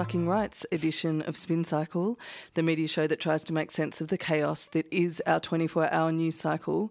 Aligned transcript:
fucking 0.00 0.26
rights 0.26 0.64
edition 0.72 1.20
of 1.20 1.36
Spin 1.36 1.62
Cycle, 1.62 2.18
the 2.54 2.62
media 2.62 2.88
show 2.88 3.06
that 3.06 3.20
tries 3.20 3.42
to 3.42 3.52
make 3.52 3.70
sense 3.70 4.00
of 4.00 4.08
the 4.08 4.16
chaos 4.16 4.64
that 4.72 4.86
is 4.90 5.22
our 5.26 5.38
24 5.38 5.92
hour 5.92 6.10
news 6.10 6.36
cycle. 6.36 6.90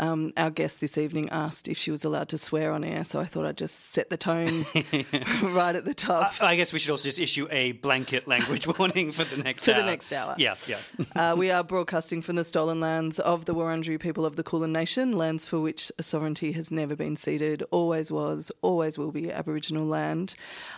Um, 0.00 0.32
our 0.36 0.50
guest 0.50 0.80
this 0.80 0.98
evening 0.98 1.28
asked 1.30 1.68
if 1.68 1.78
she 1.78 1.90
was 1.90 2.04
allowed 2.04 2.28
to 2.30 2.38
swear 2.38 2.72
on 2.72 2.82
air, 2.84 3.04
so 3.04 3.20
I 3.20 3.24
thought 3.24 3.44
I'd 3.46 3.56
just 3.56 3.92
set 3.92 4.10
the 4.10 4.16
tone 4.16 4.64
right 5.42 5.74
at 5.76 5.84
the 5.84 5.94
top. 5.94 6.34
I, 6.42 6.48
I 6.52 6.56
guess 6.56 6.72
we 6.72 6.78
should 6.78 6.90
also 6.90 7.04
just 7.04 7.18
issue 7.18 7.46
a 7.50 7.72
blanket 7.72 8.26
language 8.26 8.66
warning 8.78 9.12
for 9.12 9.24
the 9.24 9.42
next 9.42 9.64
For 9.64 9.72
hour. 9.72 9.78
the 9.78 9.86
next 9.86 10.12
hour. 10.12 10.34
Yeah, 10.38 10.56
yeah. 10.66 10.78
uh, 11.14 11.36
we 11.36 11.50
are 11.50 11.62
broadcasting 11.62 12.22
from 12.22 12.36
the 12.36 12.44
stolen 12.44 12.80
lands 12.80 13.18
of 13.20 13.44
the 13.44 13.54
Wurundjeri 13.54 14.00
people 14.00 14.26
of 14.26 14.36
the 14.36 14.42
Kulin 14.42 14.72
Nation, 14.72 15.12
lands 15.12 15.46
for 15.46 15.60
which 15.60 15.92
sovereignty 16.00 16.52
has 16.52 16.70
never 16.70 16.96
been 16.96 17.16
ceded, 17.16 17.62
always 17.70 18.10
was, 18.10 18.50
always 18.62 18.98
will 18.98 19.12
be 19.12 19.30
Aboriginal 19.30 19.86
land. 19.86 20.34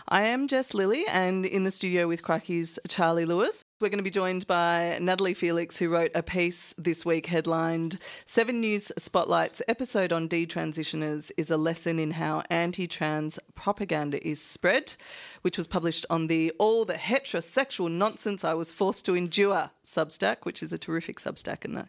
I 0.07 0.23
am 0.23 0.47
Jess 0.47 0.73
Lilly, 0.73 1.05
and 1.07 1.45
in 1.45 1.63
the 1.63 1.71
studio 1.71 2.07
with 2.07 2.21
Crikey's 2.21 2.77
Charlie 2.87 3.25
Lewis. 3.25 3.63
We're 3.79 3.89
going 3.89 3.99
to 3.99 4.03
be 4.03 4.09
joined 4.09 4.47
by 4.47 4.97
Natalie 4.99 5.35
Feliks, 5.35 5.77
who 5.77 5.89
wrote 5.89 6.09
a 6.15 6.23
piece 6.23 6.73
this 6.79 7.05
week 7.05 7.27
headlined 7.27 7.99
Seven 8.25 8.59
News 8.59 8.91
Spotlight's 8.97 9.61
episode 9.67 10.11
on 10.11 10.27
detransitioners 10.27 11.29
is 11.37 11.51
a 11.51 11.57
lesson 11.57 11.99
in 11.99 12.09
how 12.09 12.41
anti 12.49 12.87
trans 12.87 13.37
propaganda 13.57 14.25
is 14.25 14.41
spread, 14.41 14.93
which 15.41 15.57
was 15.57 15.67
published 15.67 16.05
on 16.09 16.27
the 16.27 16.53
All 16.57 16.85
the 16.85 16.93
Heterosexual 16.93 17.91
Nonsense 17.91 18.45
I 18.45 18.53
Was 18.53 18.71
Forced 18.71 19.03
to 19.05 19.15
Endure 19.15 19.71
Substack, 19.85 20.37
which 20.43 20.63
is 20.63 20.71
a 20.71 20.77
terrific 20.77 21.19
Substack, 21.19 21.65
and 21.65 21.79
I 21.79 21.85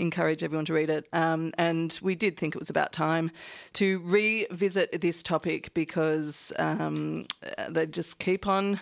encourage 0.00 0.42
everyone 0.42 0.64
to 0.64 0.72
read 0.72 0.90
it. 0.90 1.06
Um, 1.12 1.52
and 1.56 1.96
we 2.02 2.16
did 2.16 2.36
think 2.36 2.56
it 2.56 2.58
was 2.58 2.70
about 2.70 2.92
time 2.92 3.30
to 3.74 4.00
revisit 4.00 5.00
this 5.00 5.22
topic 5.22 5.72
because 5.74 6.52
um, 6.58 7.26
they 7.68 7.86
just 7.86 8.18
keep 8.18 8.48
on 8.48 8.80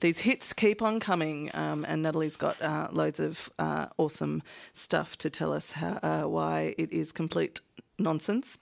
these 0.00 0.20
hits 0.20 0.54
keep 0.54 0.80
on 0.80 0.98
coming, 0.98 1.50
um, 1.52 1.84
and 1.86 2.02
Natalie's 2.02 2.36
got 2.36 2.60
uh, 2.62 2.88
loads 2.90 3.20
of 3.20 3.50
uh, 3.58 3.86
awesome 3.98 4.42
stuff 4.72 5.18
to 5.18 5.28
tell 5.28 5.52
us 5.52 5.72
how, 5.72 5.98
uh, 6.02 6.22
why 6.22 6.74
it 6.78 6.90
is 6.90 7.12
complete 7.12 7.60
nonsense. 7.98 8.58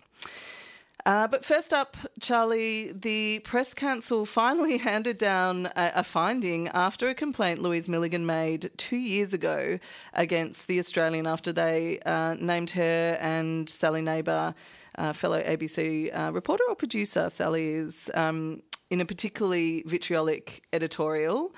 Uh, 1.08 1.26
but 1.26 1.42
first 1.42 1.72
up, 1.72 1.96
Charlie, 2.20 2.92
the 2.92 3.38
Press 3.38 3.72
Council 3.72 4.26
finally 4.26 4.76
handed 4.90 5.16
down 5.16 5.64
a, 5.74 5.92
a, 5.94 6.04
finding 6.04 6.68
after 6.68 7.08
a 7.08 7.14
complaint 7.14 7.62
Louise 7.62 7.88
Milligan 7.88 8.26
made 8.26 8.70
two 8.76 8.98
years 8.98 9.32
ago 9.32 9.78
against 10.12 10.68
The 10.68 10.78
Australian 10.78 11.26
after 11.26 11.50
they 11.50 11.98
uh, 12.00 12.34
named 12.34 12.72
her 12.72 13.16
and 13.22 13.70
Sally 13.70 14.02
Neighbour, 14.02 14.54
uh, 14.98 15.14
fellow 15.14 15.42
ABC 15.42 16.14
uh, 16.14 16.30
reporter 16.30 16.64
or 16.68 16.74
producer, 16.74 17.30
Sally 17.30 17.70
is. 17.70 18.10
Um, 18.12 18.60
in 18.90 19.02
a 19.02 19.04
particularly 19.04 19.82
vitriolic 19.86 20.62
editorial. 20.72 21.54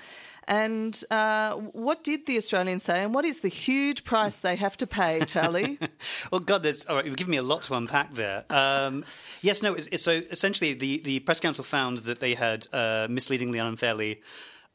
And 0.51 1.01
uh, 1.09 1.53
what 1.53 2.03
did 2.03 2.25
the 2.25 2.35
Australians 2.35 2.83
say, 2.83 3.05
and 3.05 3.13
what 3.13 3.23
is 3.23 3.39
the 3.39 3.47
huge 3.47 4.03
price 4.03 4.37
they 4.41 4.57
have 4.57 4.75
to 4.77 4.85
pay, 4.85 5.23
Charlie? 5.25 5.79
well, 6.31 6.41
God, 6.41 6.61
there's 6.61 6.85
all 6.87 6.97
right. 6.97 7.05
You've 7.05 7.15
given 7.15 7.31
me 7.31 7.37
a 7.37 7.41
lot 7.41 7.63
to 7.63 7.73
unpack 7.75 8.13
there. 8.13 8.43
Um, 8.49 9.05
yes, 9.41 9.63
no. 9.63 9.73
It's, 9.73 9.87
it's, 9.87 10.03
so 10.03 10.21
essentially, 10.29 10.73
the 10.73 10.99
the 10.99 11.21
press 11.21 11.39
council 11.39 11.63
found 11.63 11.99
that 11.99 12.19
they 12.19 12.33
had 12.33 12.67
uh, 12.73 13.07
misleadingly 13.09 13.59
and 13.59 13.69
unfairly 13.69 14.21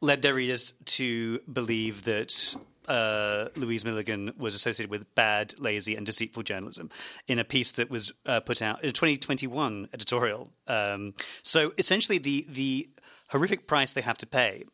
led 0.00 0.23
their 0.23 0.33
readers 0.33 0.73
to 0.87 1.41
believe 1.41 2.05
that 2.05 2.56
uh, 2.89 3.49
Louise 3.55 3.84
Milligan 3.84 4.33
was 4.39 4.55
associated 4.55 4.91
with 4.91 5.15
bad, 5.15 5.59
lazy, 5.59 5.95
and 5.95 6.06
deceitful 6.06 6.43
journalism 6.43 6.89
in 7.29 7.39
a 7.39 7.45
piece 7.45 7.73
that 7.73 7.91
was 7.91 8.15
uh, 8.25 8.41
put 8.41 8.62
out 8.62 8.83
in 8.83 8.89
a 8.89 8.93
2021 8.93 9.91
editorial. 9.93 10.49
Um, 10.67 11.12
so 11.43 11.75
essentially, 11.77 12.17
the 12.17 12.47
the 12.49 12.89
horrific 13.29 13.67
price 13.67 13.93
they 13.93 14.00
have 14.00 14.17
to 14.19 14.27
pay. 14.27 14.65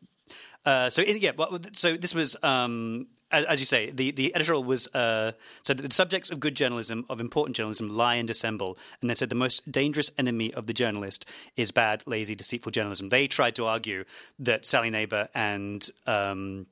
Uh, 0.65 0.89
so 0.89 1.01
yeah, 1.01 1.31
so 1.73 1.95
this 1.95 2.15
was. 2.15 2.35
Um, 2.43 3.07
as, 3.31 3.45
as, 3.45 3.59
you 3.59 3.65
say, 3.65 3.89
the, 3.89 4.11
the 4.11 4.35
editorial 4.35 4.63
was 4.63 4.87
uh, 4.93 5.31
so 5.63 5.73
the 5.73 5.91
subjects 5.91 6.29
of 6.29 6.39
good 6.39 6.53
journalism, 6.53 7.03
of 7.09 7.19
important 7.19 7.55
journalism, 7.55 7.89
lie 7.89 8.15
and 8.15 8.27
dissemble. 8.27 8.77
And 9.01 9.09
they 9.09 9.15
said 9.15 9.29
the 9.29 9.35
most 9.35 9.71
dangerous 9.71 10.11
enemy 10.19 10.53
of 10.53 10.67
the 10.67 10.73
journalist 10.73 11.25
is 11.57 11.71
bad, 11.71 12.03
lazy, 12.05 12.35
deceitful 12.35 12.71
journalism. 12.71 13.09
They 13.09 13.27
tried 13.27 13.55
to 13.55 13.65
argue 13.65 14.05
that 14.37 14.67
Sally 14.67 14.91
Neighbour 14.91 15.29
and 15.33 15.89
um, 16.05 16.67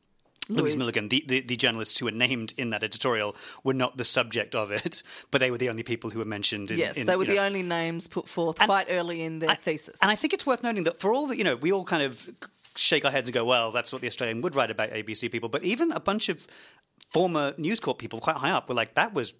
Louise 0.49 0.75
Milligan, 0.75 1.09
the, 1.09 1.23
the, 1.27 1.41
the, 1.41 1.55
journalists 1.55 1.97
who 1.97 2.05
were 2.05 2.11
named 2.11 2.53
in 2.57 2.71
that 2.71 2.83
editorial, 2.83 3.35
were 3.63 3.73
not 3.73 3.97
the 3.97 4.05
subject 4.05 4.55
of 4.55 4.71
it, 4.71 5.03
but 5.31 5.39
they 5.39 5.51
were 5.51 5.57
the 5.57 5.69
only 5.69 5.83
people 5.83 6.09
who 6.09 6.19
were 6.19 6.25
mentioned. 6.25 6.71
In, 6.71 6.77
yes, 6.77 6.97
in, 6.97 7.07
they 7.07 7.15
were 7.15 7.25
the 7.25 7.35
know. 7.35 7.45
only 7.45 7.63
names 7.63 8.07
put 8.07 8.27
forth 8.27 8.59
and, 8.59 8.67
quite 8.67 8.87
early 8.89 9.21
in 9.21 9.39
their 9.39 9.51
I, 9.51 9.55
thesis. 9.55 9.99
And 10.01 10.11
I 10.11 10.15
think 10.15 10.33
it's 10.33 10.45
worth 10.45 10.63
noting 10.63 10.83
that 10.85 10.99
for 10.99 11.13
all 11.13 11.27
that, 11.27 11.37
you 11.37 11.43
know, 11.43 11.55
we 11.55 11.71
all 11.71 11.85
kind 11.85 12.03
of 12.03 12.27
shake 12.81 13.05
our 13.05 13.11
heads 13.11 13.29
and 13.29 13.33
go, 13.33 13.45
well, 13.45 13.71
that's 13.71 13.93
what 13.93 14.01
the 14.01 14.07
Australian 14.07 14.41
would 14.41 14.55
write 14.55 14.71
about 14.71 14.89
ABC 14.89 15.31
people. 15.31 15.49
But 15.49 15.63
even 15.63 15.91
a 15.91 15.99
bunch 15.99 16.29
of 16.29 16.45
former 17.09 17.53
News 17.57 17.79
Corp 17.79 17.99
people 17.99 18.19
quite 18.19 18.37
high 18.37 18.51
up 18.51 18.67
were 18.69 18.75
like, 18.75 18.95
that 18.95 19.13
was 19.13 19.33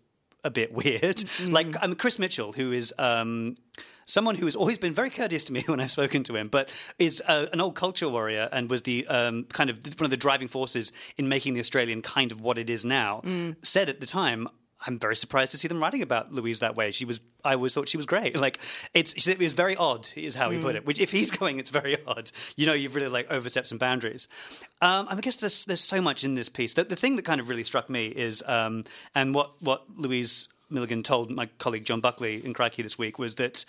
a 0.44 0.52
bit 0.52 0.72
weird. 0.84 1.18
Mm. 1.18 1.52
Like, 1.52 1.76
mean, 1.82 1.96
Chris 1.96 2.20
Mitchell, 2.20 2.54
who 2.54 2.72
is 2.72 2.94
um, 3.00 3.56
someone 4.06 4.36
who 4.36 4.46
has 4.46 4.56
always 4.56 4.78
been 4.78 4.94
very 4.94 5.10
courteous 5.10 5.44
to 5.46 5.54
me 5.54 5.64
when 5.66 5.80
I've 5.80 5.92
spoken 5.92 6.24
to 6.24 6.36
him, 6.36 6.50
but 6.50 6.70
is 7.00 7.22
uh, 7.26 7.48
an 7.52 7.62
old 7.62 7.76
culture 7.76 8.10
warrior 8.10 8.48
and 8.52 8.70
was 8.70 8.84
the 8.84 9.08
um, 9.08 9.46
kind 9.46 9.70
of 9.70 9.78
one 10.00 10.06
of 10.06 10.12
the 10.12 10.18
driving 10.18 10.48
forces 10.48 10.92
in 11.18 11.28
making 11.28 11.56
the 11.56 11.60
Australian 11.60 12.02
kind 12.02 12.32
of 12.32 12.42
what 12.42 12.58
it 12.58 12.70
is 12.70 12.86
now, 12.86 13.22
mm. 13.24 13.56
said 13.64 13.90
at 13.90 14.00
the 14.00 14.08
time, 14.08 14.48
I'm 14.86 15.00
very 15.00 15.16
surprised 15.16 15.52
to 15.52 15.58
see 15.58 15.68
them 15.68 15.80
writing 15.80 16.02
about 16.02 16.34
Louise 16.34 16.60
that 16.60 16.76
way. 16.76 16.92
She 16.92 17.06
was, 17.06 17.22
I 17.46 17.54
always 17.54 17.74
thought 17.74 17.88
she 17.88 17.98
was 17.98 18.06
great. 18.06 18.36
Like, 18.42 18.60
it's, 18.96 19.28
it 19.28 19.38
was 19.38 19.54
very 19.54 19.76
odd, 19.76 20.10
is 20.16 20.34
how 20.34 20.50
he 20.50 20.60
put 20.60 20.76
it. 20.76 20.84
Which, 20.84 21.00
if 21.00 21.12
he's 21.12 21.30
going, 21.40 21.60
it's 21.60 21.70
very 21.70 21.98
odd. 22.08 22.32
You 22.56 22.66
know, 22.66 22.74
you've 22.74 22.96
really 22.96 23.08
like 23.08 23.30
overstepped 23.30 23.68
some 23.68 23.78
boundaries. 23.78 24.28
Um, 24.82 25.08
I 25.10 25.16
guess 25.22 25.36
there's 25.36 25.66
there's 25.66 25.82
so 25.82 26.02
much 26.02 26.24
in 26.24 26.34
this 26.34 26.50
piece. 26.50 26.74
The, 26.74 26.86
the 26.86 26.96
thing 26.96 27.18
that 27.18 27.26
kind 27.26 27.40
of 27.40 27.50
really 27.50 27.64
struck 27.64 27.88
me 27.88 28.08
is, 28.08 28.44
um, 28.48 28.86
and 29.14 29.36
what 29.36 29.62
what 29.62 29.84
Louise 29.96 30.48
Milligan 30.72 31.04
told 31.04 31.30
my 31.30 31.48
colleague 31.60 31.86
John 31.86 32.00
Buckley 32.00 32.44
in 32.44 32.54
Crikey 32.54 32.82
this 32.82 32.98
week 32.98 33.20
was 33.20 33.36
that 33.36 33.64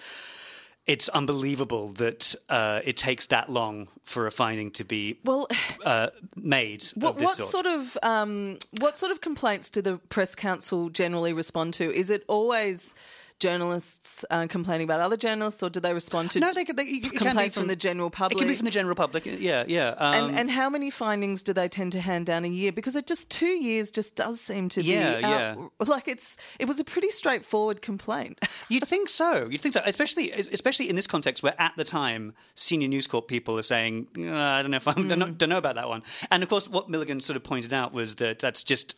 it's 0.87 1.09
unbelievable 1.11 1.89
that 1.93 2.35
uh, 2.49 2.81
it 2.85 2.97
takes 2.97 3.27
that 3.27 3.49
long 3.49 3.89
for 4.05 4.27
a 4.27 4.33
finding 4.33 4.71
to 4.73 4.85
be 4.85 5.19
well 5.25 5.47
uh, 5.85 6.09
made. 6.35 6.85
What, 6.95 7.21
what 7.21 7.37
sort. 7.37 7.49
sort 7.49 7.67
of 7.67 7.99
um, 8.03 8.59
what 8.81 8.97
sort 8.97 9.13
of 9.13 9.21
complaints 9.21 9.71
do 9.71 9.81
the 9.81 9.99
press 9.99 10.35
council 10.35 10.89
generally 10.89 11.33
respond 11.33 11.75
to? 11.75 11.93
Is 11.93 12.11
it 12.11 12.25
always 12.27 12.95
journalists 13.43 14.25
uh, 14.31 14.47
complaining 14.47 14.85
about 14.85 15.01
other 15.01 15.17
journalists, 15.17 15.65
or 15.65 15.69
do 15.69 15.81
they 15.81 15.93
respond 15.93 16.31
to 16.31 16.39
no, 16.39 16.53
they, 16.53 16.63
they, 16.63 16.85
it 16.85 17.13
complaints 17.13 17.57
from, 17.57 17.63
from, 17.63 17.69
the 17.69 17.75
general 17.75 18.09
public? 18.09 18.37
It 18.37 18.39
can 18.39 18.49
be 18.49 18.55
from 18.55 18.67
the 18.67 18.71
general 18.71 18.95
public. 18.95 19.27
Yeah, 19.27 19.65
yeah. 19.67 19.89
Um, 19.99 20.15
and, 20.15 20.39
and, 20.39 20.51
how 20.51 20.71
many 20.71 20.91
findings 20.91 21.43
do 21.43 21.53
they 21.53 21.69
tend 21.69 21.91
to 21.93 22.01
hand 22.01 22.27
down 22.27 22.45
a 22.45 22.49
year? 22.49 22.71
Because 22.71 22.95
it 22.95 23.09
just 23.09 23.29
two 23.31 23.47
years 23.47 23.91
just 23.91 24.15
does 24.15 24.41
seem 24.41 24.69
to 24.71 24.83
yeah, 24.83 25.17
be 25.17 25.23
yeah. 25.23 25.55
like 25.87 26.07
it's 26.07 26.37
it 26.61 26.69
was 26.69 26.79
a 26.79 26.85
pretty 26.85 27.11
straightforward 27.11 27.83
complaint. 27.83 28.39
You'd 28.69 28.87
think 28.87 29.09
so. 29.09 29.49
You'd 29.51 29.61
think 29.61 29.75
so, 29.75 29.83
especially 29.85 30.31
especially 30.31 30.89
in 30.89 30.95
this 30.95 31.09
context 31.09 31.43
where 31.43 31.61
at 31.61 31.73
the 31.77 31.85
time 31.85 32.35
senior 32.55 32.87
News 32.87 33.09
Corp 33.09 33.27
people 33.27 33.59
are 33.59 33.65
saying, 33.65 34.07
uh, 34.19 34.33
I 34.33 34.63
don't 34.63 34.71
know 34.71 34.77
if 34.77 34.87
I'm, 34.87 34.95
mm. 34.95 35.19
don't, 35.19 35.37
don't 35.37 35.49
know 35.49 35.59
about 35.59 35.75
that 35.75 35.89
one. 35.89 36.05
And 36.31 36.45
of 36.45 36.49
course, 36.49 36.69
what 36.69 36.89
Milligan 36.89 37.21
sort 37.21 37.37
of 37.37 37.43
pointed 37.43 37.73
out 37.73 37.93
was 37.93 38.15
that 38.17 38.39
that's 38.39 38.63
just. 38.63 38.95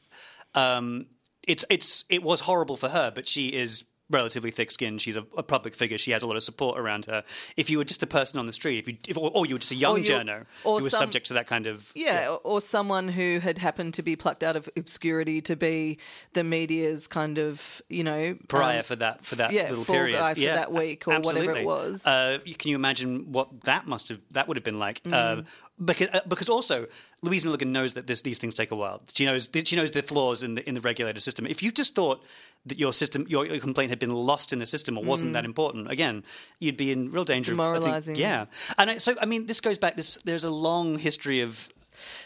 Um, 0.54 1.06
it's 1.46 1.64
it's 1.68 2.04
it 2.08 2.22
was 2.22 2.40
horrible 2.40 2.76
for 2.76 2.88
her, 2.88 3.10
but 3.14 3.28
she 3.28 3.48
is 3.48 3.84
relatively 4.10 4.50
thick 4.50 4.70
skinned. 4.70 5.00
She's 5.00 5.16
a, 5.16 5.24
a, 5.36 5.42
public 5.42 5.74
figure. 5.74 5.96
She 5.96 6.10
has 6.10 6.22
a 6.22 6.26
lot 6.26 6.36
of 6.36 6.42
support 6.42 6.78
around 6.78 7.06
her. 7.06 7.24
If 7.56 7.70
you 7.70 7.78
were 7.78 7.84
just 7.84 8.02
a 8.02 8.06
person 8.06 8.38
on 8.38 8.46
the 8.46 8.52
street, 8.52 8.78
if 8.78 8.88
you, 8.88 8.96
if, 9.08 9.16
or, 9.16 9.30
or, 9.34 9.46
you 9.46 9.54
were 9.54 9.58
just 9.58 9.72
a 9.72 9.76
young 9.76 10.02
journo 10.02 10.44
who 10.62 10.72
was 10.72 10.90
some, 10.90 11.00
subject 11.00 11.26
to 11.26 11.34
that 11.34 11.46
kind 11.46 11.66
of 11.66 11.90
yeah, 11.94 12.22
yeah, 12.22 12.28
or 12.44 12.60
someone 12.60 13.08
who 13.08 13.38
had 13.38 13.58
happened 13.58 13.94
to 13.94 14.02
be 14.02 14.16
plucked 14.16 14.42
out 14.42 14.56
of 14.56 14.68
obscurity 14.76 15.40
to 15.42 15.56
be 15.56 15.98
the 16.34 16.44
media's 16.44 17.06
kind 17.06 17.38
of 17.38 17.80
you 17.88 18.04
know 18.04 18.36
pariah 18.48 18.78
um, 18.78 18.84
for 18.84 18.96
that 18.96 19.24
for 19.24 19.36
that 19.36 19.52
yeah, 19.52 19.70
little 19.70 19.84
period, 19.84 20.18
guy 20.18 20.34
for 20.34 20.40
yeah, 20.40 20.54
that 20.54 20.72
week 20.72 21.08
or 21.08 21.14
absolutely. 21.14 21.46
whatever 21.46 21.60
it 21.60 21.66
was. 21.66 22.06
Uh, 22.06 22.38
can 22.58 22.70
you 22.70 22.76
imagine 22.76 23.32
what 23.32 23.62
that 23.62 23.86
must 23.86 24.08
have 24.08 24.20
that 24.32 24.48
would 24.48 24.56
have 24.56 24.64
been 24.64 24.78
like? 24.78 25.02
Mm. 25.04 25.12
Uh, 25.12 25.42
because 25.82 26.08
uh, 26.12 26.20
because 26.28 26.48
also 26.48 26.86
Louise 27.22 27.44
Milligan 27.44 27.72
knows 27.72 27.94
that 27.94 28.06
this, 28.06 28.20
these 28.20 28.38
things 28.38 28.54
take 28.54 28.70
a 28.70 28.76
while. 28.76 29.02
She 29.12 29.24
knows 29.24 29.48
she 29.64 29.76
knows 29.76 29.90
the 29.90 30.02
flaws 30.02 30.42
in 30.42 30.54
the 30.54 30.68
in 30.68 30.74
the 30.74 30.80
regulator 30.80 31.20
system. 31.20 31.46
If 31.46 31.62
you 31.62 31.72
just 31.72 31.94
thought 31.94 32.22
that 32.66 32.78
your 32.78 32.92
system 32.92 33.26
your, 33.28 33.46
your 33.46 33.58
complaint 33.58 33.90
had 33.90 33.98
been 33.98 34.14
lost 34.14 34.52
in 34.52 34.58
the 34.58 34.66
system 34.66 34.96
or 34.96 35.04
wasn't 35.04 35.30
mm. 35.30 35.34
that 35.34 35.44
important, 35.44 35.90
again, 35.90 36.24
you'd 36.60 36.76
be 36.76 36.92
in 36.92 37.10
real 37.10 37.24
danger. 37.24 37.52
Demoralizing. 37.52 37.94
Of, 37.94 38.04
think, 38.04 38.18
yeah, 38.18 38.46
and 38.78 38.90
I, 38.90 38.98
so 38.98 39.14
I 39.20 39.26
mean, 39.26 39.46
this 39.46 39.60
goes 39.60 39.78
back. 39.78 39.96
This 39.96 40.18
there's 40.24 40.44
a 40.44 40.50
long 40.50 40.98
history 40.98 41.40
of. 41.40 41.68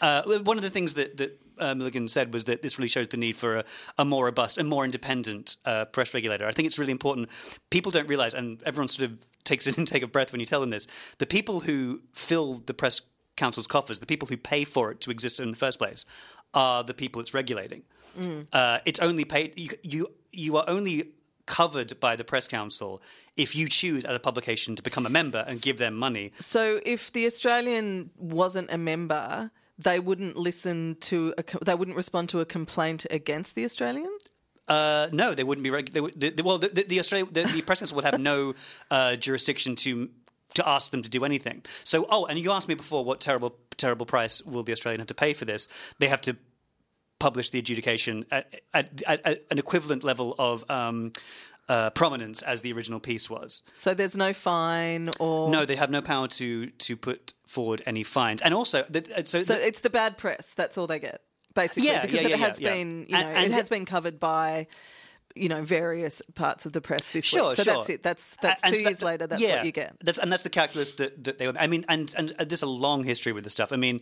Uh, 0.01 0.23
one 0.39 0.57
of 0.57 0.63
the 0.63 0.69
things 0.69 0.95
that, 0.95 1.15
that 1.17 1.39
uh, 1.59 1.75
Milligan 1.75 2.07
said 2.07 2.33
was 2.33 2.45
that 2.45 2.61
this 2.61 2.77
really 2.77 2.89
shows 2.89 3.07
the 3.09 3.17
need 3.17 3.37
for 3.37 3.57
a, 3.57 3.65
a 3.97 4.03
more 4.03 4.25
robust 4.25 4.57
and 4.57 4.67
more 4.67 4.83
independent 4.83 5.57
uh, 5.63 5.85
press 5.85 6.13
regulator. 6.13 6.45
I 6.47 6.51
think 6.51 6.65
it's 6.65 6.79
really 6.79 6.91
important. 6.91 7.29
People 7.69 7.91
don't 7.91 8.09
realize, 8.09 8.33
and 8.33 8.61
everyone 8.63 8.87
sort 8.87 9.09
of 9.09 9.17
takes 9.43 9.67
an 9.67 9.75
intake 9.77 10.03
of 10.03 10.11
breath 10.11 10.31
when 10.31 10.39
you 10.39 10.45
tell 10.45 10.59
them 10.59 10.69
this. 10.69 10.87
The 11.19 11.25
people 11.25 11.61
who 11.61 12.01
fill 12.13 12.55
the 12.65 12.73
press 12.73 13.01
council's 13.39 13.67
coffers, 13.67 13.99
the 13.99 14.05
people 14.13 14.27
who 14.27 14.37
pay 14.37 14.63
for 14.65 14.91
it 14.91 14.97
to 15.01 15.11
exist 15.11 15.39
in 15.39 15.49
the 15.51 15.57
first 15.65 15.77
place, 15.79 16.05
are 16.53 16.83
the 16.83 16.93
people 16.93 17.21
it's 17.21 17.33
regulating. 17.33 17.81
Mm. 18.17 18.47
Uh, 18.53 18.79
it's 18.85 18.99
only 18.99 19.25
paid. 19.25 19.47
You, 19.57 19.69
you 19.83 20.07
you 20.31 20.57
are 20.57 20.65
only 20.67 20.95
covered 21.45 21.99
by 21.99 22.15
the 22.15 22.23
press 22.23 22.47
council 22.47 23.01
if 23.35 23.55
you 23.55 23.67
choose 23.67 24.05
as 24.05 24.15
a 24.15 24.19
publication 24.19 24.75
to 24.75 24.83
become 24.83 25.05
a 25.07 25.09
member 25.09 25.43
and 25.47 25.59
give 25.61 25.77
them 25.77 25.95
money. 25.95 26.31
So 26.39 26.79
if 26.85 27.11
the 27.11 27.25
Australian 27.25 28.11
wasn't 28.17 28.71
a 28.71 28.77
member, 28.77 29.49
they 29.79 29.99
wouldn't 29.99 30.35
listen 30.37 30.97
to 31.09 31.33
a, 31.37 31.43
they 31.65 31.73
wouldn't 31.73 31.97
respond 31.97 32.29
to 32.29 32.39
a 32.39 32.45
complaint 32.45 33.07
against 33.09 33.55
the 33.55 33.65
Australian. 33.65 34.15
Uh, 34.67 35.09
no, 35.11 35.33
they 35.33 35.43
wouldn't 35.43 35.63
be. 35.63 35.71
Reg- 35.71 35.91
they 35.93 36.01
would, 36.01 36.19
the, 36.19 36.29
the, 36.29 36.43
well, 36.43 36.59
the, 36.59 36.67
the, 36.67 36.83
the, 36.83 37.49
the 37.55 37.61
press 37.63 37.79
council 37.79 37.95
would 37.95 38.05
have 38.05 38.19
no 38.19 38.53
uh, 38.91 39.15
jurisdiction 39.15 39.73
to 39.75 40.09
to 40.55 40.67
ask 40.67 40.91
them 40.91 41.01
to 41.03 41.09
do 41.09 41.23
anything. 41.25 41.63
So, 41.83 42.05
oh, 42.09 42.25
and 42.25 42.39
you 42.39 42.51
asked 42.51 42.67
me 42.67 42.75
before 42.75 43.03
what 43.05 43.19
terrible 43.19 43.55
terrible 43.77 44.05
price 44.05 44.41
will 44.43 44.63
the 44.63 44.71
Australian 44.71 44.99
have 44.99 45.07
to 45.07 45.13
pay 45.13 45.33
for 45.33 45.45
this? 45.45 45.67
They 45.99 46.07
have 46.07 46.21
to 46.21 46.35
publish 47.19 47.49
the 47.49 47.59
adjudication 47.59 48.25
at, 48.31 48.61
at, 48.73 49.01
at, 49.07 49.25
at 49.25 49.41
an 49.51 49.57
equivalent 49.59 50.03
level 50.03 50.35
of. 50.39 50.69
Um, 50.69 51.13
uh, 51.67 51.91
prominence 51.91 52.41
as 52.41 52.61
the 52.63 52.73
original 52.73 52.99
piece 52.99 53.29
was. 53.29 53.61
So 53.75 53.93
there's 53.93 54.17
no 54.17 54.33
fine 54.33 55.11
or 55.19 55.51
No, 55.51 55.65
they 55.65 55.75
have 55.75 55.91
no 55.91 56.01
power 56.01 56.27
to 56.27 56.65
to 56.65 56.97
put 56.97 57.33
forward 57.45 57.83
any 57.85 58.01
fines, 58.01 58.41
and 58.41 58.55
also 58.55 58.85
the, 58.89 59.05
uh, 59.15 59.23
so, 59.23 59.41
So 59.41 59.53
the- 59.53 59.67
it's 59.67 59.81
the 59.81 59.91
bad 59.91 60.17
press. 60.17 60.55
That's 60.55 60.79
all 60.79 60.87
they 60.87 60.97
get, 60.97 61.21
basically, 61.53 61.89
Yeah, 61.89 62.01
because 62.07 62.23
yeah, 62.23 62.29
it 62.29 62.39
has 62.39 62.59
yeah, 62.59 62.69
yeah. 62.69 62.73
been, 62.73 63.05
you 63.07 63.13
know, 63.13 63.19
And- 63.19 63.37
and 63.37 63.53
it 63.53 63.55
has 63.55 63.69
been 63.69 63.85
covered 63.85 64.19
by, 64.19 64.65
you 65.35 65.47
know, 65.49 65.63
various 65.63 66.21
parts 66.35 66.65
of 66.65 66.73
the 66.73 66.81
press 66.81 67.11
this 67.11 67.25
Sure, 67.25 67.49
week. 67.49 67.57
So 67.57 67.63
sure. 67.63 67.73
that's 67.75 67.89
it. 67.89 68.03
That's 68.03 68.35
that's 68.37 68.63
And 68.63 68.73
two 68.73 68.79
so 68.79 68.83
that- 68.83 68.89
years 68.89 69.01
later. 69.01 69.27
That's 69.27 69.41
yeah, 69.41 69.57
what 69.57 69.65
you 69.65 69.71
get. 69.71 69.95
That's, 70.03 70.17
and 70.17 70.31
that's 70.31 70.43
the 70.43 70.49
calculus 70.49 70.91
that, 70.93 71.23
that 71.23 71.37
they 71.37 71.47
were. 71.47 71.53
I 71.57 71.67
mean, 71.67 71.85
and, 71.87 72.13
and 72.17 72.29
there's 72.49 72.61
a 72.63 72.67
long 72.67 73.03
history 73.03 73.31
with 73.31 73.43
this 73.43 73.53
stuff. 73.53 73.71
I 73.71 73.75
mean, 73.77 74.01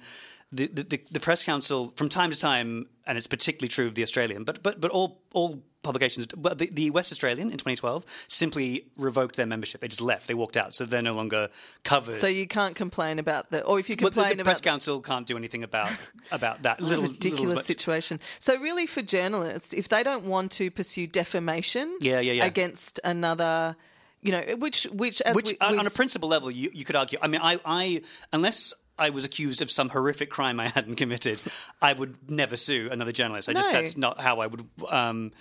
the, 0.51 0.67
the 0.67 0.83
the 0.83 1.01
the 1.11 1.19
press 1.19 1.43
council 1.43 1.93
from 1.97 2.07
time 2.09 2.31
to 2.31 2.39
time, 2.39 2.87
and 3.05 3.17
it's 3.17 3.27
particularly 3.27 3.67
true 3.67 3.87
of 3.87 3.95
the 3.95 4.03
Australian, 4.03 4.45
but 4.45 4.63
but 4.63 4.79
but 4.79 4.91
all 4.91 5.21
all 5.33 5.61
publications. 5.87 6.27
But 6.27 6.57
the, 6.57 6.69
the 6.71 6.89
West 6.91 7.11
Australian 7.11 7.47
in 7.47 7.57
2012 7.57 8.05
simply 8.27 8.85
revoked 8.95 9.35
their 9.35 9.45
membership. 9.45 9.81
They 9.81 9.87
just 9.87 10.01
left. 10.01 10.27
They 10.27 10.33
walked 10.33 10.57
out, 10.57 10.75
so 10.75 10.85
they're 10.85 11.01
no 11.01 11.13
longer 11.13 11.49
covered. 11.83 12.19
So 12.19 12.27
you 12.27 12.47
can't 12.47 12.75
complain 12.75 13.19
about 13.19 13.51
the, 13.51 13.63
or 13.63 13.79
if 13.79 13.89
you 13.89 13.95
but 13.95 14.13
the, 14.13 14.21
complain 14.21 14.37
the 14.37 14.41
about 14.41 14.51
press 14.51 14.61
council 14.61 15.01
can't 15.01 15.25
do 15.25 15.37
anything 15.37 15.63
about 15.63 15.91
about 16.31 16.63
that 16.63 16.81
little 16.81 17.05
ridiculous 17.05 17.47
little, 17.47 17.63
situation. 17.63 18.19
So 18.39 18.59
really, 18.59 18.85
for 18.85 19.01
journalists, 19.01 19.73
if 19.73 19.89
they 19.89 20.03
don't 20.03 20.25
want 20.25 20.51
to 20.53 20.69
pursue 20.69 21.07
defamation, 21.07 21.97
Yeah, 22.01 22.19
yeah, 22.19 22.33
yeah. 22.33 22.45
against 22.45 22.99
another, 23.03 23.75
you 24.21 24.31
know, 24.31 24.41
which 24.57 24.83
which 24.91 25.21
as 25.21 25.35
Which, 25.35 25.51
we, 25.51 25.57
on, 25.59 25.87
a 25.87 25.89
principle 25.89 26.29
level, 26.29 26.51
you, 26.51 26.69
you 26.73 26.85
could 26.85 26.95
argue. 26.95 27.19
I 27.21 27.27
mean, 27.27 27.41
I, 27.41 27.59
I 27.65 28.01
unless 28.33 28.73
I 28.99 29.09
was 29.11 29.25
accused 29.25 29.61
of 29.61 29.69
some 29.69 29.89
horrific 29.89 30.29
crime 30.29 30.59
I 30.59 30.67
hadn't 30.69 30.95
committed, 30.95 31.41
I 31.81 31.93
would 31.93 32.29
never 32.29 32.55
sue 32.55 32.89
another 32.91 33.11
journalist. 33.11 33.49
I 33.49 33.53
just 33.53 33.71
that's 33.71 33.97
not 33.97 34.19
how 34.19 34.39
I 34.39 34.47
would. 34.47 34.67
Um, 34.89 35.31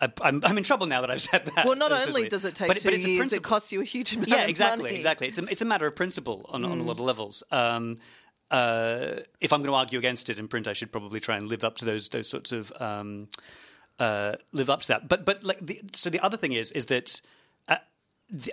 I, 0.00 0.12
I'm, 0.22 0.42
I'm 0.44 0.58
in 0.58 0.64
trouble 0.64 0.86
now 0.86 1.00
that 1.00 1.10
I've 1.10 1.20
said 1.22 1.46
that. 1.54 1.64
Well, 1.66 1.76
not 1.76 1.90
only 1.92 2.28
does 2.28 2.44
it 2.44 2.54
take 2.54 2.68
But- 2.68 2.76
two 2.78 2.84
but 2.84 2.94
it's 2.94 3.04
a 3.06 3.10
years, 3.10 3.32
it 3.32 3.42
costs 3.42 3.72
you 3.72 3.80
a 3.80 3.84
huge 3.84 4.12
amount 4.12 4.28
Yeah, 4.28 4.42
of 4.42 4.48
exactly, 4.50 4.94
exactly. 4.94 5.28
It's 5.28 5.38
a, 5.38 5.44
it's 5.46 5.62
a 5.62 5.64
matter 5.64 5.86
of 5.86 5.96
principle 5.96 6.44
on, 6.50 6.64
on 6.64 6.80
a 6.80 6.82
Mm. 6.82 6.86
lot 6.86 6.92
of 6.94 7.00
levels. 7.00 7.42
Um, 7.50 7.96
uh, 8.50 9.16
if 9.40 9.52
I'm 9.52 9.60
going 9.60 9.70
to 9.70 9.74
argue 9.76 9.98
against 9.98 10.28
it 10.30 10.38
in 10.38 10.48
print, 10.48 10.68
I 10.68 10.72
should 10.74 10.92
probably 10.92 11.18
try 11.20 11.36
and 11.36 11.48
live 11.48 11.64
up 11.64 11.76
to 11.78 11.84
those 11.84 12.08
those 12.10 12.28
sorts 12.28 12.52
of 12.52 12.72
um, 12.80 13.28
uh, 13.98 14.34
live 14.52 14.70
up 14.70 14.82
to 14.82 14.88
that. 14.88 15.08
But 15.08 15.24
but 15.24 15.42
like 15.42 15.64
the, 15.66 15.80
so 15.94 16.10
the 16.10 16.20
other 16.20 16.36
thing 16.36 16.52
is 16.52 16.70
is 16.72 16.86
that. 16.86 17.20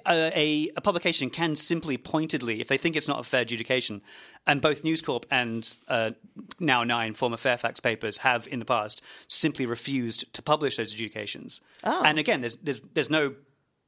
Uh, 0.05 0.29
a, 0.35 0.69
a 0.77 0.81
publication 0.81 1.31
can 1.31 1.55
simply 1.55 1.97
pointedly, 1.97 2.61
if 2.61 2.67
they 2.67 2.77
think 2.77 2.95
it's 2.95 3.07
not 3.07 3.19
a 3.19 3.23
fair 3.23 3.41
adjudication, 3.41 4.03
and 4.45 4.61
both 4.61 4.83
News 4.83 5.01
Corp 5.01 5.25
and 5.31 5.75
uh, 5.87 6.11
now 6.59 6.83
Nine, 6.83 7.15
former 7.15 7.37
Fairfax 7.37 7.79
papers, 7.79 8.19
have 8.19 8.47
in 8.47 8.59
the 8.59 8.65
past 8.65 9.01
simply 9.25 9.65
refused 9.65 10.31
to 10.33 10.43
publish 10.43 10.77
those 10.77 10.93
adjudications. 10.93 11.59
Oh. 11.83 12.03
And 12.05 12.19
again, 12.19 12.41
there's, 12.41 12.55
there's 12.57 12.81
there's 12.93 13.09
no 13.09 13.33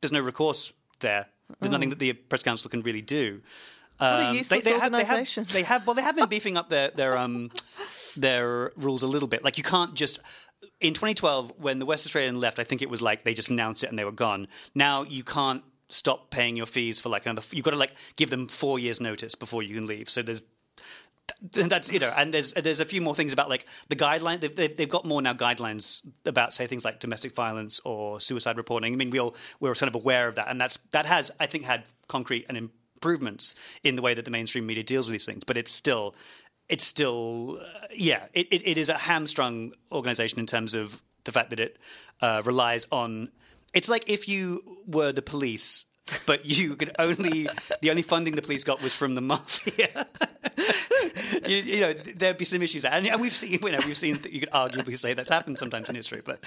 there's 0.02 0.12
no 0.12 0.22
recourse 0.22 0.74
there. 1.02 1.28
There's 1.60 1.72
nothing 1.72 1.90
that 1.90 2.00
the 2.00 2.14
press 2.14 2.42
council 2.42 2.70
can 2.70 2.82
really 2.82 3.02
do. 3.02 3.42
a 4.00 4.00
Um, 4.00 4.36
have, 4.82 4.92
they, 4.92 5.04
have, 5.06 5.28
they 5.54 5.64
have 5.64 5.88
well, 5.88 5.94
they 5.94 6.02
have 6.02 6.16
been 6.16 6.28
beefing 6.30 6.58
up 6.58 6.70
their 6.70 6.90
their 6.90 7.18
um 7.18 7.52
their 8.18 8.72
rules 8.76 9.04
a 9.04 9.08
little 9.08 9.28
bit. 9.28 9.44
Like 9.44 9.58
you 9.58 9.64
can't 9.64 9.94
just 9.94 10.20
in 10.82 10.94
2012 10.94 11.54
when 11.58 11.80
the 11.80 11.86
West 11.86 12.06
Australian 12.06 12.40
left, 12.40 12.60
I 12.60 12.64
think 12.64 12.82
it 12.82 12.90
was 12.90 13.02
like 13.02 13.24
they 13.24 13.34
just 13.34 13.50
announced 13.50 13.84
it 13.84 13.90
and 13.90 14.00
they 14.00 14.06
were 14.06 14.12
gone. 14.12 14.48
Now 14.74 15.04
you 15.04 15.24
can't 15.24 15.64
stop 15.90 16.32
paying 16.32 16.56
your 16.56 16.66
fees 16.66 17.00
for 17.00 17.10
like 17.10 17.26
another. 17.26 17.42
You've 17.52 17.66
got 17.66 17.72
to 17.72 17.78
like 17.78 17.96
give 18.16 18.30
them 18.30 18.48
four 18.48 18.80
years 18.80 19.00
notice 19.00 19.36
before 19.36 19.64
you 19.64 19.76
can 19.76 19.88
leave. 19.88 20.10
So 20.10 20.22
there's 20.22 20.42
that's 21.52 21.92
you 21.92 22.00
know, 22.00 22.14
and 22.16 22.34
there's 22.34 22.54
there's 22.54 22.80
a 22.80 22.86
few 22.86 23.02
more 23.02 23.16
things 23.16 23.34
about 23.34 23.50
like 23.50 23.66
the 23.90 23.96
guideline. 23.96 24.40
They've, 24.42 24.78
they've, 24.78 24.90
got 24.90 25.06
more 25.06 25.22
now 25.22 25.34
guidelines 25.34 26.02
about 26.26 26.54
say 26.54 26.68
things 26.68 26.86
like 26.86 27.00
domestic 27.00 27.34
violence 27.34 27.82
or 27.84 28.20
suicide 28.20 28.58
reporting. 28.58 28.94
I 28.94 28.96
mean, 28.96 29.10
we 29.10 29.20
all 29.20 29.36
we're 29.60 29.74
kind 29.76 29.88
of 29.88 29.96
aware 29.96 30.28
of 30.28 30.36
that, 30.36 30.50
and 30.50 30.60
that's 30.60 30.78
that 30.92 31.06
has 31.06 31.32
I 31.40 31.48
think 31.48 31.66
had 31.66 31.84
concrete 32.08 32.46
and 32.48 32.58
improvements 32.58 33.56
in 33.84 33.96
the 33.96 34.02
way 34.02 34.14
that 34.14 34.26
the 34.26 34.32
mainstream 34.32 34.66
media 34.66 34.84
deals 34.84 35.08
with 35.08 35.14
these 35.14 35.26
things. 35.26 35.44
But 35.44 35.58
it's 35.58 35.72
still 35.72 36.16
it's 36.70 36.86
still 36.86 37.60
uh, 37.62 37.88
yeah, 37.96 38.26
it, 38.34 38.48
it, 38.52 38.68
it 38.68 38.78
is 38.78 38.90
a 38.90 38.98
hamstrung 38.98 39.74
organization 39.92 40.40
in 40.40 40.46
terms 40.46 40.74
of 40.74 41.02
the 41.24 41.32
fact 41.32 41.50
that 41.50 41.60
it 41.60 41.78
uh, 42.22 42.42
relies 42.46 42.88
on. 42.92 43.30
It's 43.76 43.90
like 43.90 44.10
if 44.10 44.28
you 44.28 44.64
were 44.88 45.12
the 45.12 45.22
police. 45.22 45.86
But 46.28 46.46
you 46.46 46.76
could 46.76 46.96
only 47.00 47.50
the 47.82 47.90
only 47.90 48.04
funding 48.04 48.36
the 48.36 48.44
police 48.44 48.64
got 48.64 48.80
was 48.80 48.94
from 48.94 49.16
the 49.16 49.22
mafia. 49.22 50.06
you, 51.48 51.58
you 51.58 51.80
know, 51.80 51.94
there'd 51.94 52.38
be 52.38 52.46
some 52.46 52.62
issues, 52.62 52.86
and, 52.86 53.08
and 53.08 53.20
we've 53.20 53.34
seen, 53.34 53.54
you 53.54 53.72
know, 53.72 53.80
we've 53.88 53.98
seen. 53.98 54.20
You 54.30 54.40
could 54.40 54.52
arguably 54.52 54.96
say 55.00 55.16
that's 55.16 55.32
happened 55.32 55.58
sometimes 55.58 55.90
in 55.90 55.96
history, 55.96 56.22
but 56.24 56.40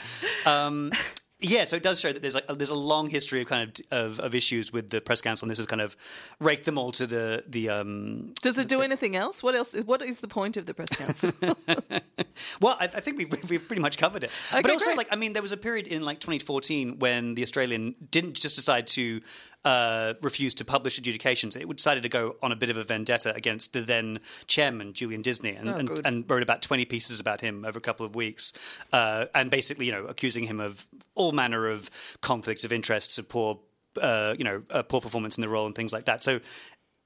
um, 0.47 0.93
yeah, 1.41 1.65
so 1.65 1.77
it 1.77 1.85
does 1.85 2.01
show 2.01 2.13
that 2.13 2.21
there's 2.21 2.35
like 2.35 2.47
there's 2.49 2.69
a 2.69 2.75
long 2.75 3.09
history 3.09 3.43
of 3.43 3.49
kind 3.49 3.81
of, 3.93 4.19
of 4.19 4.21
of 4.21 4.35
issues 4.35 4.73
with 4.73 4.91
the 4.91 5.01
press 5.01 5.21
council, 5.23 5.47
and 5.47 5.51
this 5.51 5.59
has 5.59 5.67
kind 5.67 5.81
of 5.81 5.97
raked 6.41 6.65
them 6.65 6.77
all 6.79 6.91
to 6.93 7.07
the 7.07 7.45
the. 7.47 7.71
Um, 7.71 8.35
Does 8.43 8.59
it 8.59 8.67
do 8.69 8.83
anything 8.83 9.15
else? 9.15 9.41
What 9.41 9.55
else? 9.55 9.73
What 9.73 10.03
is 10.03 10.19
the 10.19 10.27
point 10.27 10.57
of 10.57 10.67
the 10.67 10.75
press 10.75 10.89
council? 10.89 11.33
well, 12.61 12.77
I, 12.81 12.85
I 12.85 13.01
think 13.01 13.19
we've, 13.19 13.51
we've 13.51 13.69
pretty 13.69 13.83
much 13.83 13.99
covered 13.99 14.25
it. 14.25 14.31
but 14.51 14.69
also, 14.69 14.87
great. 14.87 14.97
like, 14.97 15.09
I 15.13 15.17
mean, 15.17 15.33
there 15.33 15.43
was 15.43 15.53
a 15.53 15.57
period 15.57 15.87
in 15.87 16.03
like 16.03 16.19
2014 16.19 16.99
when 16.99 17.37
the 17.37 17.43
Australian 17.43 17.95
didn't 18.11 18.35
just 18.35 18.57
decide 18.57 18.89
to 18.89 19.21
uh, 19.65 20.15
refuse 20.23 20.55
to 20.55 20.65
publish 20.65 20.99
adjudications. 20.99 21.57
It 21.57 21.69
decided 21.77 22.03
to 22.05 22.09
go 22.09 22.37
on 22.43 22.53
a 22.53 22.57
bit 22.57 22.71
of 22.71 22.77
a 22.77 22.85
vendetta 22.85 23.35
against 23.35 23.73
the 23.73 23.83
then 23.83 24.21
chairman, 24.47 24.93
Julian 24.93 25.21
Disney, 25.23 25.51
and, 25.55 25.69
and, 25.69 25.91
Oh, 25.91 25.95
good. 25.97 26.07
and 26.07 26.31
wrote 26.31 26.43
about 26.43 26.63
20 26.63 26.85
pieces 26.85 27.21
about 27.21 27.41
him 27.41 27.65
over 27.65 27.77
a 27.79 27.83
couple 27.83 28.07
of 28.07 28.15
weeks, 28.15 28.53
uh, 28.93 29.27
and 29.35 29.51
basically, 29.51 29.87
you 29.87 29.93
know, 29.93 30.05
accusing 30.07 30.45
him 30.45 30.61
of 30.61 30.87
all 31.15 31.33
manner 31.33 31.69
of 31.69 31.91
conflicts 32.21 32.65
of 32.65 32.73
interests, 32.73 33.19
of 33.19 33.29
poor, 33.29 33.59
uh, 34.01 34.35
you 34.39 34.45
know, 34.45 34.63
uh, 34.71 34.83
poor 34.83 35.01
performance 35.01 35.37
in 35.37 35.43
the 35.43 35.49
role, 35.49 35.67
and 35.67 35.75
things 35.75 35.93
like 35.93 36.05
that. 36.07 36.23
So. 36.23 36.41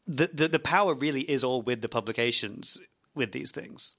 The, 0.09 0.29
the 0.35 0.49
the 0.49 0.59
power 0.59 0.95
really 0.97 1.21
is 1.21 1.45
all 1.45 1.63
with 1.63 1.81
the 1.81 1.89
publications 1.89 2.77
with 3.15 3.31
these 3.31 3.53
things. 3.53 3.95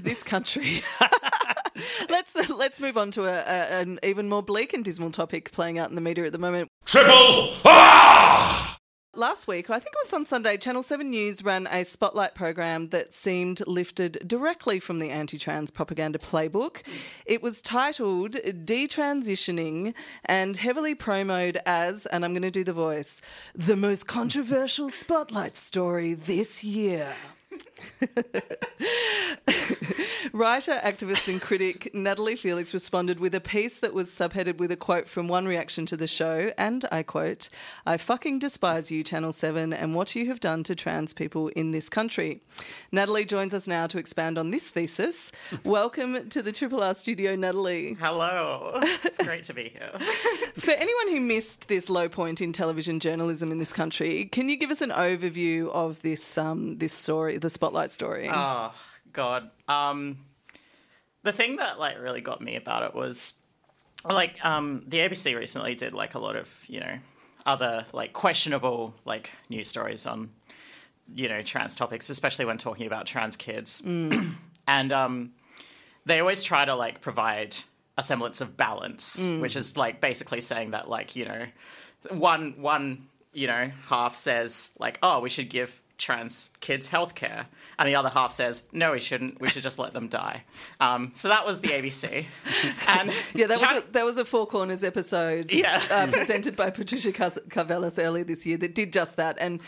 this 0.00 0.22
country. 0.22 0.82
let's 2.08 2.36
let's 2.50 2.80
move 2.80 2.96
on 2.96 3.10
to 3.12 3.24
a, 3.24 3.38
a, 3.38 3.80
an 3.80 3.98
even 4.02 4.28
more 4.28 4.42
bleak 4.42 4.72
and 4.72 4.84
dismal 4.84 5.10
topic 5.10 5.52
playing 5.52 5.78
out 5.78 5.88
in 5.88 5.94
the 5.94 6.00
media 6.00 6.24
at 6.26 6.32
the 6.32 6.38
moment. 6.38 6.68
Triple 6.84 7.50
ah! 7.64 8.76
Last 9.16 9.48
week, 9.48 9.68
I 9.70 9.80
think 9.80 9.92
it 9.92 10.06
was 10.06 10.12
on 10.12 10.24
Sunday, 10.24 10.56
Channel 10.56 10.84
7 10.84 11.10
News 11.10 11.42
ran 11.42 11.66
a 11.66 11.84
spotlight 11.84 12.36
program 12.36 12.90
that 12.90 13.12
seemed 13.12 13.60
lifted 13.66 14.22
directly 14.24 14.78
from 14.78 15.00
the 15.00 15.10
anti 15.10 15.36
trans 15.36 15.72
propaganda 15.72 16.20
playbook. 16.20 16.82
It 17.26 17.42
was 17.42 17.60
titled 17.60 18.34
Detransitioning 18.34 19.94
and 20.24 20.56
heavily 20.56 20.94
promoted 20.94 21.58
as, 21.66 22.06
and 22.06 22.24
I'm 22.24 22.32
going 22.34 22.42
to 22.42 22.52
do 22.52 22.62
the 22.62 22.72
voice, 22.72 23.20
the 23.52 23.74
most 23.74 24.06
controversial 24.06 24.90
spotlight 24.90 25.56
story 25.56 26.14
this 26.14 26.62
year. 26.62 27.14
Writer, 30.32 30.80
activist, 30.84 31.26
and 31.26 31.42
critic 31.42 31.92
Natalie 31.92 32.36
Feliks 32.36 32.72
responded 32.72 33.18
with 33.18 33.34
a 33.34 33.40
piece 33.40 33.80
that 33.80 33.92
was 33.92 34.08
subheaded 34.08 34.58
with 34.58 34.70
a 34.70 34.76
quote 34.76 35.08
from 35.08 35.26
one 35.26 35.44
reaction 35.44 35.86
to 35.86 35.96
the 35.96 36.06
show, 36.06 36.52
and 36.56 36.86
I 36.92 37.02
quote, 37.02 37.48
I 37.84 37.96
fucking 37.96 38.38
despise 38.38 38.92
you, 38.92 39.02
Channel 39.02 39.32
7, 39.32 39.72
and 39.72 39.96
what 39.96 40.14
you 40.14 40.28
have 40.28 40.38
done 40.38 40.62
to 40.64 40.76
trans 40.76 41.12
people 41.12 41.48
in 41.48 41.72
this 41.72 41.88
country. 41.88 42.42
Natalie 42.92 43.24
joins 43.24 43.54
us 43.54 43.66
now 43.66 43.88
to 43.88 43.98
expand 43.98 44.38
on 44.38 44.52
this 44.52 44.62
thesis. 44.62 45.32
Welcome 45.64 46.28
to 46.28 46.42
the 46.42 46.52
Triple 46.52 46.80
R 46.80 46.94
studio, 46.94 47.34
Natalie. 47.34 47.96
Hello. 47.98 48.78
It's 49.02 49.18
great 49.18 49.42
to 49.44 49.52
be 49.52 49.70
here. 49.70 49.90
For 50.54 50.70
anyone 50.70 51.08
who 51.08 51.20
missed 51.20 51.66
this 51.66 51.90
low 51.90 52.08
point 52.08 52.40
in 52.40 52.52
television 52.52 53.00
journalism 53.00 53.50
in 53.50 53.58
this 53.58 53.72
country, 53.72 54.26
can 54.26 54.48
you 54.48 54.56
give 54.56 54.70
us 54.70 54.80
an 54.80 54.90
overview 54.90 55.70
of 55.70 56.02
this 56.02 56.38
um, 56.38 56.78
this 56.78 56.92
story, 56.92 57.36
the 57.36 57.50
spotlight 57.50 57.90
story? 57.90 58.30
Oh 58.32 58.72
God. 59.12 59.50
Um, 59.68 60.18
the 61.22 61.32
thing 61.32 61.56
that 61.56 61.78
like 61.78 62.00
really 62.00 62.20
got 62.20 62.40
me 62.40 62.56
about 62.56 62.82
it 62.82 62.94
was 62.94 63.34
like 64.04 64.42
um, 64.44 64.82
the 64.86 64.98
ABC 64.98 65.36
recently 65.36 65.74
did 65.74 65.92
like 65.92 66.14
a 66.14 66.18
lot 66.18 66.36
of 66.36 66.48
you 66.66 66.80
know 66.80 66.96
other 67.46 67.84
like 67.92 68.12
questionable 68.12 68.94
like 69.04 69.32
news 69.48 69.68
stories 69.68 70.06
on 70.06 70.30
you 71.14 71.28
know 71.28 71.42
trans 71.42 71.74
topics, 71.74 72.08
especially 72.10 72.44
when 72.44 72.58
talking 72.58 72.86
about 72.86 73.06
trans 73.06 73.36
kids, 73.36 73.82
and 74.66 74.92
um, 74.92 75.32
they 76.06 76.20
always 76.20 76.42
try 76.42 76.64
to 76.64 76.74
like 76.74 77.00
provide 77.00 77.56
a 77.98 78.02
semblance 78.02 78.40
of 78.40 78.56
balance, 78.56 79.26
Mm. 79.26 79.40
which 79.40 79.56
is 79.56 79.76
like 79.76 80.00
basically 80.00 80.40
saying 80.40 80.70
that 80.70 80.88
like 80.88 81.16
you 81.16 81.24
know, 81.26 81.46
one 82.10 82.54
one 82.62 83.06
you 83.32 83.46
know 83.46 83.70
half 83.88 84.14
says 84.16 84.70
like 84.78 84.98
oh 85.02 85.20
we 85.20 85.28
should 85.28 85.48
give 85.50 85.80
trans 86.00 86.50
kids 86.60 86.88
healthcare, 86.88 87.46
and 87.78 87.88
the 87.88 87.94
other 87.94 88.08
half 88.08 88.32
says 88.32 88.64
no 88.72 88.92
we 88.92 89.00
shouldn't. 89.00 89.40
We 89.40 89.48
should 89.48 89.62
just 89.62 89.78
let 89.78 89.92
them 89.92 90.08
die. 90.08 90.42
Um, 90.80 91.12
so 91.14 91.28
that 91.28 91.46
was 91.46 91.60
the 91.60 91.68
ABC, 91.68 92.24
and 92.88 93.12
Yeah, 93.34 93.46
that 93.46 93.58
Chuck- 93.58 93.74
was 93.74 93.82
a, 93.84 93.92
that 93.92 94.04
was 94.04 94.18
a 94.18 94.24
Four 94.24 94.46
Corners 94.46 94.82
episode 94.82 95.52
Yeah. 95.52 95.80
uh, 95.90 96.06
presented 96.08 96.56
by 96.56 96.70
Patricia 96.70 97.12
Cas- 97.12 97.38
Karvelas 97.48 98.02
earlier 98.02 98.24
this 98.24 98.44
year 98.46 98.56
that 98.58 98.74
did 98.74 98.92
just 98.92 99.16
that. 99.18 99.36
And 99.38 99.60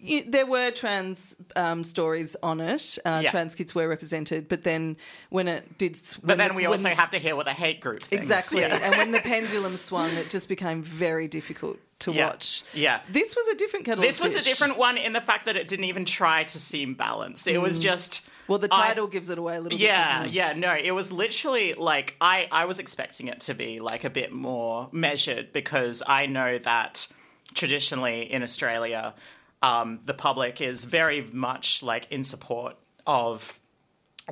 y 0.00 0.22
there 0.28 0.46
were 0.46 0.70
trans 0.70 1.34
um, 1.56 1.82
stories 1.82 2.36
on 2.42 2.60
it. 2.60 2.98
Uh, 3.04 3.20
Yeah. 3.24 3.30
Trans 3.32 3.54
kids 3.54 3.74
were 3.74 3.88
represented, 3.88 4.48
but 4.48 4.62
then 4.62 4.96
when 5.30 5.48
it 5.48 5.78
did, 5.78 5.96
s- 5.96 6.18
But 6.22 6.38
then 6.38 6.48
the- 6.50 6.54
we 6.54 6.62
when- 6.68 6.78
also 6.78 6.90
have 6.90 7.10
to 7.10 7.18
hear 7.18 7.34
what 7.34 7.46
the 7.46 7.52
hate 7.52 7.80
group 7.80 8.02
thinks. 8.02 8.24
exactly. 8.24 8.60
Yeah. 8.60 8.78
And 8.82 8.96
when 8.96 9.10
the 9.12 9.20
pendulum 9.20 9.76
swung, 9.76 10.10
it 10.12 10.30
just 10.30 10.48
became 10.48 10.82
very 10.82 11.26
difficult 11.28 11.78
to 12.00 12.12
Yeah. 12.12 12.28
watch. 12.28 12.62
Yeah. 12.74 13.00
this 13.08 13.34
was 13.34 13.46
a 13.48 13.54
different 13.56 13.84
kettle. 13.86 14.02
This 14.02 14.20
was 14.20 14.34
a 14.34 14.42
different 14.42 14.76
one 14.78 14.96
in 14.96 15.12
the 15.12 15.20
fact 15.20 15.46
that 15.46 15.56
it 15.56 15.66
didn't 15.68 15.86
even 15.86 16.04
try 16.04 16.44
to 16.44 16.58
seem 16.60 16.94
balanced. 16.94 17.48
It 17.48 17.58
was 17.58 17.78
just 17.78 18.22
Well, 18.46 18.58
the 18.58 18.68
I- 18.70 18.88
title 18.88 19.06
gives 19.08 19.28
it 19.30 19.38
away 19.38 19.56
a 19.56 19.60
little 19.60 19.76
bit. 19.76 19.84
yeah, 19.84 20.24
yeah, 20.24 20.52
no, 20.52 20.72
it 20.74 20.92
was 20.92 21.10
literally 21.12 21.74
like 21.74 22.14
I 22.20 22.48
I 22.52 22.64
was 22.66 22.78
expecting 22.78 23.28
it 23.28 23.40
to 23.40 23.54
be 23.54 23.80
like 23.80 24.04
a 24.04 24.10
bit 24.10 24.32
more 24.32 24.88
measured 24.92 25.52
because 25.52 26.02
I 26.06 26.26
know 26.26 26.58
that 26.58 27.06
traditionally 27.54 28.30
in 28.30 28.42
Australia, 28.42 29.14
um, 29.62 30.00
the 30.04 30.14
public 30.14 30.60
is 30.60 30.84
very 30.84 31.22
much 31.32 31.82
like 31.82 32.06
in 32.10 32.22
support 32.22 32.76
of 33.06 33.57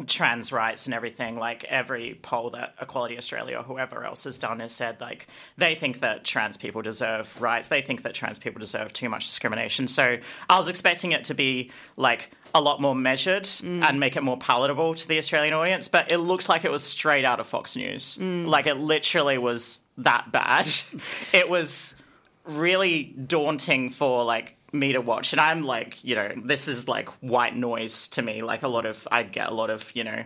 trans 0.05 0.53
rights 0.53 0.85
and 0.87 0.95
everything 0.95 1.37
like 1.37 1.65
every 1.65 2.19
poll 2.21 2.51
that 2.51 2.75
equality 2.81 3.17
australia 3.17 3.57
or 3.57 3.63
whoever 3.63 4.05
else 4.05 4.25
has 4.25 4.37
done 4.37 4.61
has 4.61 4.73
said 4.73 5.01
like 5.01 5.27
they 5.57 5.75
think 5.75 6.01
that 6.01 6.25
trans 6.25 6.57
people 6.57 6.83
deserve 6.83 7.41
rights. 7.41 7.69
They 7.69 7.81
think 7.81 8.03
that 8.03 8.15
trans 8.15 8.39
people 8.39 8.61
deserve 8.61 8.93
too 8.93 9.09
much 9.09 9.27
discrimination. 9.27 9.89
So 9.89 10.19
i 10.51 10.59
was 10.59 10.69
expecting 10.69 11.13
it 11.13 11.25
to 11.25 11.35
be 11.35 11.71
like 11.97 12.31
a 12.55 12.61
lot 12.61 12.81
more 12.81 12.95
measured 12.95 13.45
mm. 13.45 13.83
and 13.85 13.99
make 14.01 14.17
it 14.17 14.23
more 14.23 14.39
palatable 14.39 14.95
to 14.95 15.09
the 15.09 15.19
australian 15.19 15.53
audience 15.53 15.89
but 15.89 16.11
it 16.11 16.19
looked 16.19 16.49
like 16.49 16.65
it 16.65 16.71
was 16.71 16.83
straight 16.83 17.25
out 17.25 17.41
of 17.41 17.47
fox 17.47 17.77
news. 17.77 18.19
Mm. 18.21 18.47
Like 18.47 18.67
it 18.67 18.75
literally 18.75 19.39
was 19.39 19.81
that 19.99 20.31
bad. 20.33 20.69
It 21.33 21.49
was 21.49 21.97
really 22.45 23.05
daunting 23.05 23.91
for 23.91 24.25
like 24.25 24.57
me 24.79 24.93
to 24.93 25.01
watch. 25.01 25.33
And 25.33 25.41
i'm 25.41 25.63
like 25.63 26.03
you 26.05 26.15
know 26.15 26.33
this 26.45 26.69
is 26.69 26.87
like 26.89 27.09
white 27.23 27.57
noise 27.57 28.09
to 28.09 28.23
me. 28.23 28.43
Like 28.43 28.63
a 28.63 28.69
lot 28.69 28.87
of 28.87 29.07
i 29.11 29.23
get 29.23 29.49
a 29.49 29.55
lot 29.55 29.71
of 29.71 29.91
you 29.95 30.05
know 30.05 30.23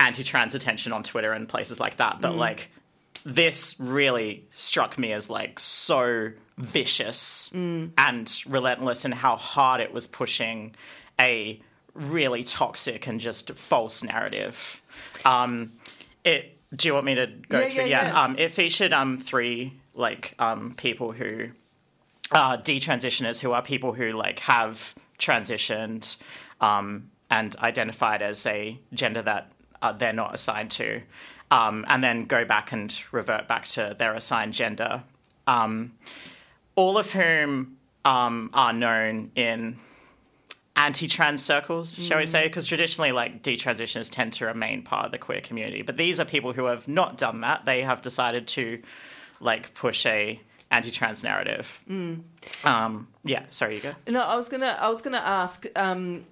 anti-trans 0.00 0.54
attention 0.54 0.92
on 0.92 1.02
twitter 1.02 1.32
and 1.32 1.48
places 1.48 1.80
like 1.80 1.96
that. 1.96 2.20
But 2.20 2.34
like 2.36 2.70
this 3.24 3.74
really 3.78 4.46
struck 4.52 4.96
me 4.96 5.12
as 5.12 5.28
like 5.28 5.58
so 5.58 6.30
vicious 6.56 7.50
and 7.52 8.42
relentless 8.46 9.04
in 9.04 9.12
how 9.12 9.36
hard 9.36 9.80
it 9.80 9.92
was 9.92 10.06
pushing 10.06 10.74
a 11.20 11.60
really 11.94 12.44
toxic 12.44 13.06
and 13.08 13.18
just 13.20 13.50
false 13.54 14.04
narrative. 14.04 14.80
Um 15.24 15.72
it 16.24 16.56
do 16.76 16.86
you 16.88 16.94
want 16.94 17.06
me 17.06 17.14
to 17.16 17.26
go 17.48 17.60
Yeah, 17.60 17.68
through? 17.68 17.84
yeah, 17.86 18.06
yeah. 18.08 18.22
um 18.22 18.38
it 18.38 18.52
featured 18.52 18.92
um 18.92 19.18
three 19.18 19.72
like 19.94 20.34
um 20.38 20.74
people 20.74 21.12
who 21.12 21.48
uh, 22.32 22.56
detransitioners 22.58 23.40
who 23.40 23.52
are 23.52 23.62
people 23.62 23.92
who 23.92 24.12
like 24.12 24.38
have 24.40 24.94
transitioned 25.18 26.16
um, 26.60 27.10
and 27.30 27.56
identified 27.56 28.22
as 28.22 28.46
a 28.46 28.78
gender 28.92 29.22
that 29.22 29.50
uh, 29.82 29.92
they're 29.92 30.12
not 30.12 30.34
assigned 30.34 30.70
to, 30.72 31.00
um, 31.50 31.84
and 31.88 32.02
then 32.02 32.24
go 32.24 32.44
back 32.44 32.72
and 32.72 33.02
revert 33.12 33.48
back 33.48 33.64
to 33.66 33.94
their 33.98 34.14
assigned 34.14 34.52
gender. 34.52 35.02
Um, 35.46 35.92
all 36.74 36.98
of 36.98 37.12
whom 37.12 37.76
um, 38.04 38.50
are 38.52 38.72
known 38.72 39.30
in 39.34 39.76
anti-trans 40.76 41.42
circles, 41.42 41.96
shall 41.96 42.18
we 42.18 42.26
say? 42.26 42.46
Because 42.46 42.66
traditionally, 42.66 43.12
like 43.12 43.42
detransitioners 43.42 44.08
tend 44.10 44.32
to 44.34 44.46
remain 44.46 44.82
part 44.82 45.06
of 45.06 45.12
the 45.12 45.18
queer 45.18 45.40
community, 45.40 45.82
but 45.82 45.96
these 45.96 46.20
are 46.20 46.24
people 46.24 46.52
who 46.52 46.66
have 46.66 46.86
not 46.86 47.18
done 47.18 47.40
that. 47.40 47.64
They 47.64 47.82
have 47.82 48.00
decided 48.00 48.46
to 48.48 48.80
like 49.40 49.74
push 49.74 50.06
a 50.06 50.40
anti-trans 50.70 51.22
narrative. 51.22 51.80
Um, 52.64 53.08
yeah, 53.24 53.44
sorry, 53.50 53.76
you 53.76 53.80
go. 53.80 53.94
No, 54.06 54.22
I 54.22 54.36
was 54.36 54.48
gonna. 54.48 54.76
I 54.80 54.88
was 54.88 55.02
gonna 55.02 55.18
ask 55.18 55.66
um, 55.76 56.26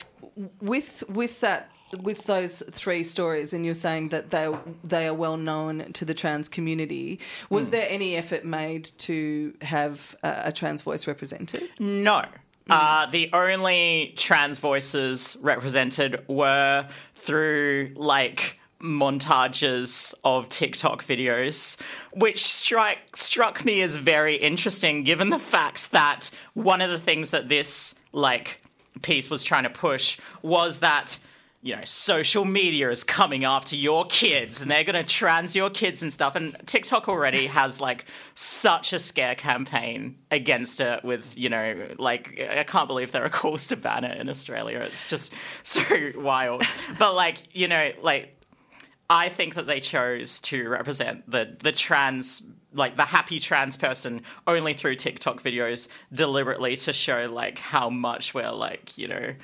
with 0.61 1.05
with 1.09 1.41
that 1.41 1.71
with 2.03 2.25
those 2.25 2.63
three 2.71 3.05
stories, 3.05 3.53
and 3.53 3.65
you're 3.65 3.75
saying 3.75 4.09
that 4.11 4.31
they 4.31 4.53
they 4.85 5.07
are 5.07 5.15
well 5.15 5.37
known 5.37 5.93
to 5.93 6.05
the 6.05 6.15
trans 6.15 6.49
community. 6.49 7.21
Was 7.51 7.71
there 7.71 7.87
any 7.89 8.17
effort 8.17 8.45
made 8.45 8.91
to 8.99 9.55
have 9.63 10.17
a, 10.23 10.43
a 10.47 10.53
trans 10.53 10.83
voice 10.83 11.07
represented? 11.07 11.71
No. 11.79 12.25
Uh, 12.69 13.07
the 13.11 13.31
only 13.33 14.13
trans 14.17 14.59
voices 14.59 15.37
represented 15.41 16.25
were 16.27 16.89
through 17.15 17.93
like 17.95 18.59
montages 18.81 20.15
of 20.25 20.49
TikTok 20.49 21.05
videos, 21.05 21.81
which 22.13 22.45
strike 22.45 23.17
struck 23.17 23.65
me 23.65 23.83
as 23.83 23.97
very 23.97 24.37
interesting 24.37 25.03
given 25.03 25.31
the 25.31 25.39
fact 25.39 25.91
that 25.93 26.31
one 26.55 26.81
of 26.81 26.91
the 26.91 26.99
things 26.99 27.31
that 27.31 27.49
this 27.49 27.95
like 28.13 28.63
piece 29.03 29.31
was 29.31 29.43
trying 29.43 29.65
to 29.65 29.71
push 29.71 30.19
was 30.43 30.79
that 30.79 31.19
you 31.67 31.75
know, 31.75 31.83
social 31.85 32.45
media 32.45 32.91
is 32.91 33.03
coming 33.03 33.45
after 33.45 33.75
your 33.75 34.05
kids 34.07 34.63
and 34.63 34.71
they're 34.71 34.85
going 34.85 34.95
to 34.95 35.03
trans 35.03 35.57
your 35.57 35.69
kids 35.69 36.01
and 36.01 36.13
stuff. 36.13 36.37
And 36.37 36.55
TikTok 36.67 37.09
already 37.09 37.49
has 37.49 37.81
like 37.81 38.05
such 38.37 38.93
a 38.93 39.01
scare 39.01 39.35
campaign 39.35 40.17
against 40.31 40.81
it 40.81 41.03
with, 41.03 41.37
you 41.37 41.49
know, 41.49 41.89
like, 41.99 42.39
I 42.41 42.63
can't 42.63 42.87
believe 42.87 43.11
there 43.11 43.25
are 43.25 43.29
calls 43.31 43.67
to 43.67 43.77
ban 43.77 44.05
it 44.05 44.21
in 44.21 44.29
Australia. 44.29 44.79
It's 44.79 45.07
just 45.09 45.33
so 45.65 45.83
wild. 46.15 46.63
But 47.01 47.15
like, 47.15 47.39
you 47.53 47.67
know, 47.67 47.91
like, 48.01 48.36
I 49.09 49.29
think 49.29 49.55
that 49.55 49.67
they 49.67 49.81
chose 49.81 50.41
to 50.41 50.69
represent 50.69 51.31
the 51.31 51.57
the 51.61 51.73
trans 51.73 52.43
like 52.73 52.97
the 52.97 53.05
happy 53.05 53.39
trans 53.39 53.77
person 53.77 54.23
only 54.47 54.75
through 54.75 54.97
TikTok 54.97 55.43
videos 55.43 55.89
deliberately 56.13 56.77
to 56.77 56.93
show 56.93 57.29
like 57.33 57.59
how 57.59 57.89
much 57.89 58.35
we're 58.35 58.51
like, 58.51 58.99
you 58.99 59.09
know, 59.09 59.35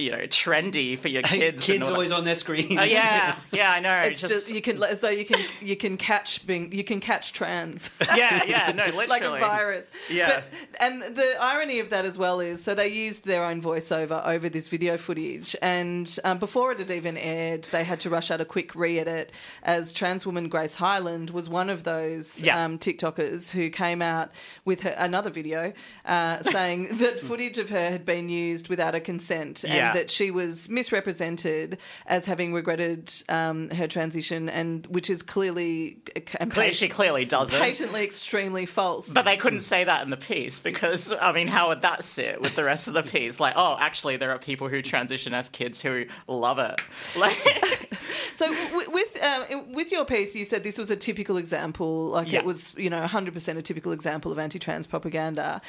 you 0.00 0.10
know, 0.10 0.18
trendy 0.26 0.98
for 0.98 1.08
your 1.08 1.22
kids. 1.22 1.68
and 1.68 1.78
Kids 1.78 1.88
all 1.88 1.94
always 1.94 2.12
on 2.12 2.24
their 2.24 2.34
screens. 2.34 2.76
Oh, 2.78 2.82
yeah, 2.84 3.36
yeah, 3.52 3.72
I 3.72 3.80
know. 3.80 3.98
It's 4.00 4.20
just, 4.20 4.32
just, 4.32 4.52
you 4.52 4.62
can 4.62 4.82
as 4.82 5.00
though 5.00 5.10
you 5.10 5.24
can 5.24 5.40
you 5.60 5.76
can 5.76 5.96
catch 5.96 6.46
being 6.46 6.72
you 6.72 6.84
can 6.84 7.00
catch 7.00 7.32
trans. 7.32 7.90
yeah, 8.16 8.42
yeah, 8.44 8.72
no, 8.72 8.84
literally. 8.84 9.06
like 9.08 9.22
a 9.22 9.38
virus. 9.38 9.90
Yeah. 10.10 10.42
But, 10.42 10.44
and 10.80 11.02
the 11.16 11.36
irony 11.40 11.78
of 11.80 11.90
that 11.90 12.04
as 12.04 12.16
well 12.18 12.40
is 12.40 12.62
so 12.62 12.74
they 12.74 12.88
used 12.88 13.24
their 13.24 13.44
own 13.44 13.60
voiceover 13.62 14.24
over 14.26 14.48
this 14.48 14.68
video 14.68 14.96
footage. 14.96 15.54
And 15.62 16.14
um, 16.24 16.38
before 16.38 16.72
it 16.72 16.78
had 16.78 16.90
even 16.90 17.16
aired, 17.16 17.64
they 17.64 17.84
had 17.84 18.00
to 18.00 18.10
rush 18.10 18.30
out 18.30 18.40
a 18.40 18.44
quick 18.44 18.74
re 18.74 18.98
edit 18.98 19.30
as 19.62 19.92
trans 19.92 20.24
woman 20.26 20.48
Grace 20.48 20.74
Highland 20.76 21.30
was 21.30 21.48
one 21.48 21.70
of 21.70 21.84
those 21.84 22.42
Yeah. 22.42 22.64
um, 22.64 22.78
TikTokers 22.78 23.50
who 23.50 23.70
came 23.70 24.00
out 24.02 24.30
with 24.64 24.80
her, 24.82 24.94
another 24.98 25.30
video 25.30 25.72
uh, 26.04 26.42
saying 26.42 26.96
that 26.98 27.20
footage 27.20 27.58
of 27.58 27.70
her 27.70 27.90
had 27.90 28.04
been 28.06 28.28
used 28.28 28.68
without 28.68 28.94
her 28.94 29.00
consent 29.00 29.64
and 29.64 29.72
Yeah. 29.74 29.89
That 29.94 30.10
she 30.10 30.30
was 30.30 30.68
misrepresented 30.68 31.78
as 32.06 32.24
having 32.26 32.52
regretted 32.52 33.12
um, 33.28 33.70
her 33.70 33.86
transition, 33.86 34.48
and 34.48 34.86
which 34.88 35.10
is 35.10 35.22
clearly 35.22 35.98
and 36.38 36.50
Cle- 36.50 36.70
she 36.72 36.88
clearly 36.88 37.24
doesn't. 37.24 37.58
patently 37.60 38.02
extremely 38.04 38.66
false. 38.66 39.08
But 39.12 39.24
they 39.24 39.36
couldn't 39.36 39.60
say 39.62 39.84
that 39.84 40.02
in 40.02 40.10
the 40.10 40.16
piece 40.16 40.60
because, 40.60 41.14
I 41.20 41.32
mean, 41.32 41.48
how 41.48 41.68
would 41.68 41.82
that 41.82 42.04
sit 42.04 42.40
with 42.40 42.56
the 42.56 42.64
rest 42.64 42.88
of 42.88 42.94
the 42.94 43.02
piece? 43.02 43.40
Like, 43.40 43.54
oh, 43.56 43.76
actually, 43.78 44.16
there 44.16 44.30
are 44.30 44.38
people 44.38 44.68
who 44.68 44.82
transition 44.82 45.34
as 45.34 45.48
kids 45.48 45.80
who 45.80 46.04
love 46.28 46.58
it. 46.58 46.80
Like, 47.16 47.36
So 48.32 48.46
w- 48.70 48.90
with 48.90 49.22
um, 49.22 49.72
with 49.72 49.90
your 49.90 50.04
piece, 50.04 50.34
you 50.36 50.44
said 50.44 50.62
this 50.62 50.78
was 50.78 50.90
a 50.90 50.96
typical 50.96 51.36
example, 51.36 52.06
like 52.08 52.30
Yeah. 52.30 52.38
it 52.40 52.44
was, 52.44 52.72
you 52.76 52.88
know, 52.88 53.02
100% 53.02 53.56
a 53.56 53.62
typical 53.62 53.92
example 53.92 54.30
of 54.30 54.38
anti-trans 54.38 54.86
propaganda. 54.86 55.60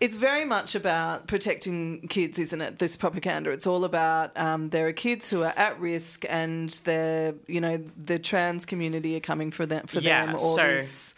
It's 0.00 0.16
very 0.16 0.44
much 0.44 0.74
about 0.74 1.26
protecting 1.26 2.08
kids, 2.08 2.38
isn't 2.38 2.60
it? 2.60 2.78
This 2.78 2.96
propaganda. 2.96 3.50
It's 3.56 3.66
all 3.66 3.84
about 3.84 4.36
um, 4.36 4.68
there 4.70 4.86
are 4.86 4.92
kids 4.92 5.30
who 5.30 5.42
are 5.42 5.52
at 5.56 5.80
risk, 5.80 6.24
and 6.28 6.68
they're, 6.84 7.34
you 7.46 7.60
know, 7.60 7.82
the 7.96 8.18
trans 8.18 8.66
community 8.66 9.16
are 9.16 9.20
coming 9.20 9.50
for 9.50 9.64
them 9.66 9.86
for 9.86 9.98
Yeah, 10.00 10.26
them. 10.26 10.34
All 10.34 10.56
so- 10.56 10.66
this. 10.66 11.14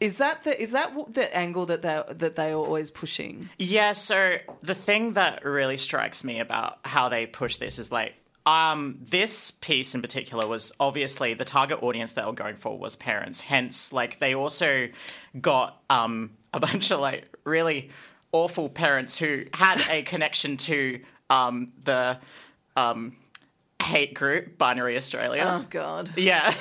Is 0.00 0.18
that 0.18 0.44
the 0.44 0.60
is 0.62 0.70
that 0.72 0.92
the 1.12 1.36
angle 1.36 1.66
that 1.66 1.82
they 1.82 2.00
that 2.14 2.36
they 2.36 2.50
are 2.52 2.56
always 2.56 2.90
pushing? 2.90 3.48
Yeah, 3.58 3.94
so 3.94 4.36
the 4.62 4.74
thing 4.76 5.14
that 5.14 5.44
really 5.44 5.76
strikes 5.76 6.22
me 6.22 6.38
about 6.38 6.78
how 6.84 7.08
they 7.08 7.26
push 7.26 7.56
this 7.56 7.80
is 7.80 7.90
like 7.90 8.14
um 8.46 8.98
this 9.10 9.50
piece 9.50 9.96
in 9.96 10.00
particular 10.00 10.46
was 10.46 10.70
obviously 10.78 11.34
the 11.34 11.44
target 11.44 11.82
audience 11.82 12.12
they 12.12 12.22
were 12.24 12.32
going 12.32 12.56
for 12.56 12.78
was 12.78 12.94
parents. 12.94 13.40
Hence 13.40 13.92
like 13.92 14.20
they 14.20 14.36
also 14.36 14.86
got 15.40 15.82
um 15.90 16.30
a 16.54 16.60
bunch 16.68 16.92
of 16.92 17.00
like 17.00 17.24
really 17.42 17.90
awful 18.30 18.68
parents 18.68 19.18
who 19.18 19.46
had 19.52 19.80
a 19.90 20.02
connection 20.02 20.56
to 20.58 21.00
um 21.30 21.72
the 21.84 22.18
um 22.76 23.16
hate 23.82 24.14
group, 24.14 24.58
Binary 24.58 24.96
Australia. 24.96 25.60
Oh 25.62 25.66
God. 25.70 26.12
Yeah. 26.16 26.52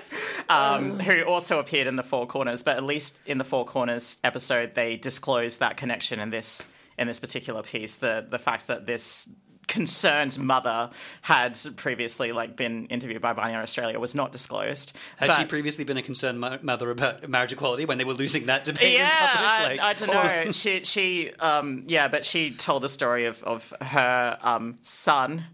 um, 0.48 0.98
who 1.00 1.22
also 1.22 1.58
appeared 1.58 1.86
in 1.86 1.96
the 1.96 2.02
Four 2.02 2.26
Corners, 2.26 2.62
but 2.62 2.76
at 2.76 2.84
least 2.84 3.18
in 3.26 3.38
the 3.38 3.44
Four 3.44 3.64
Corners 3.64 4.18
episode, 4.22 4.74
they 4.74 4.96
disclosed 4.96 5.60
that 5.60 5.76
connection 5.76 6.20
in 6.20 6.30
this 6.30 6.64
in 6.98 7.06
this 7.06 7.20
particular 7.20 7.62
piece. 7.62 7.96
The 7.96 8.26
the 8.28 8.38
fact 8.38 8.68
that 8.68 8.86
this 8.86 9.28
concerned 9.76 10.38
mother 10.38 10.88
had 11.20 11.58
previously 11.76 12.32
like 12.32 12.56
been 12.56 12.86
interviewed 12.86 13.20
by 13.20 13.34
Binary 13.34 13.62
Australia 13.62 14.00
was 14.00 14.14
not 14.14 14.32
disclosed. 14.32 14.96
Had 15.18 15.34
she 15.34 15.44
previously 15.44 15.84
been 15.84 15.98
a 15.98 16.02
concerned 16.02 16.40
mo- 16.40 16.58
mother 16.62 16.90
about 16.90 17.28
marriage 17.28 17.52
equality 17.52 17.84
when 17.84 17.98
they 17.98 18.04
were 18.04 18.14
losing 18.14 18.46
that 18.46 18.64
debate 18.64 18.94
yeah, 18.94 19.02
in 19.02 19.36
public? 19.36 19.50
I, 19.50 19.66
Like, 19.68 19.80
I 19.80 19.92
don't 19.92 20.46
know. 20.46 20.52
she, 20.52 20.84
she, 20.84 21.30
um, 21.40 21.84
yeah, 21.88 22.08
but 22.08 22.24
she 22.24 22.52
told 22.52 22.82
the 22.82 22.88
story 22.88 23.26
of 23.26 23.42
of 23.42 23.74
her 23.82 24.38
um, 24.40 24.78
son, 24.80 25.44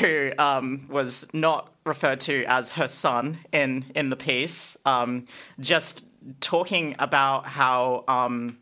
who 0.00 0.32
um, 0.38 0.86
was 0.90 1.26
not 1.32 1.72
referred 1.86 2.20
to 2.20 2.44
as 2.44 2.72
her 2.72 2.88
son 2.88 3.38
in 3.52 3.86
in 3.94 4.10
the 4.10 4.16
piece. 4.16 4.76
Um, 4.84 5.24
just 5.60 6.04
talking 6.40 6.94
about 6.98 7.46
how. 7.46 8.04
Um, 8.06 8.58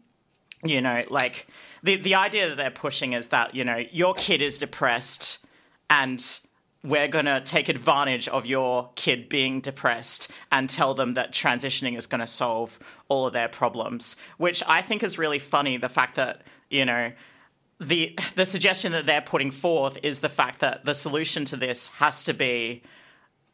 you 0.63 0.83
know, 0.83 1.05
like 1.09 1.47
the 1.83 1.97
the 1.97 2.15
idea 2.15 2.49
that 2.49 2.57
they're 2.57 2.71
pushing 2.71 3.13
is 3.13 3.29
that 3.29 3.55
you 3.55 3.65
know 3.65 3.83
your 3.91 4.15
kid 4.15 4.43
is 4.43 4.59
depressed, 4.59 5.39
and 5.89 6.41
we're 6.83 7.09
gonna 7.09 7.41
take 7.43 7.69
advantage 7.69 8.27
of 8.29 8.47
your 8.47 8.91
kid 8.95 9.29
being 9.29 9.61
depressed 9.61 10.31
and 10.51 10.69
tell 10.71 10.95
them 10.95 11.15
that 11.15 11.33
transitioning 11.33 11.97
is 11.97 12.07
gonna 12.07 12.27
solve 12.27 12.79
all 13.09 13.27
of 13.27 13.33
their 13.33 13.49
problems, 13.49 14.17
which 14.39 14.63
I 14.67 14.81
think 14.83 15.03
is 15.03 15.19
really 15.19 15.39
funny. 15.39 15.77
The 15.77 15.89
fact 15.89 16.17
that 16.17 16.43
you 16.71 16.85
know. 16.85 17.13
The, 17.83 18.19
the 18.35 18.45
suggestion 18.45 18.93
that 18.93 19.07
they're 19.07 19.23
putting 19.23 19.51
forth 19.51 19.97
is 20.03 20.21
the 20.21 20.29
fact 20.29 20.61
that 20.61 20.85
the 20.85 20.93
solution 20.93 21.47
to 21.47 21.57
this 21.57 21.89
has 21.89 22.25
to 22.25 22.35
be 22.35 22.83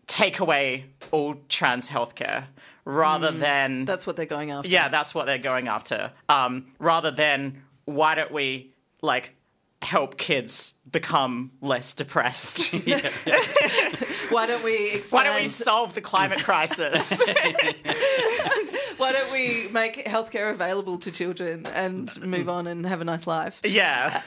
take 0.09 0.41
away 0.41 0.87
all 1.13 1.37
trans 1.49 1.89
healthcare 1.89 2.47
rather 2.85 3.31
than 3.31 3.85
That's 3.85 4.05
what 4.05 4.17
they're 4.17 4.27
going 4.27 4.51
after. 4.51 4.69
yeah, 4.69 4.89
that's 4.89 5.15
what 5.15 5.27
they're 5.27 5.39
going 5.39 5.69
after. 5.69 6.11
Um, 6.29 6.67
rather 6.81 7.13
than 7.13 7.63
why 7.87 8.15
don't 8.15 8.31
we 8.33 8.73
like 9.03 9.35
help 9.83 10.17
kids 10.19 10.75
become 10.91 11.51
less 11.61 11.93
depressed? 11.95 12.71
Why 14.31 14.47
don't 14.47 14.65
we 14.65 15.03
why 15.11 15.23
don't 15.23 15.41
we 15.41 15.47
solve 15.47 15.95
the 15.95 16.01
climate 16.01 16.43
crisis? 16.43 17.11
why 18.97 19.13
don't 19.13 19.31
we 19.33 19.69
make 19.71 20.05
healthcare 20.05 20.51
available 20.51 20.99
to 20.99 21.13
children 21.13 21.65
and 21.67 22.21
move 22.21 22.49
on 22.49 22.67
and 22.67 22.85
have 22.87 23.01
a 23.01 23.05
nice 23.05 23.27
life? 23.29 23.61
yeah, 23.63 24.23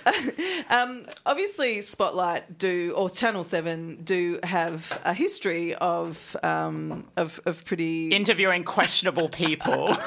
Um, 0.70 1.04
obviously, 1.26 1.82
Spotlight 1.82 2.58
do 2.58 2.94
or 2.96 3.10
Channel 3.10 3.44
Seven 3.44 4.00
do 4.04 4.40
have 4.44 4.98
a 5.04 5.14
history 5.14 5.76
of 5.76 6.38
um, 6.44 7.06
of, 7.18 7.42
of 7.46 7.66
pretty. 7.66 8.08
interviewing 8.10 8.64
questionable 8.64 9.28
people. 9.28 9.98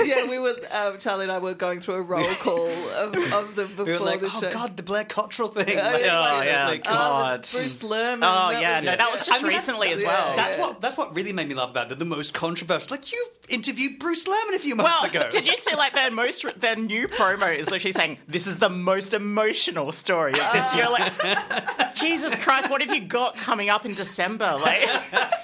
yeah, 0.06 0.28
we 0.28 0.38
were 0.38 0.56
um, 0.70 0.98
Charlie 0.98 1.24
and 1.24 1.32
I 1.32 1.38
were 1.38 1.54
going 1.54 1.80
through 1.80 1.94
a 1.96 2.02
roll 2.02 2.26
call 2.40 2.68
of, 2.68 3.14
of 3.32 3.54
them 3.56 3.68
before 3.68 3.84
we 3.86 3.92
were 3.92 3.98
like, 4.00 4.20
the 4.20 4.26
oh 4.26 4.40
show. 4.40 4.50
god, 4.50 4.76
the 4.76 4.82
Blair 4.82 5.04
Cottrell 5.04 5.48
thing. 5.48 5.78
Oh, 5.78 5.82
Like, 5.82 6.02
yeah. 6.02 6.38
Oh, 6.38 6.42
yeah. 6.42 6.66
like, 6.68 6.82
Oh, 6.86 6.90
the 6.92 6.96
God. 6.98 7.40
Bruce 7.40 7.78
Lehrmann. 7.82 8.16
Oh 8.22 8.50
that 8.52 8.60
yeah, 8.62 8.76
was- 8.76 8.84
no, 8.86 8.96
that 8.96 9.10
was 9.10 9.26
just 9.26 9.30
I 9.44 9.46
mean, 9.46 9.56
recently 9.56 9.90
as 9.92 10.02
yeah, 10.02 10.08
well. 10.08 10.36
That's 10.36 10.56
what 10.58 10.80
that's 10.80 10.96
what 10.98 11.14
really 11.14 11.32
made 11.32 11.48
me 11.48 11.54
laugh 11.54 11.70
about 11.70 11.90
it. 11.92 11.98
The 11.98 12.04
most 12.04 12.34
controversial. 12.34 12.88
Like 12.90 13.12
you 13.12 13.26
interviewed 13.48 13.98
Bruce 13.98 14.24
Lehrmann 14.26 14.54
a 14.54 14.58
few 14.58 14.76
months 14.76 14.90
Well, 15.02 15.10
ago. 15.10 15.28
did 15.30 15.46
you 15.46 15.56
see 15.56 15.74
like 15.74 15.92
their 15.94 16.10
most 16.10 16.44
their 16.58 16.76
new 16.76 17.08
promo 17.08 17.54
is 17.56 17.70
literally 17.70 17.92
saying 17.92 18.18
this 18.28 18.46
is 18.46 18.58
the 18.58 18.68
most 18.70 19.14
emotional 19.14 19.92
story 19.92 20.32
of 20.32 20.52
this 20.52 20.74
year? 20.74 20.88
Like, 20.88 21.94
Jesus 21.94 22.34
Christ, 22.36 22.70
what 22.70 22.80
have 22.80 22.94
you 22.94 23.00
got 23.02 23.36
coming 23.36 23.68
up 23.68 23.84
in 23.84 23.94
December? 23.94 24.56
Like, 24.62 24.78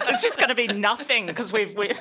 it's 0.09 0.23
just 0.23 0.39
going 0.39 0.49
to 0.51 0.55
be 0.55 0.69
nothing 0.69 1.27
because 1.27 1.53
we've 1.53 1.75
we 1.77 1.93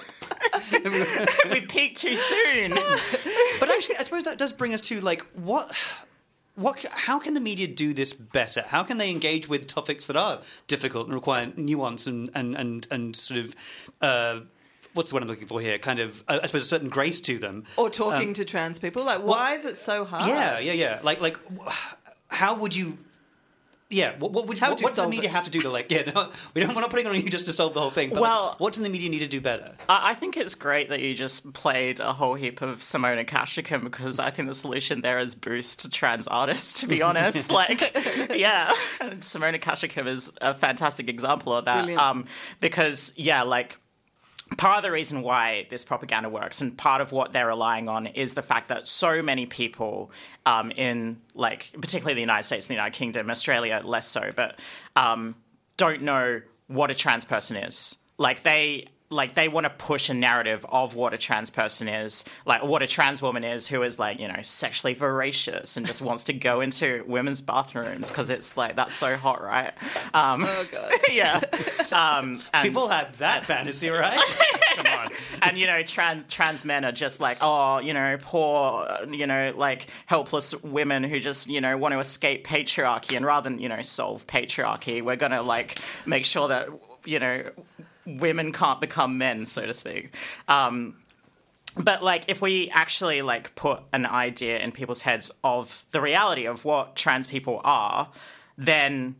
we 1.52 1.62
peaked 1.62 1.98
too 1.98 2.16
soon. 2.16 2.45
But 3.60 3.70
actually, 3.70 3.96
I 3.98 4.04
suppose 4.04 4.24
that 4.24 4.38
does 4.38 4.54
bring 4.54 4.74
us 4.74 4.82
to 4.82 5.00
like 5.02 5.26
what. 5.34 5.72
What, 6.56 6.86
how 6.90 7.20
can 7.20 7.34
the 7.34 7.42
media 7.42 7.68
do 7.68 7.94
this 7.94 8.14
better? 8.14 8.62
How 8.66 8.84
can 8.84 8.98
they 8.98 9.12
engage 9.12 9.50
with 9.50 9.68
topics 9.68 10.06
that 10.06 10.16
are 10.16 10.40
difficult 10.68 11.08
and 11.08 11.14
require 11.14 11.52
nuance 11.58 12.08
and 12.08 12.30
and 12.34 12.56
and, 12.56 12.88
and 12.90 13.14
sort 13.14 13.42
of 13.42 13.56
uh, 14.00 14.40
what's 14.94 15.10
the 15.10 15.16
word 15.16 15.24
I'm 15.24 15.28
looking 15.30 15.48
for 15.48 15.60
here? 15.60 15.78
Kind 15.78 16.00
of, 16.00 16.24
uh, 16.30 16.40
I 16.42 16.46
suppose, 16.46 16.64
a 16.64 16.68
certain 16.68 16.88
grace 16.90 17.20
to 17.22 17.38
them. 17.38 17.66
or 17.76 17.90
talking 17.90 18.34
to 18.36 18.46
trans 18.46 18.80
people. 18.80 19.04
Like, 19.04 19.22
why 19.22 19.56
is 19.56 19.66
it 19.66 19.76
so 19.78 20.06
hard? 20.06 20.30
Yeah, 20.30 20.60
yeah, 20.60 20.72
yeah. 20.72 21.00
Like, 21.04 21.20
like, 21.20 21.38
how 22.30 22.56
would 22.56 22.74
you? 22.74 22.98
Yeah, 23.90 24.18
what, 24.18 24.32
what 24.32 24.48
would 24.48 24.58
How 24.58 24.72
what, 24.72 24.82
what 24.82 24.96
does 24.96 25.04
the 25.06 25.08
media 25.10 25.30
it? 25.30 25.34
have 25.34 25.46
to 25.46 25.52
do 25.52 25.62
to 25.62 25.70
like? 25.70 25.92
Yeah, 25.92 26.12
no, 26.16 26.32
we 26.56 26.62
don't. 26.62 26.74
We're 26.74 26.82
not 26.82 26.90
putting 26.90 27.06
it 27.06 27.10
on 27.10 27.16
you 27.16 27.30
just 27.30 27.46
to 27.46 27.54
solve 27.54 27.76
the 27.76 27.82
whole 27.82 27.92
thing. 27.92 28.10
But 28.10 28.22
Well- 28.22 28.48
like, 28.50 28.60
what 28.60 28.74
do 28.74 28.82
the 28.82 28.90
media 28.90 29.10
need 29.10 29.20
to 29.20 29.28
do 29.28 29.40
better? 29.40 29.76
I 29.88 30.12
I 30.12 30.14
think 30.16 30.38
it's 30.38 30.56
great 30.56 30.90
that 30.90 31.02
you 31.02 31.14
just 31.14 31.54
played 31.54 32.00
a 32.00 32.12
whole 32.14 32.34
heap 32.34 32.62
of 32.64 32.80
Simona 32.80 33.26
Castricum 33.28 33.84
because 33.84 34.18
I 34.18 34.32
think 34.32 34.48
the 34.48 34.56
solution 34.56 35.02
there 35.02 35.20
is 35.20 35.36
boost 35.36 35.92
trans 35.94 36.26
artists, 36.28 36.80
to 36.80 36.88
be 36.88 37.02
honest. 37.04 37.52
like, 37.62 37.96
yeah, 38.34 38.72
and 39.00 39.22
Simona 39.22 39.62
Castricum 39.62 40.08
is 40.08 40.32
a 40.42 40.54
fantastic 40.56 41.08
example 41.08 41.56
of 41.56 41.66
that. 41.66 41.88
Um, 41.90 42.26
because, 42.60 43.14
yeah, 43.16 43.44
like, 43.44 43.80
part 44.58 44.78
of 44.78 44.84
the 44.84 44.92
reason 44.92 45.22
why 45.22 45.66
this 45.70 45.84
propaganda 45.84 46.30
works 46.30 46.62
and 46.62 46.78
part 46.78 47.02
of 47.02 47.12
what 47.12 47.34
they're 47.34 47.48
relying 47.48 47.90
on 47.90 48.06
is 48.08 48.36
the 48.36 48.42
fact 48.42 48.70
that 48.70 48.88
so 48.88 49.22
many 49.22 49.46
people 49.46 50.12
um, 50.46 50.72
in 50.72 51.20
like 51.34 51.72
particularly 51.82 52.14
the 52.14 52.22
united 52.22 52.44
states 52.44 52.68
and 52.68 52.70
the 52.70 52.76
united 52.76 52.96
kingdom 52.96 53.30
australia 53.30 53.82
less 53.84 54.08
so 54.08 54.32
but 54.36 54.60
um, 54.96 55.36
don't 55.78 56.02
know 56.02 56.42
what 56.68 56.92
a 56.92 56.96
trans 56.96 57.26
person 57.26 57.58
is. 57.58 57.98
Like 58.18 58.44
they 58.44 58.88
like 59.12 59.36
they 59.36 59.48
want 59.48 59.66
to 59.66 59.70
push 59.70 60.10
a 60.10 60.14
narrative 60.14 60.66
of 60.68 60.96
what 60.96 61.14
a 61.14 61.18
trans 61.18 61.52
person 61.52 61.88
is 61.88 62.26
like 62.46 62.64
what 62.64 62.82
a 62.82 62.88
trans 62.88 63.22
woman 63.22 63.44
is 63.44 63.68
who 63.68 63.84
is 63.84 64.00
like 64.00 64.20
you 64.20 64.28
know 64.28 64.40
sexually 64.42 64.96
voracious 64.96 65.78
and 65.78 65.86
just 65.86 66.02
wants 66.02 66.24
to 66.24 66.34
go 66.34 66.60
into 66.60 67.04
women's 67.08 67.40
bathrooms 67.40 68.10
because 68.10 68.32
it's 68.32 68.58
like 68.58 68.76
that's 68.76 68.96
so 68.96 69.16
hot 69.16 69.44
right 69.44 69.74
um, 70.16 70.44
Oh 70.48 70.66
god. 70.72 70.92
yeah 71.12 71.40
um, 71.92 72.42
and- 72.54 72.68
People 72.68 72.88
have 72.88 73.16
that 73.20 73.46
fantasy, 73.46 73.90
right? 73.90 74.20
Come 74.76 74.88
on. 74.88 75.08
and 75.44 75.58
you 75.58 75.68
know 75.68 75.84
trans 75.84 76.26
trans 76.34 76.66
men 76.66 76.84
are 76.84 76.92
just 76.92 77.20
like 77.22 77.38
oh 77.42 77.78
you 77.80 77.94
know 77.94 78.18
poor 78.22 78.88
you 79.10 79.26
know 79.28 79.54
like 79.56 79.88
helpless 80.08 80.54
women 80.64 81.04
who 81.04 81.20
just 81.20 81.48
you 81.48 81.62
know 81.62 81.78
want 81.78 81.94
to 81.94 82.00
escape 82.00 82.46
patriarchy 82.46 83.16
and 83.16 83.26
rather 83.26 83.50
than 83.50 83.60
you 83.60 83.70
know 83.70 83.82
solve 83.82 84.26
patriarchy 84.28 85.02
we're 85.02 85.16
gonna 85.16 85.42
like 85.42 85.80
make 86.06 86.26
sure 86.26 86.48
that 86.50 86.68
you 87.06 87.20
know 87.20 87.44
women 88.06 88.52
can't 88.52 88.82
become 88.82 89.18
men 89.18 89.46
so 89.46 89.66
to 89.66 89.74
speak. 89.74 90.16
Um 90.48 90.96
but 91.78 92.04
like 92.04 92.26
if 92.28 92.42
we 92.42 92.70
actually 92.70 93.22
like 93.22 93.54
put 93.56 93.82
an 93.92 94.06
idea 94.06 94.60
in 94.60 94.72
people's 94.72 95.02
heads 95.02 95.30
of 95.44 95.86
the 95.92 96.02
reality 96.02 96.46
of 96.46 96.64
what 96.64 96.96
trans 96.96 97.28
people 97.28 97.60
are 97.64 98.10
then 98.58 99.16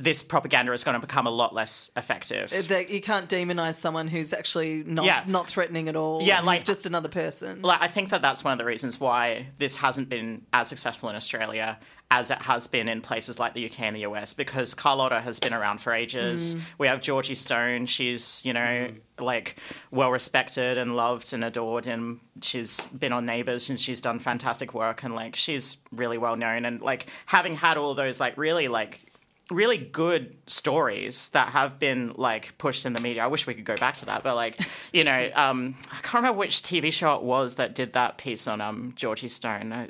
this 0.00 0.22
propaganda 0.22 0.72
is 0.72 0.82
going 0.82 0.98
to 0.98 1.06
become 1.06 1.26
a 1.26 1.30
lot 1.30 1.54
less 1.54 1.90
effective 1.94 2.50
That 2.68 2.88
you 2.88 3.02
can't 3.02 3.28
demonize 3.28 3.74
someone 3.74 4.08
who's 4.08 4.32
actually 4.32 4.82
not 4.84 5.04
Yeah. 5.04 5.24
not 5.26 5.46
threatening 5.46 5.88
at 5.88 5.96
all. 5.96 6.22
Yeah, 6.22 6.40
like- 6.40 6.64
just 6.64 6.86
another 6.86 7.10
person. 7.10 7.60
like 7.60 7.82
I 7.82 7.88
think 7.88 8.08
that 8.10 8.22
that's 8.22 8.42
one 8.42 8.52
of 8.52 8.58
the 8.58 8.64
reasons 8.64 8.98
why 8.98 9.46
this 9.58 9.76
hasn't 9.76 10.08
been 10.08 10.46
as 10.52 10.68
successful 10.68 11.10
in 11.10 11.16
Australia 11.16 11.78
as 12.10 12.30
it 12.30 12.38
has 12.38 12.66
been 12.66 12.88
in 12.88 13.00
places 13.00 13.38
like 13.38 13.54
the 13.54 13.66
UK 13.66 13.80
and 13.82 13.94
the 13.94 14.00
US 14.00 14.34
because 14.34 14.74
Carlotta 14.74 15.20
has 15.20 15.38
been 15.38 15.54
around 15.54 15.80
for 15.80 15.92
ages. 15.92 16.56
Mm. 16.56 16.60
We 16.78 16.86
have 16.88 17.00
Georgie 17.02 17.36
Stone. 17.36 17.86
She's, 17.86 18.44
you 18.44 18.52
know, 18.52 18.60
mm. 18.60 18.96
like 19.20 19.56
well 19.92 20.10
respected 20.10 20.76
and 20.78 20.96
loved 20.96 21.32
and 21.32 21.44
adored 21.44 21.86
and 21.86 22.18
she's 22.42 22.86
been 22.86 23.12
on 23.12 23.26
Neighbours 23.26 23.70
and 23.70 23.78
she's 23.78 24.00
done 24.00 24.18
fantastic 24.18 24.74
work 24.74 25.04
and 25.04 25.14
like 25.14 25.36
she's 25.36 25.76
really 25.92 26.18
well 26.18 26.36
known 26.36 26.64
and 26.64 26.80
like 26.80 27.06
having 27.26 27.52
had 27.54 27.76
all 27.76 27.94
those 27.94 28.18
like 28.18 28.36
really 28.36 28.66
like 28.66 29.09
really 29.50 29.78
good 29.78 30.36
stories 30.46 31.28
that 31.30 31.50
have 31.50 31.78
been 31.78 32.12
like 32.16 32.56
pushed 32.58 32.86
in 32.86 32.92
the 32.92 33.00
media. 33.00 33.24
I 33.24 33.26
wish 33.26 33.46
we 33.46 33.54
could 33.54 33.64
go 33.64 33.76
back 33.76 33.96
to 33.96 34.06
that, 34.06 34.22
but 34.22 34.34
like, 34.34 34.58
you 34.92 35.04
know, 35.04 35.30
um, 35.34 35.74
I 35.90 35.96
can't 35.96 36.14
remember 36.14 36.38
which 36.38 36.62
TV 36.62 36.92
show 36.92 37.14
it 37.14 37.22
was 37.22 37.56
that 37.56 37.74
did 37.74 37.92
that 37.94 38.18
piece 38.18 38.46
on 38.46 38.60
um, 38.60 38.92
Georgie 38.96 39.28
Stone. 39.28 39.72
Uh, 39.72 39.86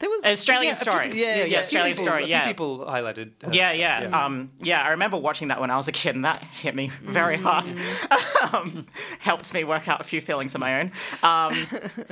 there 0.00 0.10
was 0.10 0.24
Australian 0.24 0.64
Yeah, 0.64 0.72
a 0.72 0.76
few 0.76 0.92
Story. 0.92 1.20
Yeah, 1.20 1.44
yeah, 1.44 1.58
Australian 1.60 1.96
people, 1.96 2.06
Story, 2.08 2.24
yeah. 2.26 2.46
people 2.46 2.78
highlighted. 2.86 3.30
uh, 3.46 3.50
yeah, 3.52 3.72
yeah, 3.72 4.24
Um, 4.24 4.50
yeah. 4.60 4.82
I 4.82 4.90
remember 4.90 5.16
watching 5.16 5.48
that 5.48 5.60
when 5.60 5.70
I 5.70 5.76
was 5.76 5.88
a 5.88 5.92
kid, 5.92 6.14
and 6.14 6.24
that 6.24 6.42
hit 6.42 6.74
me 6.74 6.88
very 7.02 7.36
hard. 7.36 7.64
um, 8.52 8.86
helped 9.20 9.52
me 9.54 9.64
work 9.64 9.88
out 9.88 10.00
a 10.00 10.04
few 10.04 10.20
feelings 10.20 10.54
of 10.54 10.60
my 10.60 10.80
own. 10.80 10.92
Um, 11.22 11.66
but 11.70 12.02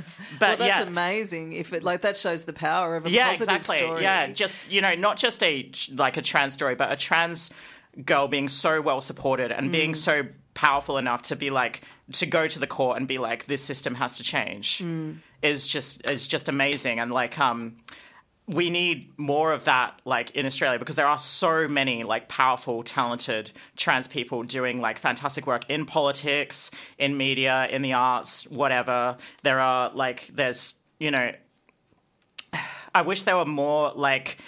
Well, 0.40 0.56
that's 0.56 0.60
yeah, 0.60 0.82
amazing. 0.82 1.52
If 1.54 1.72
it 1.72 1.82
like 1.82 2.02
that 2.02 2.16
shows 2.16 2.44
the 2.44 2.52
power 2.52 2.96
of 2.96 3.06
a 3.06 3.10
yeah, 3.10 3.32
positive 3.32 3.56
exactly. 3.56 3.78
story. 3.78 4.02
Yeah, 4.02 4.28
just 4.28 4.58
you 4.70 4.80
know, 4.80 4.94
not 4.94 5.16
just 5.16 5.42
a 5.42 5.70
like 5.94 6.16
a 6.16 6.22
trans 6.22 6.52
story, 6.54 6.74
but 6.74 6.90
a 6.92 6.96
trans 6.96 7.50
girl 8.04 8.26
being 8.28 8.48
so 8.48 8.80
well 8.80 9.00
supported 9.00 9.52
and 9.52 9.68
Mm. 9.68 9.72
being 9.72 9.94
so 9.94 10.22
powerful 10.54 10.98
enough 10.98 11.22
to 11.22 11.36
be 11.36 11.50
like 11.50 11.82
to 12.12 12.26
go 12.26 12.46
to 12.46 12.58
the 12.58 12.66
court 12.66 12.96
and 12.98 13.06
be 13.08 13.18
like, 13.18 13.46
this 13.46 13.62
system 13.64 13.94
has 13.96 14.16
to 14.18 14.22
change. 14.22 14.78
Mm. 14.78 15.16
Is 15.42 15.66
just 15.66 16.08
is 16.08 16.28
just 16.28 16.48
amazing 16.48 17.00
and 17.00 17.10
like 17.10 17.38
um. 17.38 17.76
we 18.48 18.70
need 18.70 19.12
more 19.16 19.52
of 19.52 19.64
that 19.64 20.00
like 20.04 20.30
in 20.32 20.46
Australia 20.46 20.78
because 20.78 20.96
there 20.96 21.06
are 21.06 21.18
so 21.18 21.68
many 21.68 22.02
like 22.02 22.28
powerful 22.28 22.82
talented 22.82 23.52
trans 23.76 24.08
people 24.08 24.42
doing 24.42 24.80
like 24.80 24.98
fantastic 24.98 25.46
work 25.46 25.68
in 25.70 25.86
politics 25.86 26.70
in 26.98 27.16
media 27.16 27.68
in 27.70 27.82
the 27.82 27.92
arts 27.92 28.44
whatever 28.48 29.16
there 29.44 29.60
are 29.60 29.90
like 29.94 30.26
there's 30.34 30.74
you 30.98 31.10
know 31.12 31.30
I 32.94 33.02
wish 33.02 33.22
there 33.22 33.36
were 33.36 33.44
more 33.46 33.92
like 33.94 34.38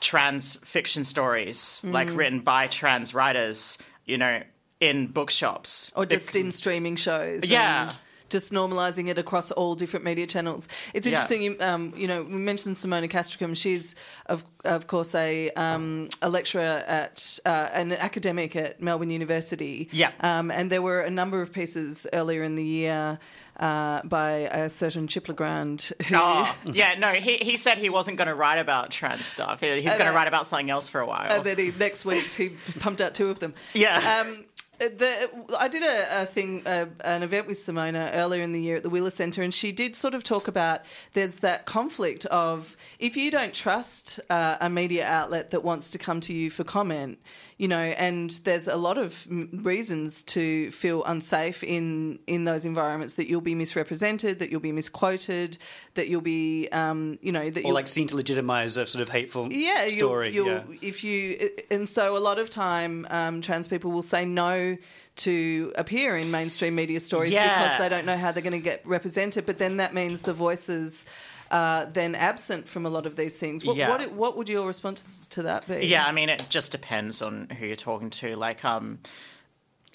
trans 0.00 0.56
fiction 0.64 1.04
stories 1.04 1.82
like 1.84 2.08
Mm. 2.08 2.16
written 2.16 2.40
by 2.40 2.66
trans 2.68 3.14
writers 3.14 3.78
you 4.06 4.16
know 4.16 4.42
in 4.80 5.06
bookshops 5.08 5.90
or 5.96 6.06
just 6.06 6.32
Bec- 6.32 6.36
in 6.42 6.50
streaming 6.50 6.96
shows. 6.96 7.48
Yeah. 7.50 7.82
and 7.88 7.96
Just 8.30 8.52
normalizing 8.52 9.08
it 9.08 9.18
across 9.18 9.50
all 9.50 9.74
different 9.74 10.04
media 10.04 10.26
channels. 10.26 10.68
It's 10.94 11.06
Yeah. 11.06 11.10
interesting, 11.12 11.42
you- 11.42 11.56
um, 11.60 11.92
you 11.96 12.06
know, 12.08 12.22
we 12.22 12.36
mentioned 12.36 12.76
Simona 12.76 13.10
Castricum. 13.10 13.54
She's, 13.54 13.94
of, 14.26 14.44
of 14.64 14.86
course, 14.86 15.14
a, 15.14 15.50
um, 15.50 16.08
a 16.22 16.28
lecturer 16.28 16.84
at, 16.86 17.38
uh, 17.44 17.68
an 17.72 17.92
academic 17.92 18.56
at 18.56 18.80
Melbourne 18.80 19.10
University. 19.10 19.88
Yeah. 19.92 20.12
Um, 20.20 20.50
and 20.50 20.70
there 20.70 20.82
were 20.82 21.00
a 21.00 21.10
number 21.10 21.42
of 21.42 21.52
pieces 21.52 22.06
earlier 22.12 22.42
in 22.42 22.54
the 22.54 22.64
year 22.64 23.18
uh, 23.58 24.00
by 24.04 24.30
a 24.52 24.70
certain 24.70 25.06
Chip 25.06 25.28
Le 25.28 25.34
Grand 25.34 25.92
who. 26.08 26.14
Oh, 26.16 26.56
yeah, 26.64 26.94
no, 26.98 27.08
he, 27.08 27.36
he 27.36 27.58
said 27.58 27.76
he 27.76 27.90
wasn't 27.90 28.16
going 28.16 28.28
to 28.28 28.34
write 28.34 28.56
about 28.58 28.90
trans 28.90 29.26
stuff. 29.26 29.60
He- 29.60 29.82
He's 29.82 29.84
going 29.96 30.06
to 30.06 30.12
uh, 30.12 30.14
write 30.14 30.28
about 30.28 30.46
something 30.46 30.70
else 30.70 30.88
for 30.88 31.00
a 31.00 31.06
while. 31.06 31.30
And 31.30 31.44
then 31.44 31.58
he, 31.58 31.70
next 31.78 32.06
week 32.06 32.32
he 32.32 32.50
pumped 32.78 33.02
out 33.02 33.14
two 33.14 33.28
of 33.28 33.38
them. 33.38 33.52
Yeah. 33.74 34.22
Um, 34.24 34.44
the, 34.88 35.30
I 35.58 35.68
did 35.68 35.82
a, 35.82 36.22
a 36.22 36.26
thing, 36.26 36.66
uh, 36.66 36.86
an 37.04 37.22
event 37.22 37.46
with 37.46 37.58
Simona 37.58 38.10
earlier 38.14 38.42
in 38.42 38.52
the 38.52 38.60
year 38.60 38.76
at 38.76 38.82
the 38.82 38.90
Wheeler 38.90 39.10
Centre, 39.10 39.42
and 39.42 39.52
she 39.52 39.72
did 39.72 39.94
sort 39.94 40.14
of 40.14 40.24
talk 40.24 40.48
about 40.48 40.80
there's 41.12 41.36
that 41.36 41.66
conflict 41.66 42.24
of 42.26 42.76
if 42.98 43.16
you 43.16 43.30
don't 43.30 43.52
trust 43.52 44.20
uh, 44.30 44.56
a 44.60 44.70
media 44.70 45.06
outlet 45.06 45.50
that 45.50 45.62
wants 45.62 45.90
to 45.90 45.98
come 45.98 46.20
to 46.20 46.32
you 46.32 46.50
for 46.50 46.64
comment, 46.64 47.18
you 47.60 47.68
know, 47.68 47.78
and 48.06 48.30
there's 48.44 48.68
a 48.68 48.76
lot 48.76 48.96
of 48.96 49.26
reasons 49.52 50.22
to 50.22 50.70
feel 50.70 51.04
unsafe 51.04 51.62
in 51.62 52.18
in 52.26 52.44
those 52.46 52.64
environments 52.64 53.14
that 53.14 53.28
you'll 53.28 53.42
be 53.42 53.54
misrepresented, 53.54 54.38
that 54.38 54.50
you'll 54.50 54.60
be 54.60 54.72
misquoted, 54.72 55.58
that 55.92 56.08
you'll 56.08 56.22
be, 56.22 56.68
um, 56.72 57.18
you 57.20 57.30
know, 57.30 57.50
that 57.50 57.60
Or 57.62 57.66
you'll 57.68 57.74
like 57.74 57.86
seen 57.86 58.06
to 58.06 58.16
legitimize 58.16 58.78
a 58.78 58.86
sort 58.86 59.02
of 59.02 59.10
hateful 59.10 59.52
yeah, 59.52 59.84
you'll- 59.84 59.98
story. 59.98 60.32
You'll, 60.32 60.46
yeah. 60.46 60.62
If 60.80 61.04
you 61.04 61.50
and 61.70 61.86
so 61.86 62.16
a 62.16 62.22
lot 62.30 62.38
of 62.38 62.48
time, 62.48 63.06
um, 63.10 63.42
trans 63.42 63.68
people 63.68 63.90
will 63.90 64.08
say 64.14 64.24
no 64.24 64.78
to 65.16 65.72
appear 65.76 66.16
in 66.16 66.30
mainstream 66.30 66.74
media 66.74 66.98
stories 66.98 67.32
Yeah. 67.34 67.62
because 67.62 67.78
they 67.78 67.90
don't 67.94 68.06
know 68.06 68.16
how 68.16 68.32
they're 68.32 68.42
going 68.42 68.54
to 68.54 68.58
get 68.72 68.80
represented. 68.86 69.44
But 69.44 69.58
then 69.58 69.76
that 69.76 69.92
means 69.92 70.22
the 70.22 70.32
voices. 70.32 71.04
Uh, 71.50 71.86
then 71.92 72.14
absent 72.14 72.68
from 72.68 72.86
a 72.86 72.88
lot 72.88 73.06
of 73.06 73.16
these 73.16 73.36
things. 73.36 73.64
What, 73.64 73.76
Yeah. 73.76 73.88
what, 73.90 74.12
what 74.12 74.36
would 74.36 74.48
your 74.48 74.66
response 74.66 75.26
to 75.30 75.42
that 75.42 75.66
be? 75.66 75.84
Yeah, 75.86 76.06
I 76.06 76.12
mean, 76.12 76.28
it 76.28 76.46
just 76.48 76.70
depends 76.70 77.22
on 77.22 77.48
who 77.58 77.66
you're 77.66 77.74
talking 77.74 78.10
to. 78.10 78.36
Like, 78.36 78.64
um, 78.64 79.00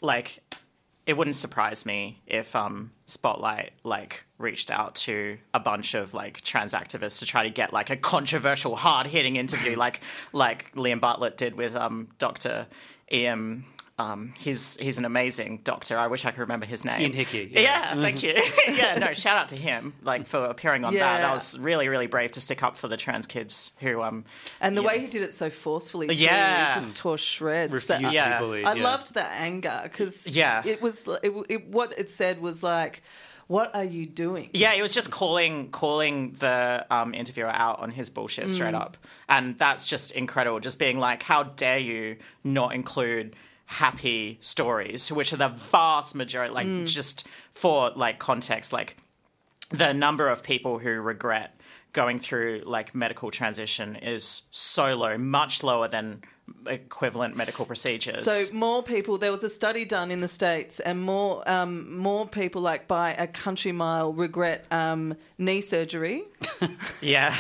like 0.01 0.41
it 1.05 1.15
wouldn't 1.15 1.35
surprise 1.35 1.85
me 1.85 2.19
if 2.25 2.55
um 2.55 2.91
Spotlight 3.05 3.73
like 3.83 4.25
reached 4.39 4.71
out 4.71 4.95
to 4.95 5.37
a 5.53 5.59
bunch 5.59 5.93
of 5.93 6.13
like 6.15 6.41
trans 6.41 6.73
activists 6.73 7.19
to 7.19 7.25
try 7.25 7.43
to 7.43 7.49
get 7.51 7.71
like 7.71 7.89
a 7.89 7.95
controversial, 7.95 8.75
hard 8.75 9.07
hitting 9.07 9.35
interview, 9.35 9.75
like 9.85 10.01
like 10.33 10.71
Liam 10.73 10.99
Bartlett 10.99 11.37
did 11.37 11.55
with 11.55 11.75
um 11.75 12.07
Doctor 12.17 12.67
Ian. 13.11 13.63
Um, 13.97 14.33
he's 14.37 14.75
he's 14.75 14.97
an 14.97 15.05
amazing 15.05 15.61
doctor. 15.63 15.97
I 15.97 16.07
wish 16.07 16.25
I 16.25 16.31
could 16.31 16.41
remember 16.41 16.65
his 16.65 16.83
name. 16.83 16.99
Ian 16.99 17.13
Hickey, 17.13 17.49
Yeah, 17.53 17.61
yeah. 17.61 17.95
thank 17.95 18.23
you. 18.23 18.33
yeah, 18.75 18.97
no, 18.99 19.13
shout 19.13 19.37
out 19.37 19.49
to 19.49 19.55
him 19.55 19.93
like 20.03 20.27
for 20.27 20.43
appearing 20.45 20.83
on 20.83 20.93
that. 20.93 20.99
Yeah. 20.99 21.17
That 21.21 21.33
was 21.33 21.57
really 21.57 21.87
really 21.87 22.07
brave 22.07 22.31
to 22.31 22.41
stick 22.41 22.61
up 22.61 22.75
for 22.75 22.89
the 22.89 22.97
trans 22.97 23.25
kids 23.25 23.71
who 23.79 24.01
um 24.01 24.25
And 24.59 24.77
the 24.77 24.81
Yeah. 24.81 24.87
way 24.89 24.99
he 24.99 25.07
did 25.07 25.21
it 25.21 25.33
so 25.33 25.49
forcefully, 25.49 26.07
too, 26.07 26.13
Yeah. 26.15 26.73
just 26.73 26.93
tore 26.95 27.17
shreds. 27.17 27.71
Refused 27.71 27.87
That- 28.03 28.09
to 28.11 28.13
Yeah. 28.13 28.37
be 28.37 28.43
bullied. 28.45 28.65
I 28.65 28.73
yeah. 28.73 28.83
loved 28.83 29.13
that 29.13 29.31
anger 29.39 29.79
because 29.83 30.27
Yeah. 30.27 30.61
it 30.65 30.81
was 30.81 31.07
it, 31.23 31.31
it, 31.47 31.67
what 31.69 31.97
it 31.97 32.09
said 32.09 32.41
was 32.41 32.63
like, 32.63 33.01
"What 33.47 33.73
are 33.73 33.83
you 33.85 34.05
doing?" 34.05 34.49
Yeah, 34.53 34.73
it 34.73 34.81
was 34.81 34.91
just 34.93 35.09
calling 35.09 35.69
calling 35.71 36.35
the 36.39 36.85
um, 36.91 37.13
interviewer 37.13 37.47
out 37.47 37.79
on 37.79 37.91
his 37.91 38.09
bullshit 38.09 38.51
straight 38.51 38.73
up, 38.75 38.97
and 39.29 39.57
that's 39.57 39.85
just 39.87 40.11
incredible. 40.11 40.59
Just 40.59 40.79
being 40.79 40.99
like, 40.99 41.23
"How 41.23 41.43
dare 41.43 41.77
you 41.77 42.17
not 42.43 42.75
include 42.75 43.37
happy 43.65 44.37
stories?" 44.41 45.11
Which 45.11 45.33
are 45.33 45.37
the 45.37 45.49
vast 45.49 46.15
majority. 46.15 46.53
Like, 46.53 46.85
just 46.85 47.27
for 47.53 47.91
like 47.95 48.19
context, 48.19 48.73
like 48.73 48.97
the 49.69 49.93
number 49.93 50.29
of 50.29 50.43
people 50.43 50.79
who 50.79 50.89
regret 51.01 51.59
going 51.93 52.19
through 52.19 52.61
like 52.65 52.93
medical 52.93 53.31
transition 53.31 53.95
is 53.95 54.43
so 54.51 54.95
low, 54.95 55.17
much 55.17 55.63
lower 55.63 55.87
than 55.87 56.21
equivalent 56.67 57.35
medical 57.35 57.65
procedures. 57.65 58.23
So 58.23 58.53
more 58.53 58.83
people. 58.83 59.17
There 59.17 59.31
was 59.31 59.43
a 59.43 59.49
study 59.49 59.85
done 59.85 60.11
in 60.11 60.21
the 60.21 60.27
states, 60.27 60.79
and 60.79 61.01
more 61.01 61.49
um, 61.49 61.97
more 61.97 62.27
people, 62.27 62.61
like 62.61 62.87
by 62.87 63.13
a 63.13 63.27
country 63.27 63.71
mile, 63.71 64.13
regret 64.13 64.65
um, 64.71 65.15
knee 65.37 65.61
surgery 65.61 66.23
yeah, 67.01 67.35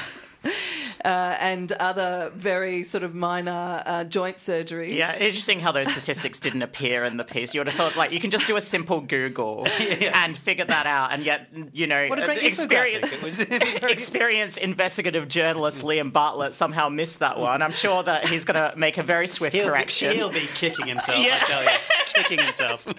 uh, 1.05 1.37
and 1.39 1.71
other 1.73 2.31
very 2.35 2.83
sort 2.83 3.03
of 3.03 3.13
minor 3.13 3.83
uh, 3.85 4.03
joint 4.05 4.37
surgeries. 4.37 4.95
Yeah, 4.95 5.17
interesting 5.17 5.59
how 5.59 5.71
those 5.71 5.91
statistics 5.91 6.39
didn't 6.39 6.61
appear 6.61 7.03
in 7.03 7.17
the 7.17 7.23
piece. 7.23 7.53
You 7.53 7.59
would 7.61 7.67
have 7.67 7.75
thought, 7.75 7.95
like, 7.95 8.11
you 8.11 8.19
can 8.19 8.31
just 8.31 8.47
do 8.47 8.55
a 8.55 8.61
simple 8.61 9.01
Google 9.01 9.67
and 9.79 10.37
figure 10.37 10.65
that 10.65 10.85
out, 10.85 11.11
and 11.11 11.23
yet, 11.23 11.47
you 11.73 11.87
know, 11.87 12.07
What 12.07 12.21
a 12.21 12.25
great 12.25 12.43
experience, 12.43 13.11
infographic. 13.13 13.89
Experienced 13.95 14.57
investigative 14.57 15.27
journalist 15.27 15.81
Liam 15.81 16.11
Bartlett 16.11 16.53
somehow 16.53 16.89
missed 16.89 17.19
that 17.19 17.39
one. 17.39 17.61
I'm 17.61 17.73
sure 17.73 18.03
that 18.03 18.27
he's 18.27 18.45
going 18.45 18.71
to 18.71 18.77
make 18.77 18.97
a 18.97 19.03
very 19.03 19.27
swift 19.27 19.55
He'll 19.55 19.67
correction. 19.67 20.09
Be, 20.11 20.15
he'll 20.17 20.29
be 20.29 20.47
kicking 20.53 20.87
himself, 20.87 21.25
Yeah. 21.25 21.37
I 21.41 21.45
tell 21.45 21.63
you. 21.63 21.69
Kicking 22.05 22.39
himself. 22.39 22.87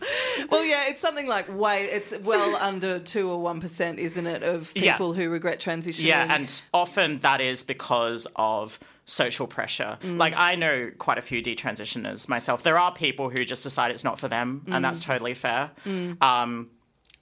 Well, 0.51 0.65
yeah, 0.65 0.89
it's 0.89 1.01
something 1.01 1.27
like 1.27 1.53
way. 1.55 1.85
It's 1.85 2.13
well 2.23 2.57
under 2.57 2.99
two 2.99 3.31
or 3.31 3.41
one 3.41 3.61
percent, 3.61 3.99
isn't 3.99 4.27
it, 4.27 4.43
of 4.43 4.73
Yeah. 4.75 4.93
people 4.93 5.13
who 5.13 5.29
regret 5.29 5.61
transitioning? 5.61 6.05
Yeah, 6.05 6.33
and 6.33 6.63
often 6.73 7.19
that 7.21 7.41
is 7.41 7.65
because 7.65 8.27
of 8.37 8.79
social 9.07 9.47
pressure. 9.47 9.99
Mm. 10.03 10.19
Like 10.19 10.35
I 10.37 10.55
know 10.55 10.91
quite 10.99 11.19
a 11.19 11.23
few 11.23 11.43
detransitioners 11.43 12.29
myself. 12.29 12.63
There 12.63 12.79
are 12.79 12.93
people 12.93 13.31
who 13.31 13.45
just 13.45 13.63
decide 13.63 13.91
it's 13.91 14.05
not 14.05 14.21
for 14.21 14.29
them, 14.29 14.63
and 14.69 14.85
that's 14.85 15.01
mm. 15.01 15.05
totally 15.05 15.35
fair. 15.35 15.71
Mm. 15.85 16.23
Um, 16.23 16.71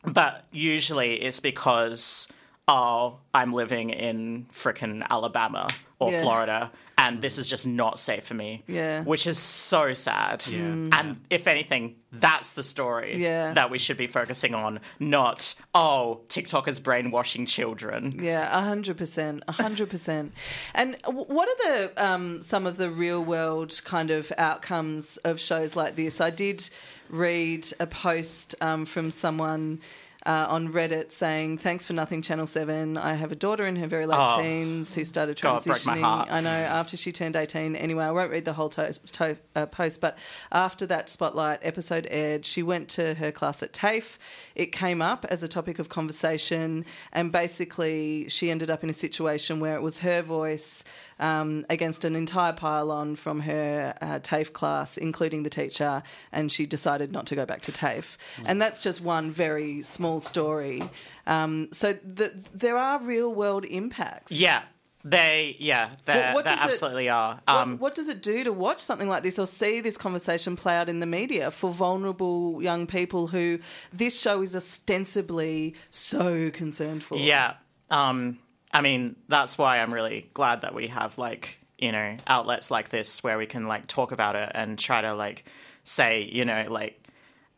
but 0.04 0.44
usually 0.52 1.22
it's 1.22 1.40
because 1.40 2.28
oh, 2.66 3.18
I'm 3.32 3.52
living 3.52 3.90
in 3.90 4.46
frickin' 4.52 5.06
Alabama 5.08 5.68
or 5.98 6.10
Yeah. 6.12 6.22
Florida. 6.22 6.70
And 7.04 7.20
this 7.20 7.36
is 7.38 7.48
just 7.48 7.66
not 7.66 7.98
safe 7.98 8.24
for 8.24 8.34
me. 8.34 8.62
Yeah. 8.66 9.02
Which 9.02 9.26
is 9.26 9.38
so 9.38 9.92
sad. 9.92 10.44
Yeah. 10.46 10.58
And 10.98 11.20
if 11.28 11.46
anything, 11.46 11.96
that's 12.12 12.52
the 12.52 12.62
story 12.62 13.16
Yeah. 13.20 13.52
that 13.54 13.70
we 13.70 13.78
should 13.78 13.96
be 13.96 14.06
focusing 14.06 14.54
on, 14.54 14.80
not, 14.98 15.54
oh, 15.74 16.20
TikTok 16.28 16.66
is 16.68 16.80
brainwashing 16.80 17.46
children. 17.46 18.18
Yeah, 18.22 18.46
a 18.56 18.62
hundred 18.62 18.96
percent, 18.96 19.42
a 19.48 19.52
hundred 19.52 19.90
percent. 19.90 20.32
And 20.74 20.96
what 21.06 21.48
are 21.48 21.58
the 21.66 22.04
um, 22.06 22.40
some 22.42 22.66
of 22.66 22.76
the 22.76 22.90
real 22.90 23.22
world 23.22 23.80
kind 23.84 24.10
of 24.10 24.32
outcomes 24.38 25.18
of 25.18 25.40
shows 25.40 25.76
like 25.76 25.96
this? 25.96 26.20
I 26.20 26.30
did 26.30 26.68
read 27.10 27.68
a 27.80 27.86
post 27.86 28.54
um, 28.60 28.86
from 28.86 29.10
someone. 29.10 29.80
Uh, 30.26 30.46
on 30.48 30.72
Reddit 30.72 31.12
saying, 31.12 31.58
Thanks 31.58 31.84
for 31.84 31.92
nothing, 31.92 32.22
Channel 32.22 32.46
7. 32.46 32.96
I 32.96 33.12
have 33.12 33.30
a 33.30 33.34
daughter 33.37 33.66
in 33.66 33.76
her 33.76 33.87
very 33.87 34.06
late 34.06 34.16
Oh. 34.18 34.40
teens 34.40 34.94
who 34.94 35.04
started 35.04 35.38
God, 35.38 35.58
it 35.60 35.66
broke 35.66 35.84
my 35.84 35.98
transitioning. 35.98 36.00
heart. 36.00 36.28
I 36.32 36.40
know, 36.40 36.48
after 36.48 36.96
she 36.96 37.12
turned 37.12 37.37
18. 37.37 37.76
Anyway, 37.76 38.02
I 38.02 38.10
won't 38.10 38.30
read 38.30 38.46
the 38.46 38.54
whole 38.54 38.70
to- 38.70 38.94
to- 38.94 39.37
uh, 39.54 39.66
post, 39.66 40.00
but 40.00 40.16
after 40.50 40.87
that 40.87 41.10
Spotlight 41.10 41.58
episode 41.62 42.06
aired, 42.10 42.46
she 42.46 42.62
went 42.62 42.88
to 42.90 43.12
her 43.16 43.30
class 43.32 43.62
at 43.62 43.74
TAFE. 43.74 44.18
It 44.54 44.72
came 44.72 45.02
up 45.02 45.26
as 45.28 45.42
a 45.42 45.48
topic 45.48 45.78
of 45.78 45.90
conversation, 45.90 46.87
and 47.12 47.30
basically, 47.30 48.26
she 48.30 48.50
ended 48.50 48.70
up 48.70 48.82
in 48.82 48.88
a 48.88 48.94
situation 48.94 49.60
where 49.60 49.74
it 49.74 49.82
was 49.82 49.98
her 49.98 50.22
voice 50.22 50.84
um, 51.18 51.64
against 51.70 52.05
an 52.05 52.16
entire 52.16 52.53
pylon 52.53 53.16
from 53.16 53.40
her 53.40 53.94
uh, 54.00 54.18
TAFE 54.20 54.53
class, 54.53 54.96
including 54.96 55.42
the 55.42 55.50
teacher, 55.50 56.03
and 56.33 56.50
she 56.50 56.66
decided 56.66 57.12
not 57.12 57.27
to 57.27 57.35
go 57.35 57.46
back 57.46 57.62
to 57.62 57.72
TAFE. 57.72 58.16
And 58.44 58.61
that's 58.61 58.83
just 58.83 59.00
one 59.00 59.31
very 59.31 59.83
small 59.83 60.20
story. 60.20 60.83
Um, 61.27 61.68
so 61.72 61.92
the, 61.94 62.33
there 62.53 62.77
are 62.77 62.98
real 62.98 63.33
world 63.33 63.64
impacts. 63.64 64.33
Yeah, 64.33 64.62
they, 65.05 65.57
yeah, 65.59 65.88
what 65.88 66.07
there 66.07 66.42
does 66.44 66.53
it- 66.53 66.59
absolutely 66.59 67.09
are. 67.11 67.40
What, 67.44 67.55
Um, 67.55 67.79
what 67.79 67.94
does 67.94 68.09
it 68.09 68.22
do 68.22 68.42
to 68.44 68.53
watch 68.53 68.79
something 68.81 69.09
like 69.09 69.22
this 69.22 69.38
or 69.38 69.46
see 69.46 69.81
this 69.83 69.96
conversation 69.98 70.57
play 70.57 70.77
out 70.77 70.88
in 70.88 71.00
the 71.00 71.07
media 71.07 71.50
for 71.50 71.70
vulnerable 71.70 72.62
young 72.62 72.87
people 72.87 73.27
who 73.29 73.59
this 73.92 74.18
show 74.20 74.40
is 74.42 74.57
ostensibly 74.57 75.74
so 75.90 76.50
concerned 76.50 77.05
for? 77.05 77.16
Yeah. 77.18 77.55
Um, 77.90 78.38
I 78.74 78.80
mean, 78.80 79.14
that's 79.28 79.56
why 79.56 79.78
I'm 79.78 79.94
really 79.94 80.28
glad 80.34 80.62
that 80.62 80.74
we 80.74 80.88
have 80.88 81.16
like, 81.16 81.58
you 81.78 81.92
know, 81.92 82.16
outlets 82.26 82.72
like 82.72 82.88
this 82.88 83.22
where 83.22 83.38
we 83.38 83.46
can 83.46 83.68
like 83.68 83.87
talk 83.87 84.10
about 84.10 84.34
it 84.34 84.50
and 84.52 84.76
try 84.76 85.00
to 85.00 85.14
like 85.14 85.44
say, 85.84 86.28
you 86.30 86.44
know, 86.44 86.66
like 86.68 87.00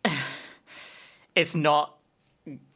it's 1.34 1.54
not 1.54 1.96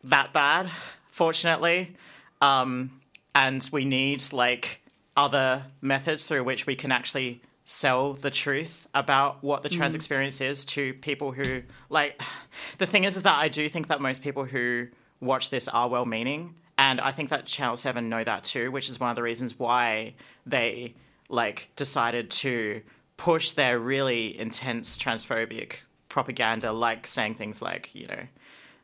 that 0.04 0.32
bad, 0.32 0.70
fortunately. 1.10 1.94
Um, 2.40 3.02
and 3.34 3.68
we 3.70 3.84
need 3.84 4.32
like 4.32 4.80
other 5.18 5.66
methods 5.82 6.24
through 6.24 6.44
which 6.44 6.66
we 6.66 6.74
can 6.74 6.90
actually 6.90 7.42
sell 7.66 8.14
the 8.14 8.30
truth 8.30 8.86
about 8.94 9.44
what 9.44 9.62
the 9.62 9.68
trans 9.68 9.94
experience 9.94 10.40
is 10.40 10.64
to 10.64 10.94
people 10.94 11.30
who 11.30 11.62
like 11.90 12.20
the 12.78 12.86
thing 12.86 13.04
is, 13.04 13.18
is 13.18 13.22
that 13.24 13.36
I 13.36 13.48
do 13.48 13.68
think 13.68 13.88
that 13.88 14.00
most 14.00 14.22
people 14.22 14.46
who 14.46 14.86
watch 15.20 15.50
this 15.50 15.68
are 15.68 15.90
well 15.90 16.06
meaning 16.06 16.54
and 16.80 16.98
I 16.98 17.12
think 17.12 17.28
that 17.28 17.44
Channel 17.44 17.76
7 17.76 18.08
know 18.08 18.24
that 18.24 18.42
too, 18.42 18.70
which 18.70 18.88
is 18.88 18.98
one 18.98 19.10
of 19.10 19.16
the 19.16 19.22
reasons 19.22 19.58
why 19.58 20.14
they 20.46 20.94
like 21.28 21.68
decided 21.76 22.30
to 22.30 22.80
push 23.18 23.50
their 23.50 23.78
really 23.78 24.38
intense 24.40 24.96
transphobic 24.96 25.74
propaganda 26.08 26.72
like 26.72 27.06
saying 27.06 27.34
things 27.34 27.60
like, 27.60 27.94
you 27.94 28.06
know, 28.06 28.22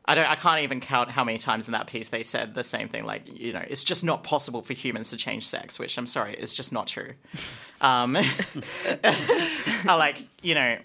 I 0.05 0.13
don't 0.13 0.29
I 0.29 0.35
can't 0.35 0.61
even 0.61 0.79
count 0.79 1.09
how 1.09 1.23
many 1.23 1.39
times 1.39 1.67
in 1.67 1.71
that 1.71 1.87
piece 1.87 2.09
they 2.09 2.21
said 2.21 2.53
the 2.53 2.63
same 2.63 2.87
thing 2.87 3.03
like, 3.03 3.23
you 3.27 3.51
know, 3.51 3.63
it's 3.67 3.83
just 3.83 4.03
not 4.03 4.23
possible 4.23 4.61
for 4.61 4.73
humans 4.73 5.09
to 5.09 5.17
change 5.17 5.47
sex, 5.47 5.79
which 5.79 5.97
I'm 5.97 6.05
sorry, 6.07 6.35
it's 6.37 6.53
just 6.53 6.71
not 6.71 6.87
true. 6.87 7.13
Um 7.79 8.17
I 9.03 9.85
like, 9.85 10.25
you 10.41 10.55
know, 10.55 10.77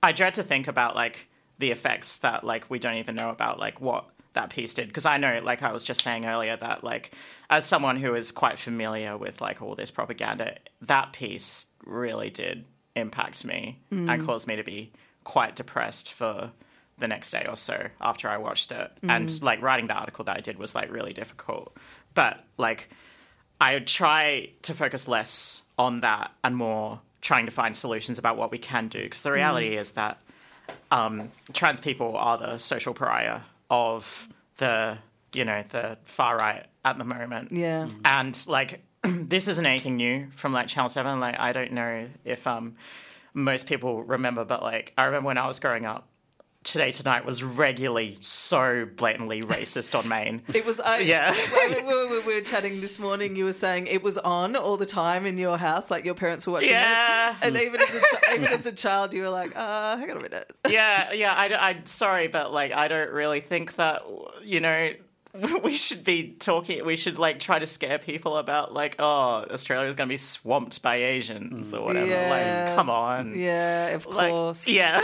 I 0.00 0.12
dread 0.12 0.34
to 0.34 0.44
think 0.44 0.68
about 0.68 0.94
like 0.94 1.28
the 1.58 1.72
effects 1.72 2.18
that 2.18 2.44
like 2.44 2.70
we 2.70 2.78
don't 2.78 2.98
even 2.98 3.16
know 3.16 3.30
about 3.30 3.58
like 3.58 3.80
what 3.80 4.08
that 4.38 4.50
piece 4.50 4.72
did. 4.72 4.86
Because 4.86 5.04
I 5.04 5.16
know 5.16 5.40
like 5.42 5.62
I 5.62 5.72
was 5.72 5.84
just 5.84 6.02
saying 6.02 6.24
earlier 6.24 6.56
that 6.56 6.84
like 6.84 7.12
as 7.50 7.66
someone 7.66 7.96
who 7.96 8.14
is 8.14 8.32
quite 8.32 8.58
familiar 8.58 9.16
with 9.16 9.40
like 9.40 9.60
all 9.60 9.74
this 9.74 9.90
propaganda 9.90 10.56
that 10.82 11.12
piece 11.12 11.66
really 11.84 12.30
did 12.30 12.64
impact 12.94 13.44
me 13.44 13.78
and 13.90 14.08
mm. 14.08 14.26
caused 14.26 14.46
me 14.46 14.56
to 14.56 14.62
be 14.62 14.92
quite 15.24 15.56
depressed 15.56 16.12
for 16.12 16.50
the 16.98 17.08
next 17.08 17.30
day 17.30 17.44
or 17.48 17.56
so 17.56 17.88
after 18.00 18.28
I 18.28 18.38
watched 18.38 18.72
it. 18.72 18.90
And 19.02 19.28
mm. 19.28 19.42
like 19.42 19.60
writing 19.60 19.88
the 19.88 19.94
article 19.94 20.24
that 20.26 20.36
I 20.36 20.40
did 20.40 20.56
was 20.58 20.74
like 20.74 20.90
really 20.90 21.12
difficult. 21.12 21.76
But 22.14 22.44
like 22.56 22.90
I 23.60 23.74
would 23.74 23.88
try 23.88 24.50
to 24.62 24.74
focus 24.74 25.08
less 25.08 25.62
on 25.76 26.00
that 26.00 26.30
and 26.44 26.56
more 26.56 27.00
trying 27.20 27.46
to 27.46 27.52
find 27.52 27.76
solutions 27.76 28.20
about 28.20 28.36
what 28.36 28.52
we 28.52 28.58
can 28.58 28.86
do. 28.86 29.02
Because 29.02 29.22
the 29.22 29.32
reality 29.32 29.74
mm. 29.74 29.80
is 29.80 29.92
that 29.92 30.20
um, 30.92 31.32
trans 31.52 31.80
people 31.80 32.16
are 32.16 32.38
the 32.38 32.58
social 32.58 32.94
pariah 32.94 33.40
of 33.70 34.28
the 34.58 34.98
you 35.34 35.44
know 35.44 35.62
the 35.68 35.98
far 36.04 36.36
right 36.36 36.66
at 36.84 36.98
the 36.98 37.04
moment. 37.04 37.52
Yeah. 37.52 37.88
and 38.04 38.46
like 38.46 38.80
this 39.04 39.48
isn't 39.48 39.64
anything 39.66 39.96
new 39.96 40.28
from 40.34 40.52
like 40.52 40.68
Channel 40.68 40.88
Seven. 40.88 41.20
Like 41.20 41.38
I 41.38 41.52
don't 41.52 41.72
know 41.72 42.08
if 42.24 42.46
um 42.46 42.76
most 43.34 43.66
people 43.66 44.02
remember, 44.02 44.44
but 44.44 44.62
like 44.62 44.92
I 44.96 45.04
remember 45.04 45.26
when 45.28 45.38
I 45.38 45.46
was 45.46 45.60
growing 45.60 45.86
up. 45.86 46.07
Today 46.68 46.92
Tonight 46.92 47.24
was 47.24 47.42
regularly 47.42 48.18
so 48.20 48.86
blatantly 48.96 49.40
racist 49.40 49.98
on 49.98 50.06
Maine. 50.06 50.42
It 50.54 50.66
was. 50.66 50.78
I, 50.80 50.98
Yeah. 50.98 51.32
I 51.34 51.82
we, 51.86 51.94
were, 51.94 52.20
we 52.26 52.34
were 52.34 52.40
chatting 52.42 52.82
this 52.82 52.98
morning. 52.98 53.36
You 53.36 53.46
were 53.46 53.54
saying 53.54 53.86
it 53.86 54.02
was 54.02 54.18
on 54.18 54.54
all 54.54 54.76
the 54.76 54.84
time 54.84 55.24
in 55.24 55.38
your 55.38 55.56
house, 55.56 55.90
like 55.90 56.04
your 56.04 56.14
parents 56.14 56.46
were 56.46 56.52
watching 56.54 56.68
Yeah. 56.68 57.36
it. 57.40 57.46
And 57.46 57.56
even 57.56 57.80
as 57.80 57.88
a, 57.94 58.34
even 58.34 58.46
as 58.48 58.66
a 58.66 58.72
child, 58.72 59.14
you 59.14 59.22
were 59.22 59.30
like, 59.30 59.56
uh, 59.56 59.96
hang 59.96 60.10
on 60.10 60.18
a 60.18 60.20
minute. 60.20 60.50
yeah, 60.68 61.12
yeah. 61.12 61.32
I, 61.32 61.70
am 61.70 61.86
sorry, 61.86 62.28
but 62.28 62.52
like, 62.52 62.72
I 62.72 62.86
don't 62.88 63.12
really 63.12 63.40
think 63.40 63.76
that 63.76 64.02
you 64.42 64.60
know 64.60 64.90
we 65.62 65.76
should 65.76 66.04
be 66.04 66.34
talking. 66.38 66.84
We 66.84 66.96
should 66.96 67.18
like 67.18 67.38
try 67.38 67.58
to 67.58 67.66
scare 67.66 67.98
people 67.98 68.36
about 68.38 68.72
like, 68.72 68.96
oh, 68.98 69.44
Australia 69.50 69.88
is 69.88 69.94
going 69.94 70.08
to 70.08 70.12
be 70.12 70.18
swamped 70.18 70.80
by 70.82 70.96
Asians 70.96 71.74
or 71.74 71.84
whatever. 71.84 72.06
Yeah. 72.06 72.66
Like, 72.66 72.76
come 72.76 72.88
on. 72.90 73.38
Yeah, 73.38 73.88
of 73.88 74.06
Like, 74.06 74.30
course. 74.30 74.66
yeah. 74.68 75.00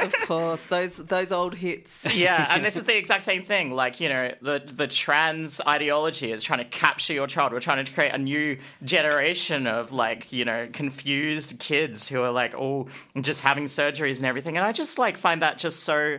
of 0.00 0.12
course. 0.22 0.64
Those 0.64 0.96
those 0.96 1.30
old 1.30 1.54
hits. 1.54 2.14
yeah, 2.14 2.46
and 2.54 2.64
this 2.64 2.76
is 2.76 2.84
the 2.84 2.96
exact 2.96 3.22
same 3.22 3.44
thing. 3.44 3.72
Like, 3.72 4.00
you 4.00 4.08
know, 4.08 4.32
the 4.40 4.62
the 4.64 4.88
trans 4.88 5.60
ideology 5.66 6.32
is 6.32 6.42
trying 6.42 6.60
to 6.60 6.64
capture 6.64 7.12
your 7.12 7.26
child. 7.26 7.52
We're 7.52 7.60
trying 7.60 7.84
to 7.84 7.92
create 7.92 8.12
a 8.14 8.18
new 8.18 8.58
generation 8.82 9.66
of 9.66 9.92
like, 9.92 10.32
you 10.32 10.44
know, 10.44 10.68
confused 10.72 11.58
kids 11.58 12.08
who 12.08 12.22
are 12.22 12.32
like 12.32 12.54
all 12.54 12.88
just 13.20 13.40
having 13.40 13.64
surgeries 13.64 14.16
and 14.16 14.26
everything. 14.26 14.56
And 14.56 14.66
I 14.66 14.72
just 14.72 14.98
like 14.98 15.16
find 15.16 15.42
that 15.42 15.58
just 15.58 15.80
so 15.84 16.18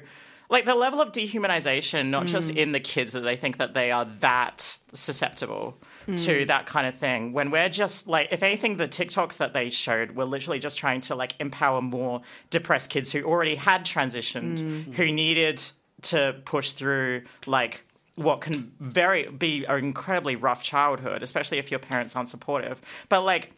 like 0.50 0.66
the 0.66 0.76
level 0.76 1.02
of 1.02 1.12
dehumanization, 1.12 2.08
not 2.08 2.26
just 2.26 2.54
mm. 2.54 2.58
in 2.58 2.72
the 2.72 2.80
kids 2.80 3.12
that 3.12 3.22
they 3.22 3.36
think 3.36 3.58
that 3.58 3.74
they 3.74 3.92
are 3.92 4.06
that 4.20 4.78
susceptible 4.94 5.78
to 6.06 6.14
mm. 6.14 6.48
that 6.48 6.66
kind 6.66 6.88
of 6.88 6.96
thing. 6.96 7.34
When 7.34 7.52
we're 7.52 7.68
just 7.68 8.08
like, 8.08 8.30
if 8.32 8.42
anything, 8.42 8.78
the 8.78 8.88
TikToks 8.88 9.38
that 9.38 9.52
they 9.52 9.70
showed 9.70 10.16
were 10.16 10.24
literally 10.24 10.60
just 10.60 10.78
trying 10.78 11.02
to 11.02 11.16
like 11.16 11.34
empower 11.40 11.82
more 11.82 12.22
depressed 12.50 12.90
kids 12.90 13.12
who 13.12 13.24
already 13.24 13.56
had 13.56 13.86
transitioned, 13.86 14.60
mm. 14.60 14.94
who 14.96 15.12
needed 15.12 15.62
to 16.04 16.36
push 16.46 16.72
through 16.72 17.24
like 17.46 17.84
what 18.16 18.42
can 18.42 18.72
very 18.80 19.30
be 19.30 19.66
an 19.66 19.80
incredibly 19.80 20.36
rough 20.36 20.64
childhood, 20.64 21.24
especially 21.24 21.58
if 21.58 21.72
your 21.72 21.80
parents 21.80 22.16
aren't 22.16 22.30
supportive. 22.30 22.82
But 23.10 23.22
like 23.24 23.52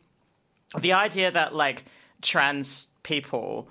the 0.77 0.93
idea 0.93 1.31
that 1.31 1.53
like 1.53 1.85
trans 2.21 2.87
people 3.03 3.69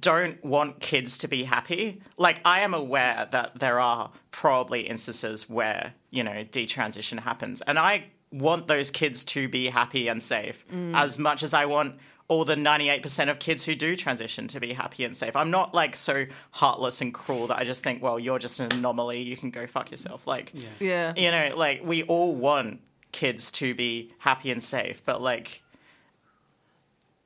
don't 0.00 0.42
want 0.44 0.80
kids 0.80 1.18
to 1.18 1.28
be 1.28 1.44
happy. 1.44 2.00
Like 2.16 2.40
I 2.44 2.60
am 2.60 2.74
aware 2.74 3.28
that 3.30 3.58
there 3.58 3.80
are 3.80 4.10
probably 4.30 4.82
instances 4.82 5.48
where, 5.48 5.94
you 6.10 6.22
know, 6.22 6.44
detransition 6.44 7.18
happens. 7.20 7.62
And 7.62 7.78
I 7.78 8.04
want 8.30 8.66
those 8.66 8.90
kids 8.90 9.24
to 9.24 9.48
be 9.48 9.68
happy 9.68 10.08
and 10.08 10.22
safe 10.22 10.62
mm. 10.70 10.94
as 10.94 11.18
much 11.18 11.42
as 11.42 11.54
I 11.54 11.64
want 11.64 11.96
all 12.28 12.44
the 12.44 12.54
98% 12.54 13.30
of 13.30 13.38
kids 13.38 13.64
who 13.64 13.74
do 13.74 13.96
transition 13.96 14.46
to 14.48 14.60
be 14.60 14.74
happy 14.74 15.04
and 15.04 15.16
safe. 15.16 15.34
I'm 15.34 15.50
not 15.50 15.72
like 15.72 15.96
so 15.96 16.26
heartless 16.50 17.00
and 17.00 17.14
cruel 17.14 17.46
that 17.46 17.56
I 17.56 17.64
just 17.64 17.82
think, 17.82 18.02
well, 18.02 18.18
you're 18.18 18.38
just 18.38 18.60
an 18.60 18.70
anomaly, 18.70 19.22
you 19.22 19.34
can 19.34 19.50
go 19.50 19.66
fuck 19.66 19.90
yourself. 19.90 20.26
Like 20.26 20.52
Yeah. 20.78 21.14
you 21.16 21.30
know, 21.30 21.56
like 21.56 21.80
we 21.82 22.02
all 22.02 22.34
want 22.34 22.80
kids 23.12 23.50
to 23.52 23.74
be 23.74 24.10
happy 24.18 24.50
and 24.50 24.62
safe, 24.62 25.02
but 25.06 25.22
like 25.22 25.62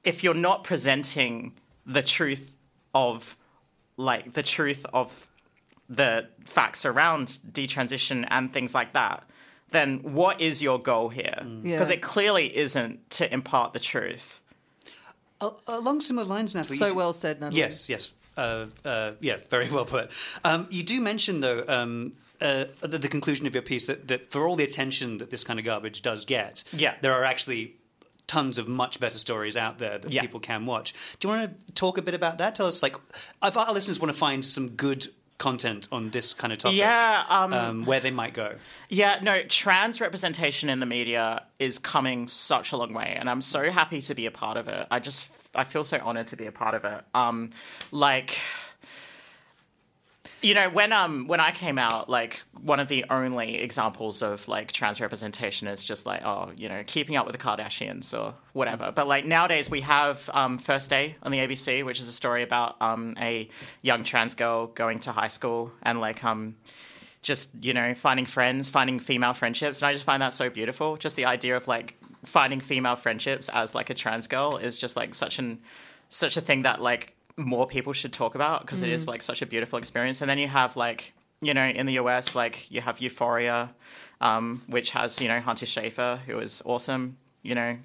if 0.05 0.22
you're 0.22 0.35
not 0.35 0.62
presenting 0.62 1.55
the 1.85 2.03
truth 2.03 2.51
of 2.94 3.37
like 3.96 4.33
the 4.35 4.42
truth 4.42 4.85
of 4.92 5.28
the 5.88 6.26
facts 6.44 6.85
around 6.87 7.28
detransition 7.50 8.26
and 8.31 8.52
things 8.52 8.74
like 8.74 8.92
that, 8.94 9.24
then 9.70 9.98
what 10.02 10.40
is 10.40 10.62
your 10.62 10.78
goal 10.81 11.09
here? 11.09 11.38
Yeah. 11.42 11.72
Because 11.72 11.90
it 11.90 12.02
clearly 12.02 12.55
isn't 12.57 13.11
to 13.11 13.33
impart 13.33 13.72
the 13.72 13.78
truth. 13.78 14.40
Along 15.66 16.00
similar 16.00 16.26
lines, 16.26 16.55
Natalie. 16.55 16.78
So 16.78 16.94
well 16.94 17.12
said, 17.12 17.40
Natalie. 17.40 17.61
Yes, 17.61 17.88
yes. 17.88 18.12
Uh, 18.37 18.66
uh, 18.85 19.12
yeah, 19.20 19.38
very 19.50 19.68
well 19.68 19.85
put. 19.85 20.11
Um, 20.44 20.66
you 20.70 20.83
do 20.83 21.00
mention, 21.00 21.40
though, 21.40 21.64
um, 21.66 22.12
uh, 22.40 22.66
at 22.83 22.90
the 23.00 23.09
conclusion 23.09 23.46
of 23.46 23.55
your 23.55 23.62
piece 23.62 23.87
that, 23.87 24.09
that 24.09 24.31
for 24.31 24.46
all 24.46 24.57
the 24.57 24.64
attention 24.64 25.18
that 25.18 25.31
this 25.31 25.42
kind 25.44 25.59
of 25.59 25.64
garbage 25.64 26.00
does 26.00 26.24
get, 26.24 26.64
Yeah. 26.72 26.94
there 27.00 27.12
are 27.12 27.24
actually 27.24 27.74
tons 28.26 28.58
of 28.58 28.66
much 28.68 28.98
better 29.00 29.18
stories 29.18 29.56
out 29.56 29.78
there 29.78 29.98
that 29.98 30.11
Yeah. 30.12 30.22
people 30.22 30.40
can 30.40 30.64
watch. 30.66 30.92
Do 31.20 31.28
you 31.28 31.35
want 31.35 31.66
to 31.66 31.72
talk 31.74 31.98
a 31.98 32.02
bit 32.02 32.14
about 32.14 32.38
that? 32.38 32.54
Tell 32.54 32.66
us, 32.66 32.82
like, 32.82 32.96
if 33.42 33.56
our 33.56 33.72
listeners 33.72 34.00
want 34.00 34.12
to 34.12 34.18
find 34.18 34.44
some 34.44 34.70
good 34.70 35.08
content 35.38 35.88
on 35.90 36.11
this 36.11 36.32
kind 36.32 36.52
of 36.52 36.58
topic, 36.61 36.78
Yeah, 36.78 37.24
um, 37.28 37.52
um, 37.52 37.85
where 37.85 37.98
they 38.00 38.12
might 38.12 38.32
go. 38.32 38.54
Yeah, 38.88 39.18
no, 39.22 39.42
trans 39.42 40.00
representation 40.00 40.68
in 40.68 40.78
the 40.78 40.87
media 40.87 41.42
is 41.58 41.78
coming 41.80 42.28
such 42.28 42.70
a 42.72 42.76
long 42.76 42.94
way, 42.94 43.16
and 43.18 43.28
I'm 43.28 43.40
so 43.42 43.70
happy 43.70 44.00
to 44.02 44.14
be 44.14 44.26
a 44.26 44.30
part 44.30 44.56
of 44.56 44.68
it. 44.68 44.87
I 44.90 44.98
just 45.00 45.28
I 45.54 45.64
feel 45.64 45.85
so 45.85 46.00
honored 46.02 46.28
to 46.28 46.37
be 46.37 46.46
a 46.46 46.52
part 46.52 46.74
of 46.74 46.85
it. 46.87 47.04
Um, 47.14 47.50
like, 47.90 48.40
you 50.42 50.55
know, 50.55 50.68
when 50.68 50.92
um 50.92 51.26
when 51.28 51.40
I 51.40 51.52
came 51.52 51.78
out, 51.78 52.11
like 52.11 52.42
one 52.61 52.81
of 52.81 52.88
the 52.88 53.05
only 53.11 53.57
examples 53.57 54.22
of 54.22 54.46
like 54.48 54.72
trans 54.72 55.00
representation 55.00 55.68
is 55.68 55.85
just 55.85 56.05
like 56.05 56.22
oh 56.24 56.50
you 56.57 56.68
know 56.68 56.83
keeping 56.87 57.16
up 57.16 57.26
with 57.26 57.33
the 57.33 57.42
Kardashians 57.42 58.18
or 58.18 58.35
whatever. 58.52 58.92
But 58.92 59.07
like 59.07 59.24
nowadays 59.24 59.70
we 59.70 59.81
have 59.83 60.28
um, 60.35 60.59
First 60.59 60.90
Day 60.90 61.16
on 61.22 61.31
the 61.31 61.38
ABC, 61.38 61.85
which 61.85 62.00
is 62.00 62.09
a 62.09 62.12
story 62.12 62.42
about 62.42 62.81
um 62.83 63.14
a 63.18 63.48
young 63.83 64.02
trans 64.05 64.35
girl 64.35 64.66
going 64.66 64.98
to 65.00 65.12
high 65.12 65.28
school 65.28 65.72
and 65.83 66.00
like 66.00 66.24
um 66.24 66.57
just 67.22 67.50
you 67.62 67.72
know 67.72 67.94
finding 67.94 68.26
friends 68.26 68.68
finding 68.68 68.98
female 68.98 69.35
friendships. 69.35 69.81
And 69.81 69.87
i 69.88 69.92
just 69.92 70.05
find 70.05 70.20
that 70.22 70.33
so 70.33 70.50
beautiful. 70.50 70.96
Just 70.96 71.14
the 71.14 71.26
idea 71.26 71.57
of 71.57 71.68
like 71.68 71.94
finding 72.24 72.61
female 72.61 72.96
friendships 72.96 73.48
as 73.48 73.74
like 73.74 73.90
a 73.90 73.94
trans 73.94 74.26
girl 74.26 74.57
is 74.57 74.76
just 74.78 74.96
like 74.96 75.14
such 75.14 75.38
an 75.38 75.61
such 76.09 76.37
a 76.37 76.40
thing 76.40 76.62
that 76.62 76.81
like 76.81 77.14
more 77.36 77.66
people 77.66 77.92
should 77.92 78.12
talk 78.12 78.34
about 78.34 78.62
because 78.62 78.82
it 78.82 78.88
is 78.88 79.06
like 79.06 79.22
such 79.22 79.42
a 79.42 79.46
beautiful 79.46 79.78
experience. 79.78 80.20
And 80.20 80.30
then 80.30 80.38
you 80.38 80.48
have 80.48 80.76
like 80.76 81.14
you 81.40 81.54
know 81.54 81.64
in 81.66 81.86
the 81.86 81.94
us 81.94 82.34
like 82.34 82.70
you 82.70 82.80
have 82.80 83.00
euphoria 83.00 83.70
um, 84.20 84.62
which 84.68 84.90
has 84.92 85.20
you 85.20 85.28
know 85.28 85.40
hunter 85.40 85.66
schafer 85.66 86.18
who 86.20 86.38
is 86.38 86.62
awesome 86.64 87.16
you 87.42 87.54
know. 87.54 87.76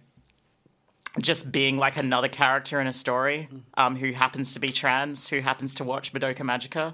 Just 1.20 1.52
being 1.52 1.78
like 1.78 1.98
another 1.98 2.28
character 2.28 2.80
in 2.80 2.86
a 2.86 2.94
story 2.94 3.50
um, 3.76 3.96
who 3.96 4.12
happens 4.12 4.54
to 4.54 4.60
be 4.60 4.72
trans, 4.72 5.28
who 5.28 5.40
happens 5.40 5.74
to 5.76 5.84
watch 5.84 6.14
Madoka 6.14 6.42
Magica. 6.42 6.94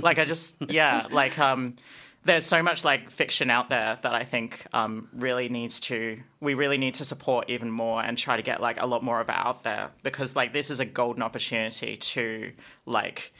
like 0.00 0.20
I 0.20 0.24
just 0.24 0.54
yeah, 0.68 1.08
like 1.10 1.40
um, 1.40 1.74
there's 2.24 2.46
so 2.46 2.62
much 2.62 2.84
like 2.84 3.10
fiction 3.10 3.50
out 3.50 3.68
there 3.68 3.98
that 4.02 4.14
I 4.14 4.24
think 4.24 4.66
um, 4.72 5.08
really 5.12 5.48
needs 5.48 5.80
to 5.80 6.18
we 6.40 6.54
really 6.54 6.78
need 6.78 6.94
to 6.94 7.04
support 7.04 7.50
even 7.50 7.70
more 7.70 8.02
and 8.02 8.16
try 8.16 8.36
to 8.36 8.42
get 8.42 8.60
like 8.60 8.80
a 8.80 8.86
lot 8.86 9.02
more 9.02 9.20
of 9.20 9.28
it 9.28 9.34
out 9.34 9.62
there 9.62 9.90
because 10.02 10.34
like 10.34 10.52
this 10.52 10.70
is 10.70 10.80
a 10.80 10.84
golden 10.84 11.22
opportunity 11.22 11.96
to 11.96 12.52
like 12.86 13.32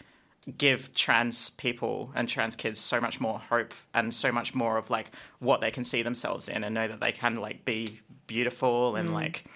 give 0.59 0.93
trans 0.95 1.51
people 1.51 2.13
and 2.15 2.29
trans 2.29 2.55
kids 2.55 2.79
so 2.79 3.01
much 3.01 3.21
more 3.21 3.39
hope 3.39 3.73
and 3.95 4.15
so 4.15 4.31
much 4.31 4.55
more 4.55 4.77
of 4.77 4.91
like 4.91 5.11
what 5.39 5.63
they 5.63 5.71
can 5.71 5.85
see 5.85 6.03
themselves 6.03 6.49
in 6.49 6.63
and 6.63 6.75
know 6.75 6.87
that 6.87 7.01
they 7.01 7.13
can 7.13 7.37
like 7.37 7.65
be 7.65 8.01
beautiful 8.27 8.97
and 8.97 9.13
like 9.15 9.47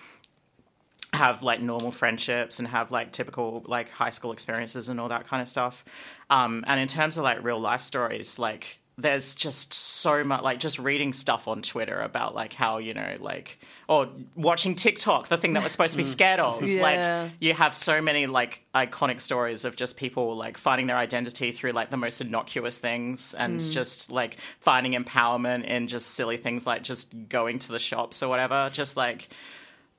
have 1.12 1.42
like 1.42 1.60
normal 1.60 1.90
friendships 1.90 2.58
and 2.58 2.68
have 2.68 2.90
like 2.90 3.12
typical 3.12 3.62
like 3.66 3.90
high 3.90 4.10
school 4.10 4.32
experiences 4.32 4.88
and 4.88 5.00
all 5.00 5.08
that 5.08 5.26
kind 5.26 5.42
of 5.42 5.48
stuff. 5.48 5.84
Um, 6.30 6.64
and 6.66 6.80
in 6.80 6.88
terms 6.88 7.16
of 7.16 7.24
like 7.24 7.42
real 7.42 7.60
life 7.60 7.82
stories, 7.82 8.38
like 8.38 8.80
there's 8.98 9.36
just 9.36 9.72
so 9.72 10.24
much 10.24 10.42
like 10.42 10.58
just 10.58 10.78
reading 10.80 11.12
stuff 11.12 11.46
on 11.46 11.62
Twitter 11.62 12.00
about 12.00 12.34
like 12.34 12.52
how 12.52 12.78
you 12.78 12.92
know 12.92 13.16
like 13.20 13.60
or 13.88 14.08
watching 14.34 14.74
TikTok, 14.74 15.28
the 15.28 15.38
thing 15.38 15.52
that 15.52 15.62
we're 15.62 15.68
supposed 15.68 15.92
to 15.92 15.98
be 15.98 16.02
mm. 16.02 16.06
scared 16.06 16.40
of. 16.40 16.62
Yeah. 16.64 16.82
Like 16.82 17.32
you 17.38 17.54
have 17.54 17.76
so 17.76 18.02
many 18.02 18.26
like 18.26 18.64
iconic 18.74 19.20
stories 19.20 19.64
of 19.64 19.76
just 19.76 19.96
people 19.96 20.36
like 20.36 20.58
finding 20.58 20.88
their 20.88 20.96
identity 20.96 21.52
through 21.52 21.72
like 21.72 21.90
the 21.90 21.96
most 21.96 22.20
innocuous 22.20 22.78
things 22.78 23.34
and 23.34 23.60
mm. 23.60 23.70
just 23.70 24.10
like 24.10 24.38
finding 24.60 24.92
empowerment 24.92 25.64
in 25.64 25.86
just 25.86 26.10
silly 26.10 26.36
things 26.36 26.66
like 26.66 26.82
just 26.82 27.14
going 27.28 27.60
to 27.60 27.68
the 27.68 27.78
shops 27.78 28.20
or 28.22 28.28
whatever. 28.28 28.68
Just 28.72 28.96
like 28.96 29.28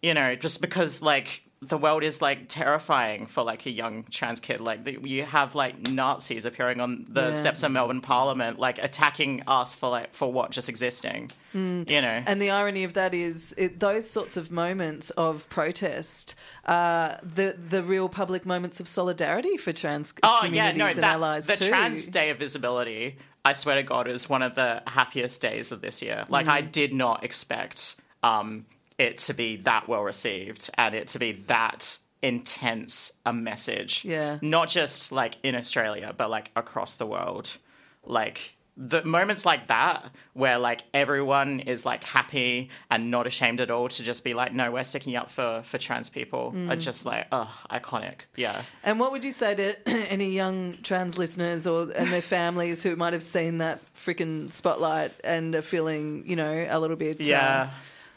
you 0.02 0.14
know, 0.14 0.36
just 0.36 0.62
because 0.62 1.02
like 1.02 1.44
the 1.62 1.78
world 1.78 2.04
is 2.04 2.22
like 2.22 2.48
terrifying 2.48 3.26
for 3.26 3.44
like 3.44 3.66
a 3.66 3.70
young 3.70 4.06
trans 4.10 4.40
kid. 4.40 4.62
Like 4.62 4.86
the, 4.86 4.98
you 5.04 5.26
have 5.26 5.56
like 5.56 5.90
Nazis 5.90 6.46
appearing 6.46 6.80
on 6.80 7.06
the 7.10 7.28
Yeah. 7.28 7.34
steps 7.34 7.64
of 7.64 7.72
Melbourne 7.74 8.00
Parliament, 8.00 8.60
like 8.60 8.78
attacking 8.78 9.44
us 9.46 9.76
for 9.76 9.90
like 9.90 10.14
for 10.14 10.32
what 10.32 10.52
just 10.52 10.70
existing. 10.70 11.32
You 11.54 11.84
know, 11.86 12.24
And 12.26 12.42
the 12.42 12.52
irony 12.52 12.84
of 12.86 12.94
that 12.94 13.14
is 13.14 13.54
it, 13.58 13.80
those 13.80 14.10
sorts 14.10 14.38
of 14.38 14.52
moments 14.52 15.10
of 15.12 15.50
protest 15.50 16.36
are 16.66 17.20
the 17.24 17.58
the 17.58 17.84
real 17.84 18.08
public 18.08 18.46
moments 18.46 18.80
of 18.80 18.88
solidarity 18.88 19.58
for 19.58 19.74
trans 19.74 20.14
oh 20.24 20.40
yeah, 20.44 20.46
communities 20.72 20.78
no, 20.78 20.86
and 20.86 20.98
that, 20.98 21.14
allies 21.14 21.48
the 21.48 21.56
too. 21.56 21.68
Trans 21.70 22.08
Day 22.08 22.30
of 22.30 22.38
Visibility. 22.38 23.18
I 23.44 23.54
swear 23.54 23.76
to 23.78 23.84
God, 23.84 24.08
is 24.08 24.30
one 24.30 24.44
of 24.44 24.56
the 24.56 24.84
happiest 24.86 25.42
days 25.42 25.72
of 25.72 25.82
this 25.82 26.02
year. 26.02 26.26
Like 26.30 26.46
Mm. 26.46 26.52
I 26.52 26.62
did 26.62 26.94
not 26.94 27.24
expect 27.24 27.96
um, 28.22 28.66
it 29.00 29.18
to 29.20 29.34
be 29.34 29.56
that 29.58 29.88
well 29.88 30.04
received 30.04 30.70
and 30.78 30.94
it 30.94 31.08
to 31.10 31.20
be 31.20 31.32
that 31.48 31.98
intense 32.22 33.12
a 33.26 33.34
message. 33.34 34.04
Yeah. 34.06 34.38
Not 34.42 34.70
just 34.70 35.12
like 35.12 35.38
in 35.44 35.56
Australia, 35.56 36.14
but 36.16 36.30
like 36.30 36.52
across 36.56 36.96
the 36.96 37.06
world. 37.06 37.58
Like 38.06 38.56
the 38.82 39.04
moments 39.04 39.46
like 39.46 39.68
that 39.68 40.10
where 40.34 40.58
like 40.58 40.84
everyone 40.94 41.60
is 41.60 41.86
like 41.86 42.02
happy 42.04 42.70
and 42.90 43.12
not 43.12 43.28
ashamed 43.28 43.60
at 43.60 43.70
all 43.70 43.90
to 43.90 44.04
just 44.04 44.24
be 44.24 44.34
like, 44.34 44.54
no, 44.54 44.72
we're 44.72 44.84
sticking 44.86 45.16
up 45.18 45.30
for 45.30 45.64
for 45.70 45.78
trans 45.78 46.10
people 46.10 46.54
are 46.70 46.76
Mm. 46.78 46.80
just 46.80 47.06
like, 47.06 47.28
oh, 47.32 47.52
iconic. 47.70 48.22
Yeah. 48.38 48.62
And 48.84 48.98
what 49.00 49.12
would 49.12 49.26
you 49.26 49.34
say 49.34 49.54
to 49.56 49.90
any 50.10 50.32
young 50.32 50.78
trans 50.82 51.18
listeners 51.18 51.68
or 51.68 51.84
and 51.92 52.12
their 52.12 52.22
families 52.22 52.82
who 52.84 52.96
might 52.96 53.12
have 53.14 53.24
seen 53.24 53.58
that 53.58 53.80
freaking 53.94 54.52
spotlight 54.54 55.12
and 55.26 55.56
are 55.56 55.62
feeling, 55.62 56.24
you 56.26 56.38
know, 56.38 56.68
a 56.70 56.80
little 56.80 56.96
bit, 56.98 57.20
Yeah. 57.20 57.64
um, 57.64 57.70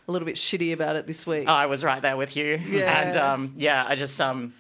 a 0.09 0.13
little 0.13 0.27
bit 0.27 0.37
shitty 0.37 0.73
about 0.73 0.97
it 0.97 1.07
this 1.07 1.27
week? 1.27 1.49
I 1.49 1.67
was 1.67 1.85
right 1.85 2.03
there 2.03 2.17
with 2.17 2.37
you. 2.37 2.61
Yeah. 2.67 3.01
And 3.01 3.17
um, 3.19 3.55
yeah, 3.57 3.85
I 3.87 3.95
just 3.97 4.21
um, 4.21 4.53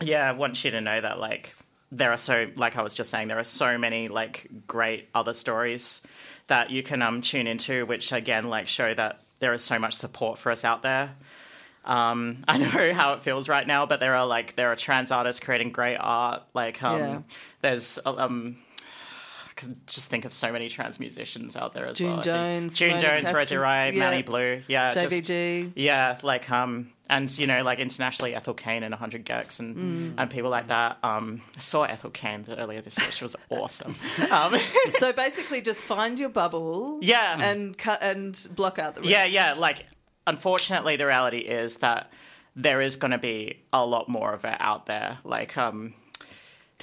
yeah, 0.00 0.28
I 0.28 0.32
want 0.32 0.64
you 0.64 0.70
to 0.72 0.80
know 0.80 1.00
that 1.00 1.18
like 1.18 1.54
there 1.92 2.12
are 2.12 2.16
so 2.18 2.46
like 2.56 2.76
I 2.76 2.82
was 2.82 2.94
just 2.94 3.10
saying, 3.10 3.28
there 3.28 3.38
are 3.38 3.44
so 3.44 3.76
many 3.78 4.08
like 4.08 4.46
great 4.66 5.08
other 5.14 5.32
stories 5.34 6.00
that 6.46 6.70
you 6.70 6.82
can 6.82 7.02
um 7.02 7.22
tune 7.22 7.46
into, 7.46 7.86
which 7.86 8.12
again 8.12 8.44
like 8.44 8.66
show 8.66 8.92
that 8.94 9.20
there 9.40 9.52
is 9.52 9.62
so 9.62 9.78
much 9.78 9.94
support 9.94 10.38
for 10.38 10.52
us 10.52 10.64
out 10.64 10.82
there. 10.82 11.10
Um, 11.84 12.44
I 12.48 12.58
know 12.58 12.92
how 12.92 13.14
it 13.14 13.22
feels 13.22 13.48
right 13.48 13.66
now, 13.66 13.86
but 13.86 14.00
there 14.00 14.14
are 14.14 14.26
like 14.26 14.54
there 14.56 14.70
are 14.70 14.76
trans 14.76 15.10
artists 15.10 15.40
creating 15.44 15.72
great 15.72 15.96
art. 15.96 16.42
Like 16.54 16.82
um, 16.82 16.98
Yeah. 16.98 17.18
there's 17.62 17.98
um. 18.04 18.58
Can 19.60 19.80
just 19.86 20.08
think 20.08 20.24
of 20.24 20.32
so 20.32 20.50
many 20.52 20.68
trans 20.68 20.98
musicians 20.98 21.56
out 21.56 21.74
there 21.74 21.86
as 21.86 21.98
June 21.98 22.14
well. 22.14 22.22
Jones, 22.22 22.76
June 22.76 22.96
Simona 22.96 23.00
Jones, 23.00 23.32
Rosie 23.32 23.56
Wright, 23.56 23.92
yeah. 23.94 24.00
Manny 24.00 24.22
Blue, 24.22 24.62
yeah, 24.68 24.92
just- 24.92 25.28
yeah, 25.76 26.18
like 26.22 26.50
um, 26.50 26.90
and 27.08 27.38
you 27.38 27.46
know, 27.46 27.62
like 27.62 27.78
internationally, 27.78 28.34
Ethel 28.34 28.54
Cain 28.54 28.82
and 28.82 28.92
100 28.92 29.24
gecs 29.26 29.60
and 29.60 29.76
Mm. 29.76 30.14
and 30.18 30.30
people 30.30 30.50
like 30.50 30.68
that. 30.68 30.98
Um, 31.02 31.42
I 31.56 31.60
saw 31.60 31.82
Ethel 31.84 32.10
Cain 32.10 32.46
earlier 32.48 32.80
this 32.80 32.98
year; 32.98 33.10
she 33.10 33.24
was 33.24 33.36
awesome. 33.50 33.94
Um, 34.30 34.54
So 34.98 35.12
basically, 35.12 35.60
just 35.60 35.82
find 35.84 36.18
your 36.18 36.28
bubble, 36.30 36.98
Yeah. 37.02 37.38
and 37.40 37.76
cut 37.76 38.02
and 38.02 38.38
block 38.54 38.78
out 38.78 38.94
the 38.94 39.02
rest. 39.02 39.10
yeah, 39.10 39.24
yeah. 39.24 39.54
Like, 39.58 39.84
unfortunately, 40.26 40.96
the 40.96 41.06
reality 41.06 41.38
is 41.38 41.76
that 41.76 42.10
there 42.56 42.80
is 42.80 42.96
going 42.96 43.12
to 43.12 43.18
be 43.18 43.60
a 43.72 43.84
lot 43.84 44.08
more 44.08 44.32
of 44.32 44.44
it 44.44 44.56
out 44.58 44.86
there. 44.86 45.18
Like, 45.24 45.56
um, 45.56 45.94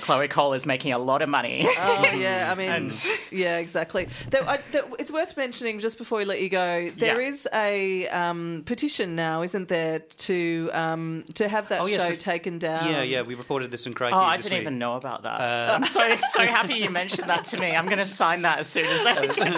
Chloe 0.02 0.28
Cole 0.28 0.54
is 0.54 0.66
making 0.66 0.94
a 0.94 0.98
lot 1.00 1.22
of 1.22 1.30
money. 1.30 1.64
Oh 1.66 2.06
yeah, 2.14 2.50
I 2.52 2.56
mean, 2.60 2.70
And- 2.70 3.08
yeah, 3.32 3.58
exactly. 3.58 4.08
There, 4.30 4.48
I, 4.48 4.60
there, 4.72 4.84
it's 5.00 5.12
worth 5.12 5.36
mentioning 5.38 5.80
just 5.80 5.98
before 5.98 6.20
we 6.20 6.26
let 6.26 6.42
you 6.42 6.50
go. 6.50 6.90
There 6.96 7.20
Yeah. 7.22 7.28
is 7.28 7.48
a 7.54 8.08
um, 8.10 8.64
petition 8.66 9.16
now, 9.16 9.42
isn't 9.42 9.68
there, 9.68 10.00
to 10.00 10.70
um, 10.74 11.26
to 11.36 11.48
have 11.48 11.70
that 11.70 11.82
Oh, 11.82 11.88
yes, 11.88 12.02
show 12.02 12.10
the- 12.12 12.18
taken 12.18 12.60
down? 12.60 12.90
Yeah, 12.90 13.02
yeah, 13.04 13.22
we 13.24 13.36
reported 13.36 13.72
this 13.72 13.86
in 13.88 13.94
Crikey. 13.94 14.14
Oh, 14.16 14.20
I 14.20 14.38
didn't 14.38 14.52
week. 14.52 14.62
even 14.62 14.78
know 14.80 14.96
about 14.96 15.24
that. 15.24 15.40
I'm 15.72 15.84
so 15.86 16.16
so 16.32 16.42
happy 16.46 16.76
you 16.76 16.90
mentioned 16.90 17.30
that 17.30 17.44
to 17.46 17.60
me. 17.60 17.76
I'm 17.76 17.86
going 17.86 17.98
to 17.98 18.06
sign 18.06 18.44
that 18.44 18.60
as 18.60 18.68
soon 18.68 18.86
as 18.86 19.06
I 19.06 19.28
can. 19.40 19.56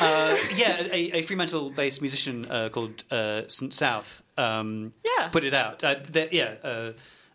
Uh, 0.00 0.36
yeah, 0.56 0.82
a, 0.90 1.18
a 1.18 1.22
Fremantle-based 1.22 2.00
musician 2.00 2.46
uh, 2.50 2.68
called 2.70 3.04
uh, 3.10 3.42
St 3.48 3.72
South. 3.72 4.22
Um, 4.36 4.92
Yeah. 5.18 5.28
put 5.28 5.44
it 5.44 5.54
out. 5.54 5.84
Uh, 5.84 5.96
yeah, 6.32 6.54
uh, 6.64 6.92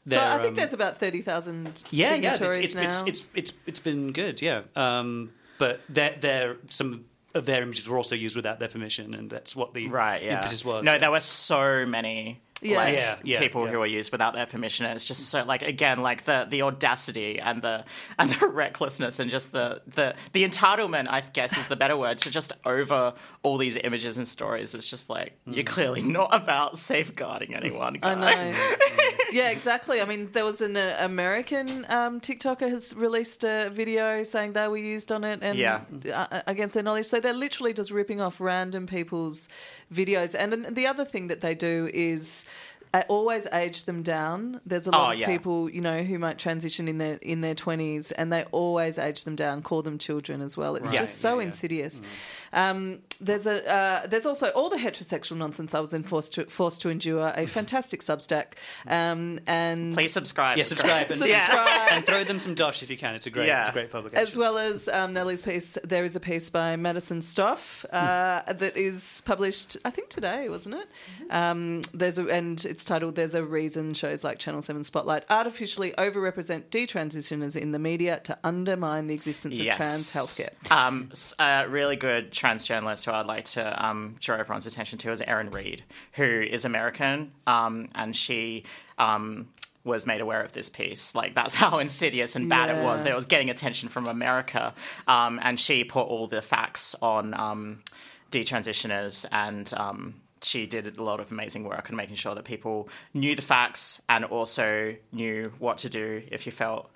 So 0.08 0.20
I 0.20 0.38
think 0.38 0.50
um, 0.50 0.56
there's 0.56 0.74
about 0.74 0.98
thirty 0.98 1.22
thousand. 1.22 1.84
yeah, 1.92 2.16
yeah. 2.16 2.38
It's 2.42 2.58
it's, 2.58 2.76
now. 2.76 2.82
it's 2.84 3.02
it's 3.06 3.26
it's 3.36 3.54
it's 3.66 3.80
been 3.80 4.12
good. 4.12 4.42
Yeah, 4.42 4.62
um, 4.76 5.32
but 5.58 5.82
their 5.90 6.16
their 6.20 6.58
some 6.70 7.06
of 7.36 7.46
their 7.46 7.62
images 7.62 7.88
were 7.88 7.98
also 7.98 8.16
used 8.16 8.36
without 8.36 8.60
their 8.60 8.70
permission, 8.70 9.14
and 9.14 9.30
that's 9.30 9.56
what 9.56 9.74
the 9.74 9.88
Right, 9.88 10.24
yeah. 10.24 10.38
impetus 10.38 10.66
was. 10.66 10.84
No, 10.84 10.94
yeah. 10.94 10.98
there 10.98 11.12
were 11.12 11.20
so 11.20 11.86
many 11.86 12.40
Yeah. 12.62 12.78
like, 12.78 12.94
Yeah, 12.94 13.16
yeah, 13.24 13.40
people 13.40 13.66
yeah. 13.66 13.72
who 13.72 13.82
are 13.82 13.88
used 13.88 14.12
without 14.12 14.34
their 14.34 14.46
permission. 14.46 14.86
And 14.86 14.96
it's 14.96 15.06
just 15.06 15.30
so 15.30 15.44
like 15.44 15.62
again, 15.62 16.02
like 16.02 16.26
the 16.26 16.48
the 16.50 16.62
audacity 16.64 17.40
and 17.40 17.62
the 17.62 17.84
and 18.20 18.32
the 18.32 18.48
recklessness 18.48 19.20
and 19.20 19.30
just 19.32 19.52
the 19.52 19.82
the 19.88 20.16
the 20.34 20.48
entitlement, 20.48 21.08
I 21.10 21.22
guess 21.22 21.58
is 21.58 21.68
the 21.68 21.76
better 21.76 21.96
word, 21.98 22.18
to 22.20 22.32
just 22.32 22.54
over 22.66 23.14
all 23.44 23.58
these 23.58 23.78
images 23.78 24.18
and 24.18 24.28
stories. 24.28 24.76
It's 24.76 24.90
just 24.90 25.10
like 25.10 25.34
you're 25.46 25.64
clearly 25.64 26.02
not 26.02 26.34
about 26.34 26.78
safeguarding 26.78 27.56
anyone. 27.56 28.00
I 28.04 28.16
know. 28.16 28.58
yeah, 29.32 29.50
exactly. 29.52 30.02
I 30.02 30.06
mean, 30.06 30.30
there 30.34 30.46
was 30.46 30.62
an 30.62 30.76
uh, 30.76 30.96
American 31.00 31.86
um, 31.90 32.20
TikToker 32.20 32.70
has 32.70 32.96
released 32.96 33.44
a 33.44 33.70
video 33.72 34.24
saying 34.24 34.54
they 34.54 34.68
were 34.68 34.78
used 34.78 35.12
on 35.12 35.24
it 35.24 35.40
and 35.42 35.58
Yeah. 35.58 35.82
uh, 36.14 36.42
against 36.48 36.74
their 36.74 36.84
knowledge. 36.84 37.06
So 37.06 37.20
they're 37.20 37.34
literally 37.34 37.74
just 37.74 37.92
ripping 37.92 38.22
off 38.22 38.40
random 38.42 38.88
people's 38.88 39.48
videos. 39.94 40.36
And 40.38 40.52
then 40.52 40.74
the 40.74 40.88
other 40.88 41.06
thing 41.06 41.28
that 41.28 41.42
they 41.42 41.56
do 41.56 41.90
is. 41.94 42.46
I 42.92 43.02
always 43.04 43.46
age 43.54 43.84
them 43.84 44.02
down. 44.02 44.62
There's 44.66 44.88
a 44.88 44.90
oh, 44.90 44.98
lot 44.98 45.10
Oh, 45.10 45.12
of 45.14 45.20
yeah. 45.20 45.28
people, 45.28 45.70
you 45.70 45.80
know, 45.82 46.02
who 46.02 46.18
might 46.18 46.40
transition 46.40 46.88
in 46.88 46.98
their 46.98 47.16
in 47.22 47.42
their 47.42 47.54
twenties, 47.54 48.12
and 48.12 48.34
they 48.34 48.46
always 48.52 48.98
age 48.98 49.26
them 49.26 49.36
down, 49.36 49.62
call 49.62 49.84
them 49.84 50.00
children 50.00 50.42
as 50.42 50.58
well. 50.58 50.76
It's 50.76 50.90
Right. 50.90 50.98
just 51.00 51.20
so 51.22 51.36
Yeah, 51.36 51.42
yeah. 51.42 51.46
insidious. 51.48 52.00
Mm. 52.00 52.04
Um, 52.54 53.00
there's 53.22 53.46
a 53.46 53.70
uh, 53.70 54.08
there's 54.08 54.26
also 54.26 54.48
all 54.50 54.70
the 54.70 54.78
heterosexual 54.78 55.36
nonsense 55.38 55.74
I 55.76 55.80
was 55.82 55.94
enforced 55.94 56.34
to, 56.36 56.46
forced 56.46 56.82
to 56.82 56.90
endure. 56.90 57.34
A 57.36 57.46
fantastic 57.48 58.02
Substack, 58.02 58.54
um, 58.88 59.40
and 59.46 59.94
Please 59.94 60.14
subscribe. 60.14 60.58
yeah, 60.58 60.64
subscribe 60.64 61.12
and, 61.12 61.20
great. 61.20 61.30
Yeah. 61.32 61.46
subscribe. 61.46 61.88
and 61.92 62.06
throw 62.06 62.24
them 62.24 62.40
some 62.40 62.56
dosh 62.56 62.82
if 62.82 62.90
you 62.90 62.98
can. 62.98 63.16
It's 63.16 63.28
a 63.28 63.30
great, 63.30 63.48
Yeah. 63.48 63.62
it's 63.62 63.70
a 63.72 63.74
great 63.74 63.92
publication. 63.92 64.24
As 64.26 64.38
well 64.38 64.58
as 64.58 64.88
um, 64.88 65.14
Nellie's 65.14 65.42
piece, 65.42 65.78
there 65.84 66.04
is 66.06 66.16
a 66.16 66.20
piece 66.20 66.50
by 66.50 66.76
Madison 66.78 67.22
Stoff 67.22 67.86
uh, 67.92 68.42
that 68.54 68.78
is 68.78 69.22
published, 69.26 69.76
I 69.84 69.90
think 69.90 70.10
today, 70.10 70.48
wasn't 70.50 70.76
it? 70.76 70.88
Um, 71.30 71.82
there's 71.94 72.20
a, 72.20 72.26
and 72.28 72.64
it's 72.66 72.86
titled 72.86 73.16
"There's 73.16 73.36
a 73.36 73.44
Reason 73.44 73.94
Shows 73.94 74.24
like 74.24 74.40
Channel 74.40 74.62
Seven 74.62 74.84
Spotlight 74.86 75.26
artificially 75.30 75.92
overrepresent 75.98 76.64
detransitioners 76.72 77.56
in 77.56 77.74
the 77.74 77.80
media 77.80 78.22
to 78.24 78.38
undermine 78.46 79.08
the 79.08 79.14
existence 79.14 79.60
of 79.60 79.66
trans 79.68 80.14
healthcare." 80.14 80.72
Um, 80.72 81.10
s- 81.12 81.34
a 81.38 81.68
really 81.68 81.96
good 81.98 82.32
trans 82.40 82.66
journalist 82.66 83.04
who 83.04 83.12
I'd 83.12 83.26
like 83.26 83.46
to 83.46 83.86
um, 83.86 84.16
draw 84.20 84.38
everyone's 84.38 84.66
attention 84.66 84.98
to 85.00 85.12
is 85.12 85.22
Erin 85.22 85.52
Reed, 85.52 85.84
who 86.14 86.24
is 86.24 86.64
American, 86.64 87.32
um, 87.46 87.90
and 87.94 88.16
she 88.16 88.64
um, 88.98 89.50
was 89.84 90.06
made 90.08 90.22
aware 90.22 90.42
of 90.42 90.54
this 90.54 90.70
piece. 90.70 91.14
Like 91.14 91.36
that's 91.36 91.54
how 91.64 91.80
insidious 91.80 92.38
and 92.38 92.48
bad 92.48 92.70
it 92.70 92.82
was. 92.82 93.04
That 93.04 93.12
it 93.12 93.16
was 93.16 93.26
getting 93.26 93.50
attention 93.50 93.90
from 93.90 94.08
America, 94.08 94.74
um, 95.08 95.40
and 95.44 95.60
she 95.60 95.84
put 95.84 96.08
all 96.08 96.28
the 96.28 96.42
facts 96.42 96.96
on 97.02 97.34
um, 97.34 97.84
detransitioners 98.32 99.26
and. 99.32 99.72
Um, 99.76 100.16
she 100.42 100.66
did 100.66 100.98
a 100.98 101.04
lot 101.04 101.20
of 101.20 101.34
amazing 101.34 101.66
work 101.66 101.90
on 101.90 101.98
making 101.98 102.16
sure 102.16 102.34
that 102.34 102.46
people 102.46 102.88
knew 103.14 103.36
the 103.36 103.42
facts 103.42 104.02
and 104.08 104.24
also 104.24 104.96
knew 105.12 105.52
what 105.60 105.80
to 105.80 105.90
do 105.90 106.24
if 106.32 106.46
you 106.46 106.54
felt 106.54 106.90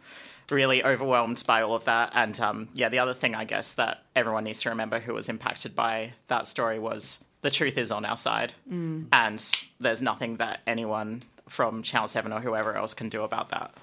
really 0.49 0.83
overwhelmed 0.83 1.43
by 1.45 1.61
all 1.61 1.75
of 1.75 1.85
that. 1.85 2.11
And 2.13 2.39
um, 2.39 2.69
yeah, 2.73 2.89
the 2.89 2.99
other 2.99 3.13
thing 3.13 3.35
I 3.35 3.45
guess 3.45 3.73
that 3.75 4.03
everyone 4.15 4.43
needs 4.43 4.61
to 4.63 4.69
remember 4.69 4.99
who 4.99 5.13
was 5.13 5.29
impacted 5.29 5.75
by 5.75 6.13
that 6.27 6.47
story 6.47 6.79
was 6.79 7.19
the 7.41 7.51
truth 7.51 7.77
is 7.77 7.91
on 7.91 8.05
our 8.05 8.17
side, 8.17 8.53
and 9.11 9.43
there's 9.79 10.01
nothing 10.01 10.37
that 10.37 10.61
anyone 10.65 11.23
from 11.49 11.83
Channel 11.83 12.07
Seven 12.07 12.31
or 12.31 12.39
whoever 12.39 12.75
else 12.75 12.93
can 12.93 13.09
do 13.09 13.23
about 13.23 13.49
that. 13.49 13.73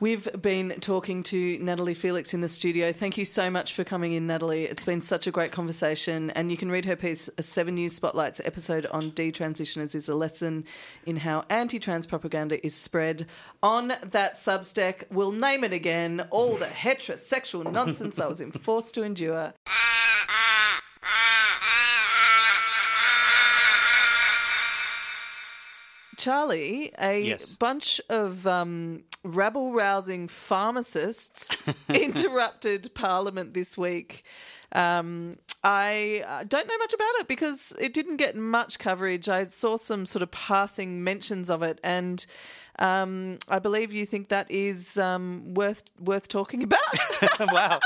We've 0.00 0.26
been 0.40 0.80
talking 0.80 1.22
to 1.24 1.58
Natalie 1.58 1.94
Feliks 1.94 2.32
in 2.32 2.40
the 2.40 2.48
studio. 2.48 2.90
Thank 2.90 3.18
you 3.18 3.26
so 3.26 3.50
much 3.50 3.74
for 3.74 3.84
coming 3.84 4.14
in, 4.14 4.26
Natalie. 4.26 4.64
It's 4.64 4.84
been 4.84 5.02
such 5.02 5.26
a 5.26 5.30
great 5.30 5.52
conversation. 5.52 6.30
And 6.30 6.50
you 6.50 6.56
can 6.56 6.70
read 6.70 6.86
her 6.86 6.96
piece, 6.96 7.28
a 7.36 7.42
Seven 7.42 7.74
News 7.74 7.94
Spotlights 7.96 8.40
episode 8.44 8.86
on 8.86 9.10
detransitioners 9.12 9.94
is 9.94 10.08
a 10.08 10.14
lesson 10.14 10.64
in 11.04 11.16
how 11.16 11.44
anti 11.50 11.78
trans 11.78 12.06
propaganda 12.06 12.64
is 12.64 12.74
spread 12.74 13.26
on 13.62 13.88
that 14.10 14.34
Substack. 14.36 15.04
We'll 15.10 15.32
name 15.32 15.64
it 15.64 15.74
again 15.74 16.26
all 16.30 16.56
the 16.56 16.64
heterosexual 16.66 17.70
nonsense 17.70 18.18
I 18.18 18.26
was 18.26 18.42
forced 18.62 18.94
to 18.94 19.02
endure. 19.02 19.52
Charlie, 26.16 26.92
a 26.98 27.20
Yes. 27.20 27.56
bunch 27.56 28.00
of 28.10 28.46
um, 28.46 29.04
rabble 29.22 29.72
rousing 29.72 30.28
pharmacists 30.28 31.62
interrupted 31.88 32.94
Parliament 32.94 33.54
this 33.54 33.76
week. 33.76 34.24
Um, 34.72 35.38
I 35.62 36.24
uh, 36.26 36.44
don't 36.44 36.66
know 36.66 36.78
much 36.78 36.94
about 36.94 37.14
it 37.20 37.28
because 37.28 37.72
it 37.78 37.92
didn't 37.92 38.16
get 38.16 38.36
much 38.36 38.78
coverage. 38.78 39.28
I 39.28 39.46
saw 39.46 39.76
some 39.76 40.06
sort 40.06 40.22
of 40.22 40.30
passing 40.30 41.04
mentions 41.04 41.50
of 41.50 41.62
it, 41.62 41.78
and 41.82 42.24
um, 42.78 43.38
I 43.48 43.58
believe 43.58 43.92
you 43.92 44.06
think 44.06 44.28
that 44.28 44.50
is 44.50 44.96
um, 44.96 45.52
worth 45.54 45.82
worth 45.98 46.28
talking 46.28 46.62
about. 46.62 46.80
wow. 47.52 47.80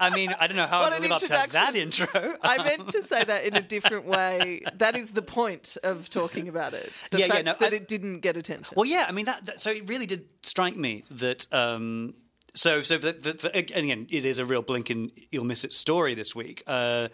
I 0.00 0.10
mean, 0.10 0.34
I 0.38 0.46
don't 0.46 0.56
know 0.56 0.66
how 0.66 0.80
What 0.80 0.92
I 0.92 0.98
live 0.98 1.12
up 1.12 1.20
to 1.20 1.28
that 1.28 1.74
intro. 1.76 2.34
I 2.42 2.62
meant 2.62 2.88
to 2.88 3.02
say 3.02 3.24
that 3.24 3.44
in 3.44 3.54
a 3.56 3.62
different 3.62 4.06
way. 4.06 4.62
That 4.76 4.96
is 4.96 5.10
the 5.12 5.22
point 5.22 5.76
of 5.82 6.08
talking 6.10 6.48
about 6.48 6.72
it. 6.74 6.92
The 7.10 7.18
Yeah, 7.18 7.26
yeah, 7.26 7.32
fact 7.34 7.44
no, 7.46 7.54
that 7.60 7.72
I- 7.72 7.76
it 7.76 7.88
didn't 7.88 8.20
get 8.20 8.36
attention. 8.36 8.74
Well, 8.76 8.86
yeah, 8.86 9.06
I 9.08 9.12
mean 9.12 9.24
that. 9.26 9.46
that 9.46 9.60
so 9.60 9.70
it 9.70 9.88
really 9.88 10.06
did 10.06 10.26
strike 10.42 10.76
me 10.76 11.04
that. 11.10 11.46
Um, 11.52 12.14
so, 12.54 12.82
so 12.82 12.98
the, 12.98 13.12
the, 13.12 13.32
the, 13.34 13.56
again, 13.56 14.06
it 14.10 14.24
is 14.24 14.38
a 14.40 14.44
real 14.44 14.62
blink 14.62 14.90
and 14.90 15.12
you'll 15.30 15.44
miss 15.44 15.64
it 15.64 15.72
story 15.72 16.14
this 16.14 16.34
week. 16.34 16.62
Uh, 16.66 17.08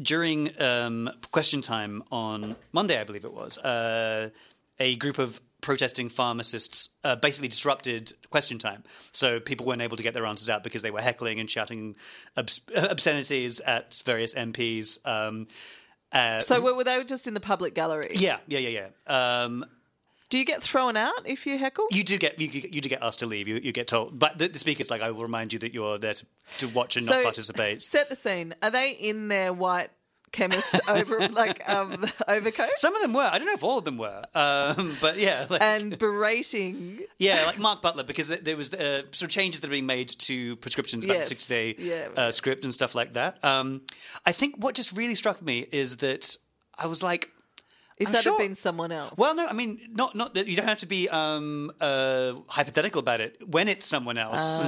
during 0.00 0.50
um, 0.60 1.10
question 1.32 1.62
time 1.62 2.02
on 2.12 2.54
Monday, 2.72 3.00
I 3.00 3.04
believe 3.04 3.24
it 3.24 3.32
was, 3.32 3.58
uh, 3.58 4.30
a 4.78 4.96
group 4.96 5.18
of 5.18 5.40
protesting 5.64 6.08
pharmacists 6.08 6.90
uh, 7.02 7.16
basically 7.16 7.48
disrupted 7.48 8.12
question 8.30 8.58
time. 8.58 8.84
So 9.12 9.40
people 9.40 9.66
weren't 9.66 9.82
able 9.82 9.96
to 9.96 10.02
get 10.02 10.14
their 10.14 10.26
answers 10.26 10.48
out 10.50 10.62
because 10.62 10.82
they 10.82 10.90
were 10.90 11.00
heckling 11.00 11.40
and 11.40 11.50
shouting 11.50 11.96
obs- 12.36 12.60
obscenities 12.76 13.60
at 13.60 13.94
various 14.04 14.34
MPs. 14.34 14.98
Um, 15.06 15.48
uh, 16.12 16.42
So 16.42 16.60
were, 16.60 16.74
were 16.74 16.84
they 16.84 17.02
just 17.04 17.26
in 17.26 17.34
the 17.34 17.40
public 17.40 17.74
gallery? 17.74 18.12
yeah, 18.14 18.38
yeah, 18.46 18.58
yeah, 18.60 18.88
yeah. 19.08 19.42
Um, 19.42 19.64
Do 20.30 20.38
you 20.38 20.44
get 20.44 20.62
thrown 20.62 20.96
out 20.96 21.26
if 21.26 21.46
you 21.46 21.56
heckle? 21.58 21.86
You 21.90 22.04
do 22.04 22.18
get 22.18 22.38
you, 22.40 22.48
you 22.48 22.80
do 22.80 22.88
get 22.88 23.02
asked 23.02 23.20
to 23.20 23.26
leave. 23.26 23.48
You, 23.48 23.56
you 23.56 23.72
get 23.72 23.88
told, 23.88 24.18
but 24.18 24.38
the, 24.38 24.48
the 24.48 24.58
speaker's 24.58 24.90
like, 24.90 25.00
"I 25.02 25.10
will 25.10 25.22
remind 25.22 25.52
you 25.52 25.58
that 25.60 25.72
you're 25.74 25.96
there 25.98 26.14
to, 26.14 26.26
to 26.58 26.68
watch 26.68 26.96
and 26.96 27.06
not 27.06 27.22
participate." 27.22 27.82
Set 27.82 28.08
the 28.10 28.16
scene. 28.16 28.54
Are 28.62 28.70
they 28.70 28.90
in 28.90 29.28
their 29.28 29.52
white 29.52 29.90
chemist 30.34 30.74
over 30.88 31.16
like 31.28 31.58
um, 31.68 32.04
overcoats 32.28 32.80
Some 32.80 32.94
of 32.96 33.02
them 33.02 33.12
were. 33.14 33.28
I 33.32 33.38
don't 33.38 33.46
know 33.46 33.54
if 33.54 33.64
all 33.64 33.78
of 33.78 33.84
them 33.84 33.96
were, 33.98 34.22
um, 34.34 34.96
but 35.04 35.16
yeah, 35.18 35.46
like, 35.48 35.62
and 35.62 35.98
berating? 35.98 37.00
yeah, 37.18 37.46
like 37.46 37.58
Mark 37.58 37.80
Butler, 37.82 38.04
because 38.04 38.28
there- 38.28 38.56
was 38.56 38.72
uh, 38.74 39.02
sort 39.12 39.22
of 39.22 39.30
changes 39.30 39.60
that 39.60 39.68
are 39.68 39.76
being 39.78 39.86
made 39.86 40.08
to 40.28 40.56
prescriptions, 40.56 41.06
like 41.06 41.18
Yes. 41.18 41.28
the 41.28 41.34
six 41.34 41.46
day 41.46 41.74
Yeah. 41.78 42.08
uh, 42.16 42.30
script 42.30 42.64
and 42.64 42.72
stuff 42.74 42.94
like 42.94 43.14
that. 43.14 43.42
Um, 43.44 43.82
I 44.26 44.32
think 44.32 44.56
what 44.58 44.74
just 44.74 44.90
really 44.96 45.14
struck 45.14 45.40
me 45.42 45.66
is 45.72 45.96
that 45.98 46.36
I 46.78 46.86
was 46.86 47.02
like. 47.02 47.30
If 47.96 48.08
I'm 48.08 48.14
that 48.14 48.22
sure- 48.24 48.32
had 48.38 48.48
been 48.48 48.56
someone 48.56 48.90
else. 48.90 49.14
Well, 49.16 49.36
no, 49.36 49.46
I 49.46 49.52
mean, 49.52 49.78
not 49.92 50.16
not 50.16 50.34
that 50.34 50.48
you 50.48 50.56
don't 50.56 50.66
have 50.66 50.78
to 50.80 50.86
be 50.88 51.08
um, 51.10 51.70
uh, 51.80 52.32
hypothetical 52.48 52.98
about 52.98 53.20
it 53.20 53.32
when 53.46 53.68
it's 53.68 53.86
someone 53.86 54.18
else. 54.18 54.64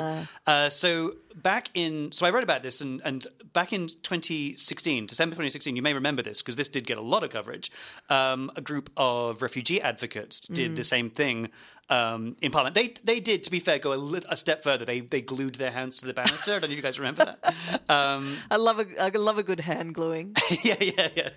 Uh, 0.47 0.69
so 0.69 1.17
back 1.37 1.69
in, 1.75 2.11
so 2.13 2.27
I 2.27 2.31
wrote 2.31 2.43
about 2.43 2.63
this, 2.63 2.81
and, 2.81 3.01
and 3.05 3.27
back 3.53 3.73
in 3.73 3.87
2016, 3.87 5.07
December 5.07 5.35
2016, 5.35 5.77
you 5.77 5.83
may 5.83 5.95
remember 5.95 6.23
this 6.23 6.43
because 6.43 6.57
this 6.57 6.69
did 6.69 6.87
get 6.87 6.99
a 6.99 7.03
lot 7.03 7.23
of 7.23 7.31
coverage. 7.31 7.71
Um, 8.09 8.51
a 8.57 8.61
group 8.61 8.91
of 8.97 9.43
refugee 9.43 9.81
advocates 9.81 10.41
did 10.41 10.77
the 10.77 10.85
same 10.85 11.11
thing 11.11 11.51
um, 11.89 12.37
in 12.43 12.51
Parliament. 12.51 12.75
They 12.75 12.95
they 13.05 13.21
did, 13.21 13.43
to 13.45 13.51
be 13.51 13.61
fair, 13.61 13.79
go 13.79 13.93
a, 13.93 13.97
lit- 13.97 14.25
a 14.29 14.37
step 14.37 14.63
further. 14.63 14.85
They 14.85 15.01
they 15.01 15.21
glued 15.21 15.57
their 15.57 15.71
hands 15.71 15.99
to 15.99 16.07
the 16.07 16.15
banister. 16.15 16.53
I 16.53 16.59
don't 16.59 16.63
know 16.63 16.73
if 16.73 16.77
you 16.77 16.83
guys 16.83 16.99
remember 16.99 17.37
that. 17.43 17.55
Um, 17.89 18.37
I 18.51 18.57
love 18.57 18.81
a 18.81 19.03
I 19.03 19.09
love 19.11 19.39
a 19.39 19.43
good 19.43 19.61
hand 19.61 19.95
gluing. 19.95 20.37
yeah, 20.63 20.77
yeah, 20.81 21.09
yeah. 21.15 21.31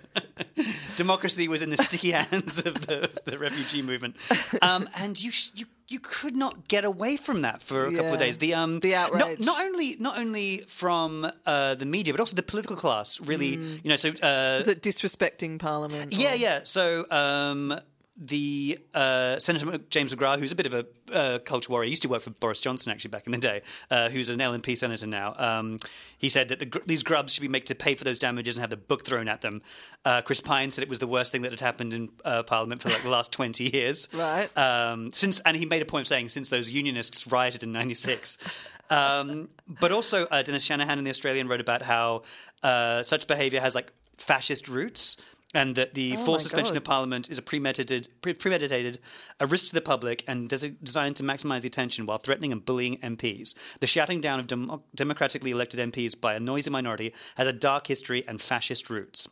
Democracy 0.96 1.48
was 1.48 1.62
in 1.62 1.70
the 1.70 1.76
sticky 1.76 2.10
hands 2.10 2.64
of 2.66 2.86
the, 2.86 3.10
the 3.24 3.38
refugee 3.38 3.82
movement, 3.82 4.16
um, 4.62 4.88
and 4.96 5.22
you 5.22 5.30
sh- 5.30 5.50
you 5.54 5.66
you 5.90 5.98
could 5.98 6.36
not 6.36 6.68
get 6.68 6.84
away 6.84 7.16
from 7.16 7.42
that 7.42 7.62
for 7.62 7.86
a 7.86 7.92
couple 7.92 8.12
of 8.14 8.18
days. 8.20 8.38
The 8.38 8.54
um 8.54 8.78
The 8.80 8.92
not, 8.92 9.12
outrage. 9.14 9.40
not 9.40 9.58
only 9.66 9.96
not 9.98 10.18
only 10.18 10.64
from 10.68 11.26
uh, 11.46 11.74
the 11.74 11.84
media, 11.86 12.14
but 12.14 12.20
also 12.20 12.36
the 12.36 12.42
political 12.52 12.76
class. 12.76 13.20
Really, 13.20 13.56
Mm. 13.56 13.80
you 13.84 13.88
know. 13.90 13.96
So 13.96 14.10
uh, 14.22 14.58
Is 14.60 14.68
it 14.68 14.82
disrespecting 14.82 15.58
Parliament? 15.58 16.12
yeah, 16.12 16.32
or- 16.32 16.36
yeah. 16.36 16.60
So 16.64 17.06
um, 17.10 17.78
the 18.20 18.78
uh, 18.92 19.38
Senator 19.38 19.78
James 19.88 20.14
McGrath, 20.14 20.38
who's 20.38 20.52
a 20.52 20.54
bit 20.54 20.66
of 20.66 20.74
a 20.74 20.86
uh, 21.12 21.38
culture 21.38 21.70
warrior, 21.70 21.88
used 21.88 22.02
to 22.02 22.08
work 22.08 22.20
for 22.20 22.30
Boris 22.30 22.60
Johnson 22.60 22.92
actually 22.92 23.08
back 23.08 23.26
in 23.26 23.32
the 23.32 23.38
day, 23.38 23.62
uh, 23.90 24.10
who's 24.10 24.28
an 24.28 24.38
LNP 24.38 24.76
senator 24.76 25.06
now. 25.06 25.34
Um, 25.38 25.78
he 26.18 26.28
said 26.28 26.48
that 26.50 26.58
the, 26.58 26.82
these 26.84 27.02
grubs 27.02 27.32
should 27.32 27.40
be 27.40 27.48
made 27.48 27.66
to 27.66 27.74
pay 27.74 27.94
for 27.94 28.04
those 28.04 28.18
damages 28.18 28.56
and 28.56 28.60
have 28.60 28.70
the 28.70 28.76
book 28.76 29.06
thrown 29.06 29.26
at 29.26 29.40
them. 29.40 29.62
Uh, 30.04 30.20
Chris 30.20 30.42
Pyne 30.42 30.70
said 30.70 30.82
it 30.82 30.90
was 30.90 30.98
the 30.98 31.06
worst 31.06 31.32
thing 31.32 31.42
that 31.42 31.50
had 31.50 31.60
happened 31.60 31.94
in 31.94 32.10
uh, 32.24 32.42
Parliament 32.42 32.82
for 32.82 32.90
like 32.90 33.02
the 33.02 33.08
last 33.10 33.32
twenty 33.32 33.70
years. 33.70 34.08
Right. 34.20 34.54
Um, 34.56 35.12
since 35.12 35.40
and 35.40 35.56
he 35.56 35.64
made 35.64 35.80
a 35.80 35.86
point 35.86 36.02
of 36.02 36.06
saying 36.06 36.28
since 36.28 36.50
those 36.50 36.70
unionists 36.70 37.26
rioted 37.26 37.62
in 37.62 37.72
'96. 37.72 38.36
Um, 38.90 39.48
but 39.68 39.92
also, 39.92 40.26
uh, 40.26 40.42
Dennis 40.42 40.64
Shanahan 40.64 40.98
in 40.98 41.04
the 41.04 41.10
Australian 41.10 41.46
wrote 41.46 41.60
about 41.60 41.80
how 41.80 42.22
uh, 42.64 43.04
such 43.04 43.28
behaviour 43.28 43.60
has 43.60 43.76
like 43.76 43.92
fascist 44.16 44.68
roots, 44.68 45.16
and 45.54 45.74
that 45.74 45.94
the 45.94 46.14
Oh 46.16 46.24
forced 46.24 46.44
suspension 46.44 46.74
God. 46.74 46.78
of 46.78 46.84
Parliament 46.84 47.28
is 47.28 47.38
a 47.38 47.42
premeditated, 47.42 48.08
pre- 48.22 48.34
premeditated, 48.34 49.00
a 49.40 49.46
risk 49.46 49.68
to 49.68 49.74
the 49.74 49.80
public, 49.80 50.22
and 50.28 50.48
des- 50.48 50.68
designed 50.82 51.16
to 51.16 51.22
maximise 51.22 51.62
the 51.62 51.66
attention 51.66 52.06
while 52.06 52.18
threatening 52.18 52.52
and 52.52 52.64
bullying 52.64 52.98
MPs. 52.98 53.54
The 53.80 53.86
shouting 53.86 54.20
down 54.20 54.38
of 54.38 54.46
dem- 54.46 54.80
democratically 54.94 55.50
elected 55.50 55.80
MPs 55.80 56.20
by 56.20 56.34
a 56.34 56.40
noisy 56.40 56.70
minority 56.70 57.12
has 57.34 57.48
a 57.48 57.52
dark 57.52 57.86
history 57.88 58.24
and 58.28 58.40
fascist 58.40 58.88
roots. 58.90 59.28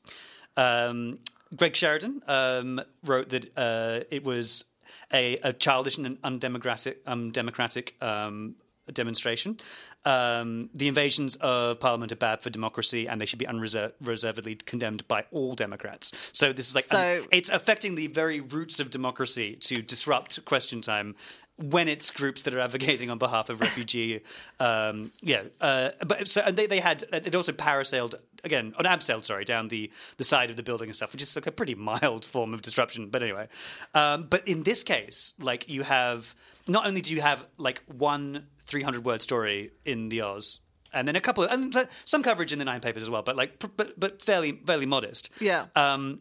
Um, 0.57 1.21
Greg 1.55 1.77
Sheridan 1.77 2.23
um, 2.27 2.81
wrote 3.05 3.29
that 3.29 3.57
uh, 3.57 4.01
it 4.11 4.25
was 4.25 4.65
a, 5.13 5.39
a 5.39 5.53
childish 5.53 5.97
and 5.99 6.19
undemocratic, 6.25 7.01
undemocratic 7.07 7.95
um, 8.03 8.57
demonstration. 8.93 9.57
Um, 10.05 10.71
the 10.75 10.89
invasions 10.89 11.37
of 11.37 11.81
Parliament 11.81 12.13
are 12.13 12.17
bad 12.17 12.41
for 12.41 12.51
democracy, 12.51 13.09
and 13.09 13.21
they 13.21 13.27
should 13.27 13.39
be 13.39 13.47
unreservedly 13.47 14.55
condemned 14.57 15.07
by 15.09 15.25
all 15.33 15.55
Democrats. 15.55 16.13
So 16.33 16.53
this 16.53 16.69
is 16.69 16.75
like 16.75 16.85
So- 16.85 17.27
it's 17.31 17.51
affecting 17.51 17.95
the 17.95 18.07
very 18.07 18.41
roots 18.41 18.81
of 18.81 18.91
democracy 18.91 19.57
to 19.57 19.83
disrupt 19.83 20.45
question 20.45 20.81
time 20.81 21.15
when 21.57 21.89
it's 21.89 22.13
groups 22.13 22.43
that 22.43 22.55
are 22.55 22.61
advocating 22.61 23.11
on 23.11 23.19
behalf 23.19 23.51
of 23.51 23.61
refugee. 23.69 24.21
Um, 24.61 25.11
yeah, 25.21 25.43
uh, 25.61 25.91
but 26.07 26.29
so 26.29 26.43
and 26.43 26.57
they 26.57 26.67
they 26.67 26.81
had 26.81 27.05
it 27.13 27.35
also 27.35 27.53
parasailed 27.53 28.15
again 28.45 28.75
on 28.79 28.85
abseiled 28.85 29.25
sorry 29.25 29.45
down 29.45 29.69
the 29.69 29.91
the 30.17 30.25
side 30.25 30.51
of 30.51 30.57
the 30.57 30.63
building 30.63 30.89
and 30.89 30.97
stuff, 30.97 31.13
which 31.13 31.23
is 31.23 31.35
like 31.37 31.47
a 31.47 31.53
pretty 31.53 31.75
mild 31.75 32.25
form 32.35 32.55
of 32.55 32.63
disruption. 32.63 33.09
But 33.11 33.23
anyway, 33.23 33.49
um, 33.95 34.25
but 34.25 34.47
in 34.47 34.63
this 34.63 34.83
case, 34.83 35.35
like 35.39 35.69
you 35.69 35.83
have 35.83 36.35
not 36.67 36.87
only 36.87 37.01
do 37.01 37.15
you 37.15 37.21
have 37.21 37.47
like 37.57 37.83
one 37.87 38.47
300 38.69 39.05
word 39.05 39.23
story 39.23 39.73
in 39.85 40.09
the 40.09 40.21
Oz. 40.21 40.61
And 40.93 41.07
then 41.07 41.17
a 41.17 41.21
couple 41.21 41.45
of, 41.45 41.51
and 41.51 41.89
some 42.07 42.23
coverage 42.23 42.51
in 42.51 42.59
the 42.59 42.65
nine 42.65 42.81
papers 42.81 43.03
as 43.03 43.11
well, 43.11 43.23
but 43.23 43.37
like, 43.37 43.59
pr- 43.59 43.67
but, 43.77 44.01
but 44.01 44.23
fairly, 44.23 44.53
fairly 44.67 44.87
modest. 44.87 45.29
Yeah. 45.39 45.67
Um, 45.77 46.21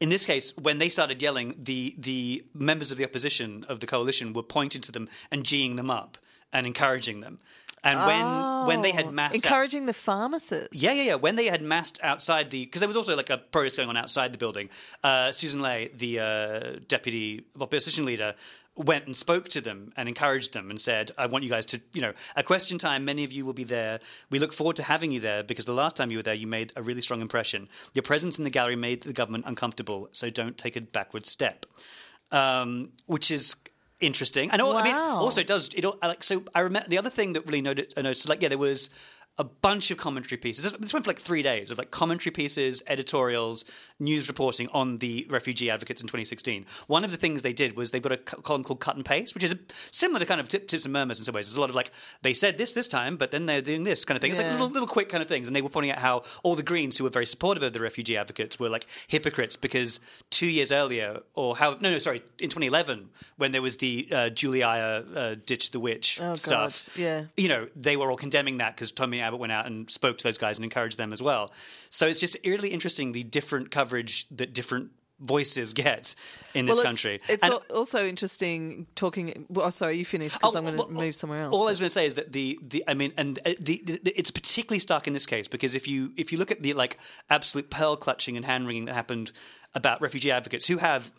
in 0.00 0.10
this 0.10 0.24
case, 0.26 0.56
when 0.56 0.78
they 0.78 0.88
started 0.88 1.20
yelling, 1.20 1.54
the 1.58 1.94
the 1.98 2.44
members 2.54 2.90
of 2.90 2.98
the 2.98 3.04
opposition 3.04 3.64
of 3.68 3.80
the 3.80 3.86
coalition 3.86 4.32
were 4.32 4.44
pointing 4.44 4.80
to 4.82 4.92
them 4.92 5.08
and 5.30 5.42
geeing 5.42 5.76
them 5.76 5.90
up 5.90 6.18
and 6.52 6.66
encouraging 6.66 7.20
them. 7.20 7.38
And 7.84 7.98
when 8.06 8.66
when 8.66 8.80
they 8.82 8.90
had 8.92 9.06
Oh, 9.06 9.10
massed 9.12 9.34
encouraging 9.36 9.86
the 9.86 9.92
pharmacists. 9.94 10.74
yeah, 10.74 10.92
yeah, 10.92 11.02
yeah. 11.02 11.14
When 11.14 11.36
they 11.36 11.46
had 11.46 11.62
massed 11.62 11.98
outside 12.02 12.50
the, 12.50 12.64
because 12.64 12.80
there 12.80 12.88
was 12.88 12.96
also 12.96 13.16
like 13.16 13.30
a 13.30 13.38
protest 13.38 13.76
going 13.76 13.88
on 13.88 13.96
outside 13.96 14.32
the 14.32 14.38
building. 14.38 14.68
Uh, 15.04 15.28
Sussan 15.28 15.60
Ley, 15.60 15.90
the 15.96 16.18
uh, 16.20 16.78
deputy 16.88 17.44
opposition 17.60 18.04
leader, 18.04 18.34
went 18.74 19.06
and 19.06 19.16
spoke 19.16 19.48
to 19.50 19.60
them 19.60 19.92
and 19.96 20.08
encouraged 20.08 20.52
them 20.52 20.70
and 20.70 20.80
said, 20.80 21.12
"I 21.16 21.26
want 21.26 21.44
you 21.44 21.50
guys 21.50 21.66
to, 21.66 21.80
you 21.92 22.00
know, 22.00 22.12
at 22.36 22.46
question 22.46 22.78
time, 22.78 23.04
many 23.04 23.22
of 23.24 23.32
you 23.32 23.44
will 23.44 23.52
be 23.52 23.64
there. 23.64 24.00
We 24.30 24.38
look 24.38 24.52
forward 24.52 24.76
to 24.76 24.82
having 24.82 25.10
you 25.12 25.20
there 25.20 25.42
because 25.42 25.64
the 25.64 25.72
last 25.72 25.94
time 25.96 26.10
you 26.10 26.18
were 26.18 26.22
there, 26.22 26.34
you 26.34 26.46
made 26.48 26.72
a 26.76 26.82
really 26.82 27.00
strong 27.00 27.20
impression. 27.20 27.68
Your 27.94 28.02
presence 28.02 28.38
in 28.38 28.44
the 28.44 28.50
gallery 28.50 28.76
made 28.76 29.02
the 29.02 29.12
government 29.12 29.44
uncomfortable, 29.46 30.08
so 30.12 30.30
don't 30.30 30.58
take 30.58 30.76
a 30.76 30.80
backward 30.80 31.26
step." 31.26 31.64
Um, 32.30 32.90
which 33.06 33.30
is 33.30 33.56
interesting. 34.00 34.50
And 34.50 34.60
al- 34.60 34.76
I 34.76 34.82
mean, 34.84 34.94
also 34.94 35.40
it 35.40 35.46
does 35.46 35.70
it 35.74 35.84
all- 35.84 35.98
like 36.02 36.22
so. 36.22 36.42
I 36.54 36.60
remember 36.60 36.88
the 36.88 36.98
other 36.98 37.10
thing 37.10 37.32
that 37.34 37.46
really 37.46 37.62
noted, 37.62 37.94
I 37.96 38.02
noticed, 38.02 38.28
like 38.28 38.42
yeah, 38.42 38.48
there 38.48 38.58
was 38.58 38.90
a 39.38 39.44
bunch 39.44 39.90
of 39.92 39.98
commentary 39.98 40.36
pieces. 40.36 40.64
This, 40.64 40.72
this 40.74 40.92
went 40.92 41.04
for 41.04 41.10
like 41.10 41.20
three 41.20 41.42
days 41.42 41.70
of 41.70 41.78
like 41.78 41.90
commentary 41.92 42.32
pieces, 42.32 42.82
editorials, 42.86 43.64
news 44.00 44.28
reporting 44.28 44.68
on 44.72 44.98
the 44.98 45.26
refugee 45.28 45.70
advocates 45.70 46.00
in 46.00 46.06
2016. 46.06 46.64
One 46.86 47.04
of 47.04 47.10
the 47.10 47.16
things 47.16 47.42
they 47.42 47.52
did 47.52 47.76
was 47.76 47.90
they've 47.90 48.02
got 48.02 48.12
a 48.12 48.16
column 48.16 48.62
called 48.64 48.80
Cut 48.80 48.96
and 48.96 49.04
Paste, 49.04 49.34
which 49.34 49.42
is 49.44 49.52
a, 49.52 49.58
similar 49.90 50.20
to 50.20 50.26
kind 50.26 50.40
of 50.40 50.48
tip, 50.48 50.68
tips 50.68 50.84
and 50.84 50.92
murmurs 50.92 51.18
in 51.18 51.24
some 51.24 51.34
ways. 51.34 51.46
There's 51.46 51.56
a 51.56 51.60
lot 51.60 51.70
of 51.70 51.76
like 51.76 51.90
they 52.22 52.32
said 52.32 52.58
this 52.58 52.72
this 52.72 52.88
time, 52.88 53.16
but 53.16 53.30
then 53.30 53.46
they're 53.46 53.60
doing 53.62 53.84
this 53.84 54.04
kind 54.04 54.16
of 54.16 54.20
thing. 54.20 54.30
It's 54.30 54.40
like 54.40 54.50
little, 54.52 54.68
little 54.68 54.88
quick 54.88 55.08
kind 55.08 55.22
of 55.22 55.28
things, 55.28 55.48
and 55.48 55.56
they 55.56 55.62
were 55.62 55.68
pointing 55.68 55.90
out 55.92 55.98
how 55.98 56.22
all 56.42 56.54
the 56.54 56.62
Greens 56.62 56.96
who 56.98 57.04
were 57.04 57.10
very 57.10 57.26
supportive 57.26 57.62
of 57.62 57.72
the 57.72 57.80
refugee 57.80 58.16
advocates 58.16 58.58
were 58.60 58.68
like 58.68 58.86
hypocrites 59.08 59.56
because 59.56 60.00
two 60.30 60.46
years 60.48 60.70
earlier, 60.70 61.20
or 61.34 61.56
how 61.56 61.72
no 61.80 61.90
no 61.90 61.98
sorry, 61.98 62.22
in 62.38 62.48
2011 62.48 63.08
when 63.36 63.52
there 63.52 63.62
was 63.62 63.78
the 63.78 64.08
uh, 64.12 64.28
Julia 64.30 64.66
uh, 64.68 65.34
ditch 65.46 65.70
the 65.72 65.80
witch 65.80 66.20
Oh, 66.22 66.34
stuff, 66.34 66.88
God. 66.94 67.00
Yeah. 67.00 67.22
you 67.36 67.48
know, 67.48 67.68
they 67.74 67.96
were 67.96 68.10
all 68.10 68.16
condemning 68.16 68.58
that 68.58 68.74
because 68.76 68.92
Tony 68.92 69.20
Abbott 69.20 69.40
went 69.40 69.52
out 69.52 69.66
and 69.66 69.90
spoke 69.90 70.18
to 70.18 70.24
those 70.24 70.38
guys 70.38 70.56
and 70.58 70.64
encouraged 70.64 70.98
them 70.98 71.12
as 71.12 71.22
well. 71.22 71.52
So 71.90 72.06
it's 72.06 72.20
just 72.20 72.36
really 72.44 72.68
interesting 72.70 73.12
the 73.12 73.22
different 73.22 73.70
coverage 73.70 73.87
that 73.88 74.52
different 74.52 74.90
voices 75.20 75.72
get 75.72 76.14
in 76.54 76.66
this 76.66 76.76
well, 76.76 76.84
country. 76.84 77.20
It's, 77.28 77.42
And- 77.42 77.54
also 77.74 78.06
interesting 78.06 78.86
talking. 78.94 79.46
Well, 79.48 79.66
oh, 79.66 79.70
sorry, 79.70 79.98
you 79.98 80.04
finished 80.04 80.38
because 80.38 80.54
Oh, 80.54 80.58
I'm 80.58 80.64
going 80.64 80.76
to 80.76 80.82
well, 80.82 80.90
move 80.90 81.16
somewhere 81.16 81.42
else. 81.42 81.54
All 81.54 81.66
I 81.66 81.70
was 81.70 81.80
going 81.80 81.88
to 81.88 81.94
say 81.94 82.06
is 82.06 82.14
that 82.14 82.32
the, 82.32 82.58
the 82.62 82.84
I 82.86 82.94
mean, 82.94 83.12
and 83.16 83.38
uh, 83.44 83.54
the, 83.58 83.82
the 83.84 84.00
it's 84.16 84.30
particularly 84.30 84.78
stark 84.78 85.06
in 85.06 85.12
this 85.12 85.26
case 85.26 85.48
because 85.48 85.74
if 85.74 85.88
you 85.88 86.12
if 86.16 86.32
you 86.32 86.38
look 86.38 86.50
at 86.50 86.62
the 86.62 86.72
like 86.74 86.98
absolute 87.30 87.70
pearl 87.70 87.96
clutching 87.96 88.36
and 88.36 88.44
hand 88.46 88.66
wringing 88.66 88.84
that 88.86 88.94
happened 88.94 89.32
about 89.74 90.00
refugee 90.00 90.30
advocates 90.30 90.66
who 90.66 90.78
have 90.78 91.10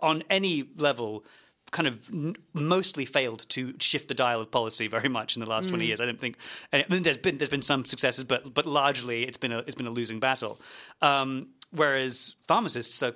on 0.00 0.22
any 0.28 0.68
level 0.76 1.24
kind 1.72 1.88
of 1.88 2.08
n- 2.12 2.36
mostly 2.52 3.04
failed 3.04 3.48
to 3.50 3.74
shift 3.80 4.08
the 4.08 4.14
dial 4.14 4.40
of 4.40 4.50
policy 4.50 4.86
very 4.88 5.08
much 5.08 5.36
in 5.36 5.40
the 5.40 5.48
last 5.50 5.66
Mm. 5.66 5.70
20 5.70 5.86
years. 5.86 6.00
I 6.00 6.06
don't 6.06 6.20
think 6.20 6.36
and 6.72 6.84
I 6.88 6.92
mean, 6.92 7.02
there's 7.02 7.18
been 7.18 7.38
there's 7.38 7.50
been 7.50 7.62
some 7.62 7.84
successes, 7.84 8.24
but 8.24 8.54
but 8.54 8.66
largely 8.66 9.24
it's 9.24 9.36
been 9.38 9.52
a 9.52 9.58
it's 9.60 9.74
been 9.74 9.86
a 9.86 9.90
losing 9.90 10.20
battle. 10.20 10.60
Um, 11.02 11.48
whereas 11.70 12.36
pharmacists 12.46 13.02
are 13.02 13.14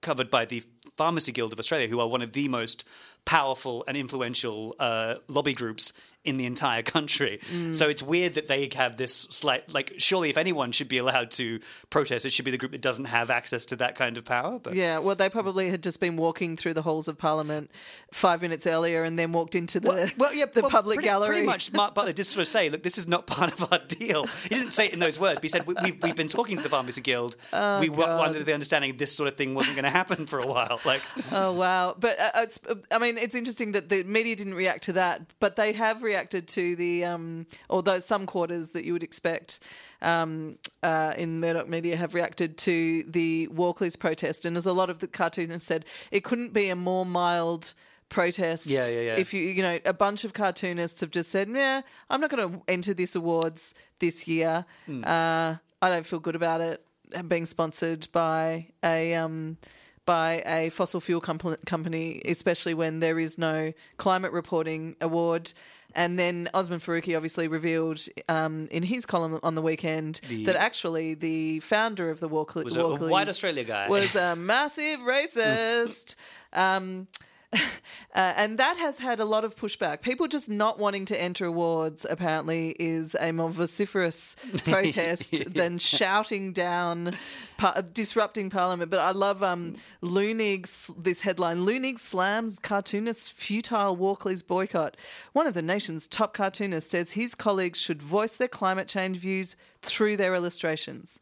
covered 0.00 0.30
by 0.30 0.44
the 0.44 0.62
Pharmacy 0.96 1.32
Guild 1.32 1.52
of 1.52 1.58
Australia, 1.58 1.86
who 1.88 2.00
are 2.00 2.08
one 2.08 2.22
of 2.22 2.32
the 2.32 2.48
most 2.48 2.84
powerful 3.24 3.84
and 3.86 3.96
influential 3.96 4.74
uh, 4.80 5.14
lobby 5.28 5.52
groups 5.54 5.92
in 6.24 6.36
the 6.36 6.46
entire 6.46 6.82
country. 6.82 7.40
Mm. 7.52 7.74
So 7.74 7.88
it's 7.88 8.02
weird 8.02 8.34
that 8.34 8.46
they 8.46 8.68
have 8.74 8.96
this 8.96 9.14
slight, 9.14 9.72
like, 9.72 9.94
surely 9.98 10.30
if 10.30 10.36
anyone 10.36 10.72
should 10.72 10.88
be 10.88 10.98
allowed 10.98 11.30
to 11.32 11.60
protest, 11.90 12.24
it 12.24 12.32
should 12.32 12.44
be 12.44 12.50
the 12.50 12.58
group 12.58 12.72
that 12.72 12.80
doesn't 12.80 13.06
have 13.06 13.30
access 13.30 13.64
to 13.66 13.76
that 13.76 13.96
kind 13.96 14.16
of 14.16 14.24
power. 14.24 14.58
But 14.58 14.74
Yeah, 14.74 14.98
well, 14.98 15.16
they 15.16 15.28
probably 15.28 15.70
had 15.70 15.82
just 15.82 15.98
been 16.00 16.16
walking 16.16 16.56
through 16.56 16.74
the 16.74 16.82
halls 16.82 17.08
of 17.08 17.18
Parliament 17.18 17.70
five 18.12 18.40
minutes 18.40 18.66
earlier, 18.66 19.02
and 19.02 19.18
then 19.18 19.32
walked 19.32 19.54
into 19.54 19.80
the 19.80 19.88
Well, 19.88 20.08
well, 20.18 20.34
yeah, 20.34 20.46
the 20.46 20.60
well, 20.60 20.70
public 20.70 20.96
pretty, 20.96 21.08
gallery. 21.08 21.28
Pretty 21.28 21.46
much, 21.46 21.72
Mark 21.72 21.94
Butler 21.94 22.12
did 22.12 22.24
sort 22.24 22.42
of 22.42 22.48
say, 22.48 22.68
"Look, 22.68 22.82
this 22.82 22.98
is 22.98 23.08
not 23.08 23.26
part 23.26 23.52
of 23.52 23.72
our 23.72 23.80
deal." 23.88 24.26
He 24.26 24.50
didn't 24.50 24.72
say 24.72 24.86
it 24.86 24.92
in 24.92 25.00
those 25.00 25.18
words, 25.18 25.36
but 25.36 25.44
he 25.44 25.48
said, 25.48 25.66
we, 25.66 25.74
"We've 25.82 26.02
we've 26.02 26.16
been 26.16 26.28
talking 26.28 26.56
to 26.56 26.62
the 26.62 26.68
Pharmacy 26.68 27.00
Guild. 27.00 27.36
Oh, 27.52 27.80
we 27.80 27.88
were 27.88 28.04
under 28.04 28.42
the 28.42 28.54
understanding 28.54 28.96
this 28.96 29.14
sort 29.14 29.28
of 29.28 29.36
thing 29.36 29.54
wasn't 29.54 29.76
going 29.76 29.84
to 29.84 29.90
happen 29.90 30.26
for 30.26 30.38
a 30.38 30.46
while." 30.46 30.80
Like, 30.84 31.02
Oh 31.32 31.52
wow! 31.52 31.96
But 31.98 32.20
uh, 32.20 32.30
it's, 32.36 32.60
I 32.90 32.98
mean, 32.98 33.18
it's 33.18 33.34
interesting 33.34 33.72
that 33.72 33.88
the 33.88 34.04
media 34.04 34.36
didn't 34.36 34.54
react 34.54 34.84
to 34.84 34.92
that, 34.94 35.22
but 35.40 35.56
they 35.56 35.72
have 35.72 36.02
reacted 36.02 36.11
to 36.20 36.76
the, 36.76 37.04
um, 37.04 37.46
although 37.68 37.98
some 37.98 38.26
quarters 38.26 38.70
that 38.70 38.84
you 38.84 38.92
would 38.92 39.02
expect 39.02 39.60
um, 40.00 40.58
uh, 40.82 41.14
in 41.16 41.40
Murdoch 41.40 41.68
media 41.68 41.96
have 41.96 42.14
reacted 42.14 42.56
to 42.58 43.02
the 43.04 43.48
Walkleys 43.52 43.98
protest, 43.98 44.44
and 44.44 44.56
as 44.56 44.66
a 44.66 44.72
lot 44.72 44.90
of 44.90 44.98
the 44.98 45.06
cartoonists 45.06 45.66
said, 45.66 45.84
it 46.10 46.24
couldn't 46.24 46.52
be 46.52 46.68
a 46.68 46.76
more 46.76 47.06
mild 47.06 47.74
protest. 48.08 48.66
Yeah, 48.66 48.88
yeah, 48.88 49.00
yeah. 49.00 49.16
If 49.16 49.32
you, 49.34 49.42
you 49.42 49.62
know, 49.62 49.78
a 49.84 49.92
bunch 49.92 50.24
of 50.24 50.32
cartoonists 50.34 51.00
have 51.00 51.10
just 51.10 51.30
said, 51.30 51.48
"Yeah, 51.48 51.82
I'm 52.10 52.20
not 52.20 52.30
going 52.30 52.52
to 52.52 52.62
enter 52.68 52.94
this 52.94 53.16
awards 53.16 53.74
this 53.98 54.28
year. 54.28 54.64
Hmm. 54.86 55.04
Uh, 55.04 55.56
I 55.80 55.88
don't 55.88 56.06
feel 56.06 56.20
good 56.20 56.36
about 56.36 56.60
it." 56.60 56.84
Being 57.28 57.44
sponsored 57.46 58.08
by 58.12 58.68
a 58.82 59.14
um, 59.14 59.58
by 60.04 60.42
a 60.46 60.70
fossil 60.70 61.00
fuel 61.00 61.20
comp- 61.20 61.64
company, 61.66 62.22
especially 62.24 62.74
when 62.74 63.00
there 63.00 63.18
is 63.18 63.38
no 63.38 63.72
climate 63.96 64.32
reporting 64.32 64.96
award. 65.00 65.52
And 65.94 66.18
then 66.18 66.48
Osman 66.54 66.80
Faruqi 66.80 67.14
obviously 67.16 67.48
revealed 67.48 68.00
um, 68.28 68.68
in 68.70 68.82
his 68.82 69.06
column 69.06 69.38
on 69.42 69.54
the 69.54 69.62
weekend 69.62 70.20
that 70.44 70.56
actually 70.56 71.14
the 71.14 71.60
founder 71.60 72.10
of 72.10 72.20
the 72.20 72.28
Walkley 72.28 72.64
Was 72.64 72.76
a- 72.76 72.82
a 72.82 72.96
white 72.96 73.28
Australia 73.28 73.64
guy. 73.64 73.88
was 73.88 74.14
a 74.16 74.34
massive 74.36 75.00
racist. 75.00 76.14
um, 76.52 77.06
uh, 78.14 78.32
and 78.36 78.58
that 78.58 78.76
has 78.78 78.98
had 78.98 79.20
a 79.20 79.24
lot 79.24 79.44
of 79.44 79.54
pushback. 79.56 80.00
People 80.00 80.26
just 80.26 80.48
not 80.48 80.78
wanting 80.78 81.04
to 81.06 81.20
enter 81.20 81.44
awards 81.44 82.06
apparently 82.08 82.74
is 82.78 83.14
a 83.20 83.32
more 83.32 83.50
vociferous 83.50 84.36
protest 84.64 85.52
than 85.52 85.78
shouting 85.78 86.52
down, 86.52 87.16
par- 87.58 87.82
disrupting 87.92 88.48
Parliament. 88.48 88.90
But 88.90 89.00
I 89.00 89.10
love 89.10 89.42
um, 89.42 89.76
this 90.02 91.20
headline: 91.20 91.66
Leunig 91.66 91.98
slams 91.98 92.58
cartoonist's 92.58 93.28
futile 93.28 93.96
Walkley's 93.96 94.42
boycott. 94.42 94.96
One 95.32 95.46
of 95.46 95.54
the 95.54 95.62
nation's 95.62 96.08
top 96.08 96.32
cartoonists 96.32 96.90
says 96.90 97.12
his 97.12 97.34
colleagues 97.34 97.78
should 97.78 98.02
voice 98.02 98.34
their 98.34 98.48
climate 98.48 98.88
change 98.88 99.18
views 99.18 99.56
through 99.82 100.16
their 100.16 100.34
illustrations. 100.34 101.20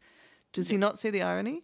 Does 0.53 0.67
he 0.69 0.77
not 0.77 0.99
see 0.99 1.09
the 1.09 1.21
irony? 1.21 1.61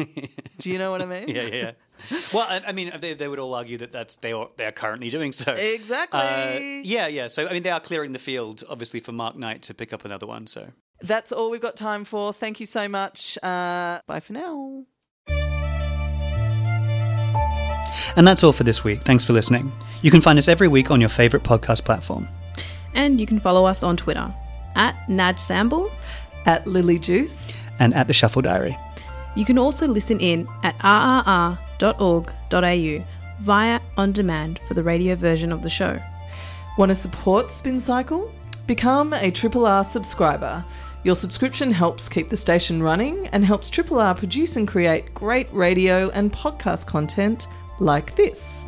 Do 0.58 0.70
you 0.70 0.78
know 0.78 0.90
what 0.90 1.00
I 1.02 1.06
mean? 1.06 1.28
yeah, 1.28 1.42
yeah. 1.42 1.72
yeah. 2.10 2.20
well, 2.32 2.46
I, 2.48 2.62
I 2.68 2.72
mean, 2.72 2.92
they, 3.00 3.14
they 3.14 3.28
would 3.28 3.38
all 3.38 3.54
argue 3.54 3.78
that 3.78 3.92
that's 3.92 4.16
they 4.16 4.32
are 4.32 4.48
they 4.56 4.66
are 4.66 4.72
currently 4.72 5.08
doing 5.10 5.30
so. 5.32 5.52
Exactly. 5.52 6.20
Uh, 6.20 6.58
yeah, 6.82 7.06
yeah. 7.06 7.28
So 7.28 7.46
I 7.46 7.52
mean, 7.52 7.62
they 7.62 7.70
are 7.70 7.80
clearing 7.80 8.12
the 8.12 8.18
field, 8.18 8.64
obviously, 8.68 9.00
for 9.00 9.12
Mark 9.12 9.36
Knight 9.36 9.62
to 9.62 9.74
pick 9.74 9.92
up 9.92 10.04
another 10.04 10.26
one. 10.26 10.46
So 10.48 10.68
That's 11.00 11.30
all 11.30 11.50
we've 11.50 11.60
got 11.60 11.76
time 11.76 12.04
for. 12.04 12.32
Thank 12.32 12.58
you 12.58 12.66
so 12.66 12.88
much. 12.88 13.38
Uh, 13.42 14.00
bye 14.06 14.20
for 14.20 14.32
now. 14.32 14.84
And 18.16 18.26
that's 18.26 18.42
all 18.44 18.52
for 18.52 18.64
this 18.64 18.82
week. 18.84 19.02
Thanks 19.02 19.24
for 19.24 19.32
listening. 19.32 19.72
You 20.02 20.10
can 20.10 20.20
find 20.20 20.38
us 20.38 20.48
every 20.48 20.68
week 20.68 20.90
on 20.90 21.00
your 21.00 21.08
favourite 21.08 21.44
podcast 21.44 21.84
platform. 21.84 22.28
And 22.94 23.20
you 23.20 23.26
can 23.26 23.38
follow 23.40 23.64
us 23.64 23.82
on 23.82 23.96
Twitter 23.96 24.32
at 24.74 24.94
Naj 25.08 25.36
Samble. 25.36 25.90
At 26.46 26.66
Lily 26.66 26.98
Juice. 26.98 27.56
And 27.78 27.94
at 27.94 28.08
the 28.08 28.14
Shuffle 28.14 28.42
Diary. 28.42 28.76
You 29.34 29.44
can 29.44 29.58
also 29.58 29.86
listen 29.86 30.20
in 30.20 30.46
at 30.62 30.78
rrr.org.au 30.78 31.58
via 33.40 33.80
on 33.96 34.12
demand 34.12 34.60
for 34.66 34.74
the 34.74 34.82
radio 34.82 35.14
version 35.16 35.50
of 35.52 35.62
the 35.62 35.70
show. 35.70 35.98
Want 36.78 36.90
to 36.90 36.94
support 36.94 37.50
Spin 37.50 37.80
Cycle? 37.80 38.32
Become 38.66 39.12
a 39.12 39.30
Triple 39.30 39.66
R 39.66 39.84
subscriber. 39.84 40.64
Your 41.02 41.14
subscription 41.14 41.70
helps 41.70 42.08
keep 42.08 42.28
the 42.28 42.36
station 42.36 42.82
running 42.82 43.28
and 43.28 43.44
helps 43.44 43.68
Triple 43.68 43.98
R 44.00 44.14
produce 44.14 44.56
and 44.56 44.66
create 44.66 45.12
great 45.14 45.52
radio 45.52 46.08
and 46.10 46.32
podcast 46.32 46.86
content 46.86 47.46
like 47.78 48.16
this. 48.16 48.63